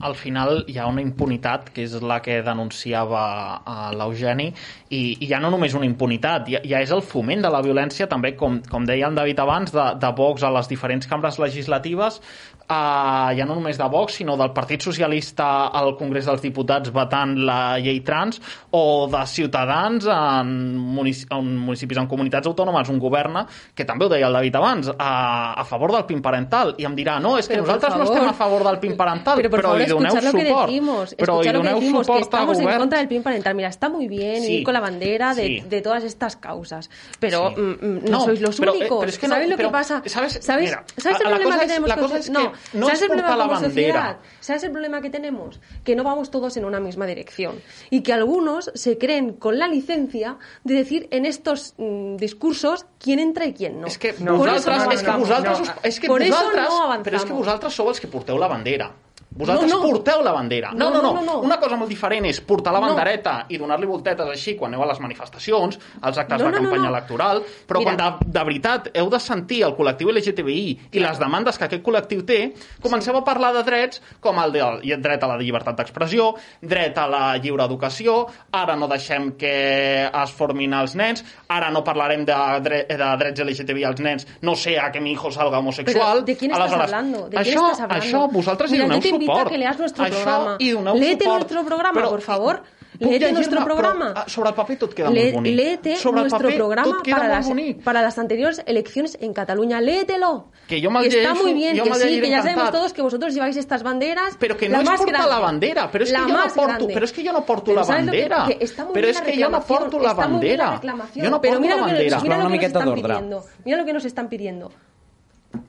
al 0.00 0.14
final 0.18 0.64
hi 0.68 0.78
ha 0.78 0.86
una 0.90 1.02
impunitat 1.04 1.68
que 1.74 1.84
és 1.86 1.94
la 2.02 2.18
que 2.22 2.40
denunciava 2.42 3.22
uh, 3.60 3.90
l'Eugeni 3.94 4.48
i, 4.90 5.02
i 5.22 5.28
ja 5.30 5.38
no 5.42 5.52
només 5.54 5.76
una 5.78 5.86
impunitat, 5.86 6.48
ja, 6.50 6.62
ja 6.66 6.80
és 6.82 6.90
el 6.94 7.02
foment 7.02 7.44
de 7.44 7.52
la 7.52 7.62
violència 7.62 8.08
també, 8.10 8.34
com, 8.38 8.58
com 8.70 8.88
deia 8.88 9.08
en 9.08 9.18
David 9.18 9.42
abans, 9.44 9.74
de, 9.74 9.86
de 10.00 10.12
Vox 10.18 10.42
a 10.42 10.50
les 10.54 10.70
diferents 10.70 11.06
cambres 11.10 11.38
legislatives 11.38 12.20
uh, 12.68 13.30
ja 13.36 13.44
no 13.46 13.54
només 13.54 13.78
de 13.78 13.86
Vox, 13.88 14.14
sinó 14.20 14.36
del 14.36 14.52
Partit 14.52 14.82
Socialista 14.82 15.66
al 15.68 15.94
Congrés 15.96 16.26
dels 16.26 16.42
Diputats 16.42 16.90
vetant 16.94 17.36
la 17.44 17.78
llei 17.78 18.00
trans, 18.04 18.40
o 18.70 19.06
de 19.10 19.22
Ciutadans 19.26 20.06
en, 20.06 20.76
munic 20.76 21.26
en 21.34 21.56
municipis, 21.58 21.98
en 22.00 22.06
comunitats 22.10 22.46
autònomes, 22.50 22.88
un 22.92 22.98
governa, 22.98 23.46
que 23.74 23.84
també 23.84 24.06
ho 24.06 24.08
deia 24.12 24.26
el 24.28 24.32
David 24.38 24.56
abans, 24.60 24.90
a, 24.98 25.54
a 25.60 25.64
favor 25.64 25.92
del 25.92 26.04
PIN 26.06 26.22
parental, 26.22 26.74
i 26.78 26.84
em 26.88 26.94
dirà, 26.96 27.18
no, 27.20 27.36
és 27.38 27.48
que 27.48 27.54
pero 27.54 27.66
nosaltres 27.66 27.96
no 27.96 28.04
estem 28.08 28.28
a 28.28 28.34
favor 28.34 28.64
del 28.64 28.78
PIN 28.82 28.96
parental, 28.96 29.40
por 29.40 29.50
però 29.58 29.68
favor, 29.70 29.80
hi 29.82 29.86
doneu 29.90 30.14
que 30.14 30.22
suport. 30.30 30.68
Decimos, 30.68 31.14
però 31.18 31.34
hi 31.34 31.36
lo 31.36 31.42
que 31.44 31.52
doneu 31.58 31.80
decimos, 31.80 32.00
que 32.00 32.12
suport 32.12 32.18
a 32.18 32.24
estamos 32.24 32.58
en 32.58 32.78
contra 32.78 32.98
del 32.98 33.08
PIN 33.08 33.22
parental. 33.22 33.54
Mira, 33.54 33.68
está 33.68 33.88
muy 33.88 34.08
bien 34.08 34.42
Sí. 34.42 34.58
ir 34.58 34.64
con 34.64 34.74
la 34.74 34.80
bandera 34.80 35.34
de, 35.34 35.46
Sí. 35.46 35.60
de 35.68 35.80
todas 35.82 36.04
estas 36.04 36.36
causas, 36.36 36.90
pero 37.20 37.50
Sí. 37.54 37.60
mm, 37.60 37.70
mm, 37.86 38.04
no, 38.04 38.10
No, 38.18 38.20
sois 38.24 38.40
los 38.40 38.58
pero, 38.58 38.72
eh, 38.74 38.78
únicos. 38.78 38.98
pero 39.00 39.10
es 39.10 39.18
que 39.18 39.28
no, 39.28 39.34
¿Sabes 39.34 39.48
lo 39.50 39.56
pero, 39.56 39.68
que 39.68 39.72
pasa? 39.72 40.02
¿sabes? 40.06 40.38
¿Sabes, 40.40 40.70
Mira, 40.70 40.84
¿sabes 40.96 41.20
el 41.20 41.28
problema 41.28 41.58
que 41.58 41.66
tenemos 41.66 41.88
la 41.88 41.96
cosa 41.96 42.18
es 42.18 42.30
que 42.30 42.32
no, 42.72 42.80
no 42.80 42.86
¿sabes 42.86 42.98
es 42.98 43.02
el 43.02 43.08
problema 43.08 43.36
la 43.36 43.44
como 43.46 43.60
sociedad? 43.60 44.16
¿Sabes 44.40 44.62
el 44.64 44.70
problema 44.72 45.00
que 45.00 45.10
tenemos? 45.10 45.60
Que 45.84 45.94
no 45.96 46.02
vamos 46.04 46.30
todos 46.30 46.56
en 46.56 46.64
una 46.64 46.80
misma 46.80 47.06
dirección 47.06 47.60
y 47.90 48.02
que 48.02 48.12
algunos 48.12 48.70
se 48.74 48.98
creen 48.98 49.32
con 49.34 49.58
la 49.58 49.68
licencia 49.68 50.38
de 50.64 50.74
decir 50.74 51.08
en 51.10 51.26
estos 51.26 51.74
mm, 51.78 52.16
discursos 52.16 52.86
quién 52.98 53.18
entra 53.18 53.46
y 53.46 53.54
quién 53.54 53.80
no. 53.80 53.86
És 53.86 53.98
que 53.98 54.12
vosaltres, 54.12 54.66
no 54.84 54.90
és 54.92 55.02
que 55.02 55.10
avanzamos. 55.10 55.28
vosaltres, 55.28 55.58
No. 55.58 55.64
us- 55.64 55.72
és 55.82 56.00
que 56.00 56.06
eso 56.06 56.14
vosaltres, 56.16 56.68
no 56.68 57.02
però 57.04 57.16
és 57.16 57.24
que 57.24 57.32
vosaltres 57.32 57.72
sou 57.74 57.88
els 57.88 58.00
que 58.00 58.08
porteu 58.08 58.38
la 58.38 58.48
bandera. 58.48 58.92
Vosaltres 59.36 59.70
No, 59.72 59.80
no. 59.80 59.88
porteu 59.90 60.22
la 60.22 60.30
bandera. 60.32 60.70
No 60.72 60.90
No, 60.90 60.90
no 60.90 61.02
no, 61.02 61.12
no, 61.14 61.20
no, 61.20 61.32
no. 61.34 61.40
Una 61.42 61.58
cosa 61.58 61.76
molt 61.76 61.88
diferent 61.90 62.24
és 62.26 62.40
portar 62.40 62.72
la 62.72 62.80
No. 62.80 62.86
bandereta 62.86 63.46
i 63.48 63.58
donar-li 63.58 63.86
voltetes 63.86 64.28
així 64.30 64.54
quan 64.56 64.72
aneu 64.72 64.84
a 64.84 64.86
les 64.92 65.00
manifestacions, 65.00 65.78
als 66.00 66.18
actes 66.18 66.38
No, 66.40 66.44
de 66.46 66.50
no, 66.52 66.56
no, 66.58 66.62
campanya 66.70 66.88
no. 66.90 66.96
electoral, 66.96 67.42
però 67.66 67.78
Mira. 67.80 67.96
quan 67.96 68.20
de, 68.20 68.26
de 68.38 68.44
veritat 68.44 68.88
heu 68.94 69.10
de 69.10 69.18
sentir 69.20 69.62
el 69.64 69.74
col·lectiu 69.74 70.12
LGTBI 70.12 70.78
i 70.92 71.00
les 71.00 71.18
demandes 71.18 71.58
que 71.58 71.64
aquest 71.64 71.82
col·lectiu 71.82 72.24
té, 72.24 72.54
comenceu 72.80 73.16
a 73.16 73.24
parlar 73.24 73.52
de 73.54 73.64
drets 73.64 74.00
com 74.20 74.38
el 74.38 74.52
de, 74.52 74.62
dret 74.98 75.22
a 75.24 75.26
la 75.26 75.36
llibertat 75.38 75.76
d'expressió, 75.76 76.34
dret 76.62 76.96
a 76.98 77.08
la 77.08 77.36
lliure 77.36 77.64
educació, 77.64 78.28
ara 78.52 78.76
no 78.76 78.86
deixem 78.86 79.32
que 79.36 80.06
es 80.06 80.30
formin 80.30 80.72
els 80.74 80.94
nens, 80.94 81.24
ara 81.48 81.70
no 81.70 81.82
parlarem 81.82 82.24
de, 82.24 82.38
dre 82.62 82.84
de 82.88 83.10
drets 83.18 83.40
LGTBI 83.40 83.84
als 83.84 84.00
nens, 84.00 84.26
no 84.42 84.54
sea 84.54 84.92
que 84.92 85.00
mi 85.00 85.12
hijo 85.12 85.30
salga 85.32 85.58
homosexual. 85.58 86.18
Pero, 86.18 86.22
¿de 86.22 86.36
quién 86.36 86.50
estás 86.52 86.68
Aleshores, 86.70 86.92
hablando? 86.92 87.28
¿De 87.28 87.36
això, 87.38 87.64
hablando? 87.72 87.94
Això 87.96 88.30
vosaltres 88.30 88.70
Mira, 88.70 88.84
hi 88.84 88.88
doneu 88.88 89.02
suport. 89.02 89.23
A 89.32 89.44
que 89.46 89.58
leas 89.58 89.78
nuestro 89.78 90.04
això 90.04 90.10
programa. 90.22 90.56
hi 90.58 90.70
doneu 90.70 90.94
Léete 90.94 91.24
suport. 91.24 91.38
nuestro 91.40 91.64
programa, 91.64 92.00
Però- 92.00 92.08
por 92.10 92.20
favor. 92.20 92.62
Puc 92.94 93.08
Léete 93.10 93.32
nuestro 93.32 93.58
però, 93.60 93.64
programa. 93.64 94.12
ah, 94.14 94.24
sobre 94.28 94.50
el 94.50 94.54
paper 94.54 94.78
tot 94.78 94.94
queda 94.94 95.10
Le- 95.10 95.20
molt 95.24 95.34
bonic. 95.34 95.56
léete 95.56 95.96
sobre 95.96 96.18
el 96.20 96.22
nuestro 96.28 96.38
paper 96.46 96.54
programa 96.56 96.90
tot 96.92 97.02
queda 97.02 97.16
para 97.16 97.26
molt 97.28 97.36
las, 97.38 97.48
bonic. 97.48 97.82
para 97.82 98.02
las 98.02 98.18
anteriores 98.20 98.62
elecciones 98.66 99.18
en 99.20 99.32
Cataluña. 99.34 99.80
Léetelo. 99.80 100.50
Que 100.68 100.80
yo 100.80 100.92
me'l 100.92 101.06
está 101.06 101.18
llegeixo, 101.18 101.42
muy 101.42 101.54
bien, 101.54 101.74
que 101.76 101.82
sí, 101.92 102.00
llegiré 102.04 102.20
que 102.22 102.30
ya 102.30 102.42
sabemos 102.42 102.70
todos 102.70 102.92
que 102.92 103.02
vosotros 103.02 103.34
lleváis 103.34 103.56
estas 103.56 103.82
banderas. 103.82 104.36
Però 104.38 104.56
que 104.56 104.68
no 104.68 104.80
más 104.84 104.98
portar 105.00 105.08
grande, 105.12 105.28
la 105.28 105.38
bandera, 105.40 105.90
però 105.90 106.04
és 106.04 106.12
la 106.12 106.18
que 106.20 106.24
jo 106.24 106.28
no 106.28 106.34
más 106.38 106.52
porto, 106.52 106.68
grande. 106.68 106.94
però 106.94 107.04
és 107.04 107.12
que 107.12 107.26
jo 107.26 107.32
no 107.32 107.44
porto 107.44 107.64
Pero 107.64 107.80
la 107.80 107.84
¿sabes 107.84 108.06
lo 108.06 108.12
que- 108.12 108.28
bandera. 108.28 108.46
que 108.58 108.64
está 108.64 108.84
muy 108.84 108.92
però 108.94 109.02
bien 109.02 109.10
és 109.10 109.18
la 109.18 109.24
que 109.26 109.32
jo 109.32 109.36
no 109.40 109.44
reclamación, 109.46 109.78
porto 109.80 109.98
la 109.98 110.10
está 110.10 110.28
muy 110.28 110.40
bien 110.40 110.56
la 110.58 110.64
bandera. 110.64 110.76
reclamación, 110.80 111.24
Jo 111.26 111.30
no 111.32 111.40
pero 111.40 111.52
porto 111.54 111.60
mira 111.62 111.74
la 111.74 111.80
lo 111.80 111.86
que, 111.88 111.92
bandera. 111.94 112.20
mira 112.22 112.22
lo 112.22 112.24
Una 112.24 112.36
que 112.36 112.42
nos 112.44 112.52
miqueta 112.52 112.66
están 112.78 112.84
d'ordre. 112.84 113.02
pidiendo. 113.02 113.44
Mira 113.64 113.76
lo 113.78 113.84
que 113.84 113.92
nos 113.92 114.04
están 114.04 114.28
pidiendo. 114.28 114.72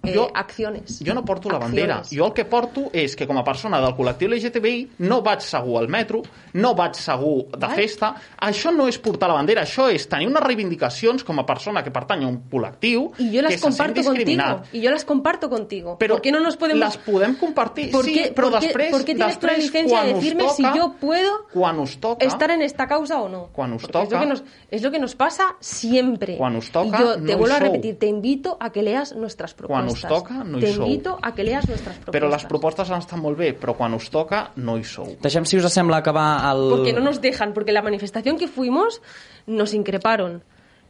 Eh, 0.04 0.14
Jo- 0.16 0.30
acciones. 0.34 1.02
Jo 1.06 1.14
no 1.14 1.24
porto 1.26 1.50
la 1.50 1.58
bandera. 1.60 1.98
Acciones. 2.00 2.18
Jo 2.20 2.28
el 2.28 2.34
que 2.34 2.46
porto 2.46 2.90
és 2.94 3.16
que 3.16 3.28
com 3.28 3.38
a 3.38 3.44
persona 3.44 3.80
del 3.82 3.94
col·lectiu 3.96 4.28
LGTBI 4.30 4.92
no 5.00 5.22
vaig 5.22 5.42
segur 5.42 5.80
al 5.80 5.88
metro, 5.88 6.22
no 6.54 6.74
vaig 6.76 6.94
segur 6.96 7.48
de 7.52 7.58
Val. 7.68 7.76
festa. 7.76 8.16
Això 8.42 8.74
no 8.76 8.88
és 8.88 8.98
portar 9.00 9.28
la 9.30 9.36
bandera, 9.36 9.64
això 9.64 9.90
és 9.92 10.08
tenir 10.08 10.28
unes 10.28 10.42
reivindicacions 10.44 11.24
com 11.24 11.40
a 11.40 11.46
persona 11.46 11.84
que 11.84 11.92
pertany 11.92 12.24
a 12.24 12.28
un 12.28 12.50
col·lectiu 12.50 13.12
Y 13.18 13.32
yo 13.32 13.42
las 13.42 13.52
que 13.52 13.58
se 13.58 13.64
sent 13.64 13.78
comparto 13.78 14.04
contigo. 14.04 14.14
discriminat. 14.14 14.74
Y 14.74 14.82
yo 14.82 14.92
las 14.92 15.06
comparto 15.06 15.50
contigo. 15.50 15.98
Però 15.98 16.16
¿Por 16.16 16.22
qué 16.22 16.32
no 16.32 16.40
nos 16.40 16.58
podemos...? 16.58 16.80
les 16.86 16.98
podem 16.98 17.36
compartir, 17.36 17.92
¿Por 17.92 18.06
sí, 18.06 18.14
qué, 18.14 18.34
però 18.34 18.50
por 18.52 18.60
qué- 18.60 18.68
després, 18.68 18.92
por 18.92 19.06
qué 19.06 19.16
tienes 19.16 19.40
tú 19.40 19.48
la 19.48 19.54
licencia 19.58 20.04
de 20.04 20.14
decirme 20.14 20.44
toca, 20.44 20.56
si 20.56 20.64
yo 20.64 20.94
puedo 21.00 21.48
quan 21.54 21.80
us 21.80 21.98
toca, 22.00 22.26
estar 22.26 22.52
en 22.52 22.62
esta 22.62 22.88
causa 22.88 23.22
o 23.22 23.30
no? 23.30 23.50
Quan 23.54 23.74
us 23.74 23.82
Porque 23.84 23.98
Es 23.98 24.04
lo, 24.04 24.10
toca- 24.10 24.20
que 24.22 24.26
nos, 24.28 24.44
es 24.72 24.82
lo 24.82 24.92
que 24.92 25.00
nos 25.00 25.16
pasa 25.16 25.56
siempre. 25.60 26.38
Quan 26.38 26.56
us 26.56 26.72
toca, 26.72 26.98
y 26.98 27.00
yo 27.02 27.14
te 27.16 27.32
no 27.34 27.38
vuelvo 27.38 27.56
a 27.56 27.60
repetir, 27.60 27.98
te 28.00 28.08
invito 28.08 28.58
a 28.60 28.72
que 28.72 28.82
leas 28.82 29.16
nuestras 29.16 29.54
Quan 29.76 29.92
us 29.92 30.02
toca, 30.08 30.40
no 30.44 30.58
hi 30.58 30.62
Te 30.66 30.74
sou. 30.74 30.86
invito 30.88 31.18
a 31.22 31.34
que 31.36 31.44
leas 31.44 31.68
nuestras 31.68 31.96
propuestas. 31.98 32.16
però 32.16 32.32
les 32.32 32.46
propostes 32.50 32.90
han 32.92 33.00
estat 33.04 33.20
molt 33.20 33.38
bé, 33.38 33.54
però 33.60 33.76
quan 33.76 33.94
us 33.94 34.10
toca 34.10 34.52
no 34.56 34.78
hi 34.78 34.84
sou. 34.84 35.16
Deixem, 35.22 35.46
si 35.46 35.58
us 35.60 35.68
sembla, 35.74 35.98
acabar 36.04 36.28
el... 36.52 36.70
Porque 36.72 36.94
no 36.94 37.02
nos 37.02 37.22
dejan, 37.22 37.54
porque 37.54 37.72
la 37.72 37.82
manifestación 37.82 38.38
que 38.38 38.48
fuimos 38.48 39.02
nos 39.46 39.74
increparon. 39.74 40.44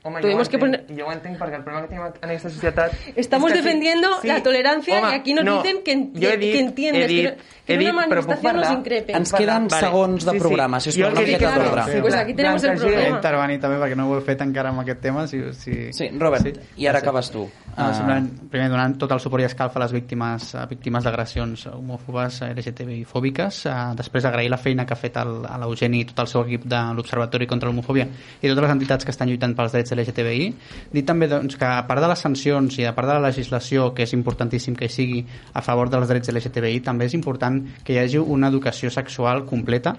Home, 0.05 0.21
Tuvimos 0.21 0.45
jo, 0.47 0.51
que 0.51 0.57
ho 0.57 0.59
poner- 0.59 0.81
entenc, 0.81 0.99
jo 0.99 1.07
ho 1.07 1.11
entenc 1.11 1.37
perquè 1.39 1.55
el 1.57 1.63
problema 1.65 1.81
que 1.81 1.89
tenim 1.89 2.03
en 2.05 2.29
aquesta 2.29 2.49
societat... 2.53 2.91
Estamos 3.15 3.49
és 3.49 3.55
que 3.57 3.61
sí, 3.61 3.65
defendiendo 3.65 4.07
sí, 4.21 4.27
la 4.27 4.43
tolerancia 4.43 4.99
home, 4.99 5.09
y 5.09 5.15
aquí 5.15 5.33
nos 5.33 5.43
no, 5.45 5.63
dicen 5.63 5.81
que, 5.83 5.95
enti- 5.97 6.21
jo 6.21 6.29
he 6.29 6.37
dit, 6.37 6.51
que 6.53 6.59
entiendes 6.59 7.03
he 7.03 7.07
dit, 7.07 7.25
que, 7.25 7.31
no- 7.31 7.37
que 7.65 7.73
he 7.73 7.77
dit, 7.79 7.89
una 7.89 8.01
manifestación 8.05 8.55
nos 8.55 8.61
parlar? 8.67 8.77
increpen. 8.77 9.15
Ens 9.15 9.33
queden 9.33 9.69
segons 9.71 10.25
de 10.29 10.33
programa, 10.37 10.79
si 10.79 10.89
us 10.89 10.95
plau, 10.99 11.09
Jo 11.09 11.11
una 11.11 11.19
el 11.21 11.25
que 11.25 11.31
miqueta 11.31 11.57
d'ordre. 11.57 11.83
Sí, 11.95 12.01
Pues 12.01 12.13
aquí 12.13 12.33
tenemos 12.35 12.63
el 12.63 12.77
sí, 12.77 12.85
problema. 12.85 13.15
intervenir 13.17 13.59
també 13.59 13.77
perquè 13.81 13.95
no 13.97 14.05
ho 14.11 14.17
he 14.19 14.21
fet 14.21 14.41
encara 14.45 14.69
amb 14.69 14.79
aquest 14.85 15.01
tema 15.01 15.25
si, 15.27 15.41
si... 15.53 15.73
Sí, 15.91 16.09
Robert, 16.19 16.59
i 16.77 16.85
ara 16.85 16.99
acabes 17.01 17.31
tu. 17.31 17.49
No, 17.49 17.73
Ah. 17.75 17.93
simplement, 17.93 18.29
primer 18.49 18.69
donant 18.69 18.93
tot 19.01 19.11
el 19.11 19.19
suport 19.19 19.41
i 19.41 19.45
escalf 19.49 19.75
a 19.75 19.79
les 19.81 19.91
víctimes, 19.91 20.53
a 20.55 20.67
víctimes 20.69 21.03
d'agressions 21.03 21.65
homòfobes, 21.73 22.43
LGTBI 22.53 23.01
fòbiques, 23.09 23.65
eh, 23.65 23.73
després 23.97 24.23
agrair 24.29 24.49
la 24.53 24.57
feina 24.61 24.85
que 24.85 24.93
ha 24.93 24.95
fet 24.95 25.17
l'Eugeni 25.17 26.01
i 26.01 26.05
tot 26.05 26.19
el 26.19 26.27
seu 26.27 26.43
equip 26.45 26.63
de 26.63 26.79
l'Observatori 26.93 27.47
contra 27.47 27.67
l'Homofòbia 27.67 28.05
i 28.41 28.47
totes 28.47 28.61
les 28.63 28.71
entitats 28.71 29.03
que 29.03 29.11
estan 29.11 29.27
lluitant 29.27 29.55
pels 29.57 29.71
drets 29.73 29.94
LGTBI. 29.95 30.49
Dir 30.93 31.05
també 31.07 31.29
doncs, 31.31 31.57
que 31.59 31.67
a 31.67 31.85
part 31.87 32.03
de 32.03 32.09
les 32.11 32.25
sancions 32.27 32.79
i 32.81 32.85
a 32.85 32.93
part 32.97 33.09
de 33.09 33.15
la 33.17 33.29
legislació, 33.29 33.91
que 33.95 34.05
és 34.05 34.13
importantíssim 34.17 34.75
que 34.75 34.91
sigui 34.91 35.23
a 35.53 35.63
favor 35.65 35.89
dels 35.93 36.11
drets 36.11 36.33
LGTBI, 36.33 36.83
també 36.85 37.09
és 37.09 37.17
important 37.17 37.61
que 37.83 37.95
hi 37.95 38.03
hagi 38.03 38.21
una 38.21 38.51
educació 38.53 38.91
sexual 38.93 39.45
completa 39.49 39.95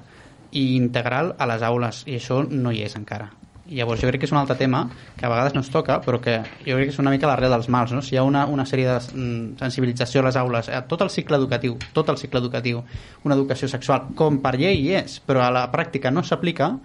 i 0.52 0.76
integral 0.76 1.34
a 1.38 1.48
les 1.50 1.66
aules, 1.66 2.04
i 2.06 2.20
això 2.20 2.44
no 2.46 2.72
hi 2.72 2.84
és 2.86 2.96
encara. 2.96 3.32
Llavors 3.66 3.98
jo 3.98 4.06
crec 4.06 4.22
que 4.22 4.28
és 4.28 4.32
un 4.32 4.38
altre 4.38 4.54
tema 4.58 4.84
que 5.16 5.26
a 5.26 5.30
vegades 5.30 5.54
no 5.56 5.60
es 5.64 5.70
toca, 5.74 5.98
però 6.04 6.20
que 6.22 6.36
jo 6.62 6.76
crec 6.76 6.86
que 6.86 6.94
és 6.94 7.00
una 7.02 7.10
mica 7.10 7.26
l'arrel 7.26 7.50
dels 7.50 7.68
mals. 7.72 7.92
No? 7.96 8.02
Si 8.02 8.14
hi 8.14 8.20
ha 8.20 8.22
una, 8.26 8.44
una 8.46 8.66
sèrie 8.68 8.86
de 8.86 8.98
mm, 9.00 9.56
sensibilització 9.58 10.22
a 10.22 10.28
les 10.28 10.38
aules, 10.38 10.70
a 10.70 10.84
tot 10.86 11.02
el 11.02 11.10
cicle 11.10 11.40
educatiu, 11.40 11.74
tot 11.96 12.12
el 12.12 12.20
cicle 12.20 12.42
educatiu, 12.44 12.84
una 13.24 13.34
educació 13.34 13.68
sexual, 13.72 14.12
com 14.14 14.38
per 14.44 14.54
llei 14.60 14.94
és, 15.00 15.18
però 15.18 15.42
a 15.42 15.50
la 15.50 15.66
pràctica 15.72 16.14
no 16.14 16.22
s'aplica, 16.22 16.76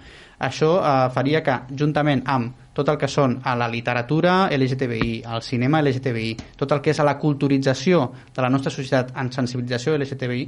això 0.42 0.74
eh, 0.80 0.98
faria 1.14 1.44
que, 1.46 1.60
juntament 1.78 2.26
amb 2.26 2.58
tot 2.74 2.88
el 2.88 2.98
que 2.98 3.10
són 3.12 3.38
a 3.44 3.54
la 3.60 3.68
literatura 3.68 4.50
LGTBI, 4.52 5.24
al 5.28 5.44
cinema 5.44 5.82
LGTBI, 5.84 6.36
tot 6.60 6.72
el 6.72 6.82
que 6.84 6.94
és 6.94 7.00
a 7.00 7.08
la 7.08 7.18
culturització 7.20 8.06
de 8.34 8.44
la 8.44 8.50
nostra 8.50 8.72
societat 8.72 9.12
en 9.20 9.32
sensibilització 9.36 9.98
LGTBI, 10.00 10.46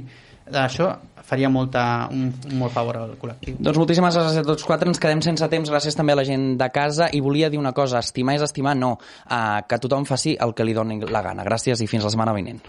això 0.52 0.90
faria 1.24 1.48
molta, 1.48 2.08
un, 2.12 2.28
un 2.50 2.58
molt 2.60 2.74
favor 2.74 2.98
al 3.00 3.14
col·lectiu. 3.20 3.56
Doncs 3.64 3.80
moltíssimes 3.80 4.16
gràcies 4.16 4.42
a 4.42 4.46
tots 4.46 4.66
quatre, 4.68 4.90
ens 4.90 5.00
quedem 5.00 5.22
sense 5.24 5.48
temps, 5.52 5.72
gràcies 5.72 5.96
també 5.96 6.12
a 6.12 6.20
la 6.20 6.26
gent 6.28 6.54
de 6.60 6.68
casa 6.74 7.08
i 7.12 7.22
volia 7.24 7.48
dir 7.52 7.60
una 7.60 7.72
cosa, 7.76 8.04
estimar 8.04 8.36
és 8.36 8.44
estimar, 8.44 8.76
no, 8.76 8.94
uh, 8.98 9.64
que 9.68 9.80
tothom 9.80 10.04
faci 10.08 10.36
el 10.36 10.56
que 10.56 10.68
li 10.68 10.76
doni 10.76 11.00
la 11.08 11.24
gana. 11.24 11.48
Gràcies 11.48 11.80
i 11.80 11.88
fins 11.88 12.04
la 12.04 12.12
setmana 12.12 12.36
vinent. 12.36 12.60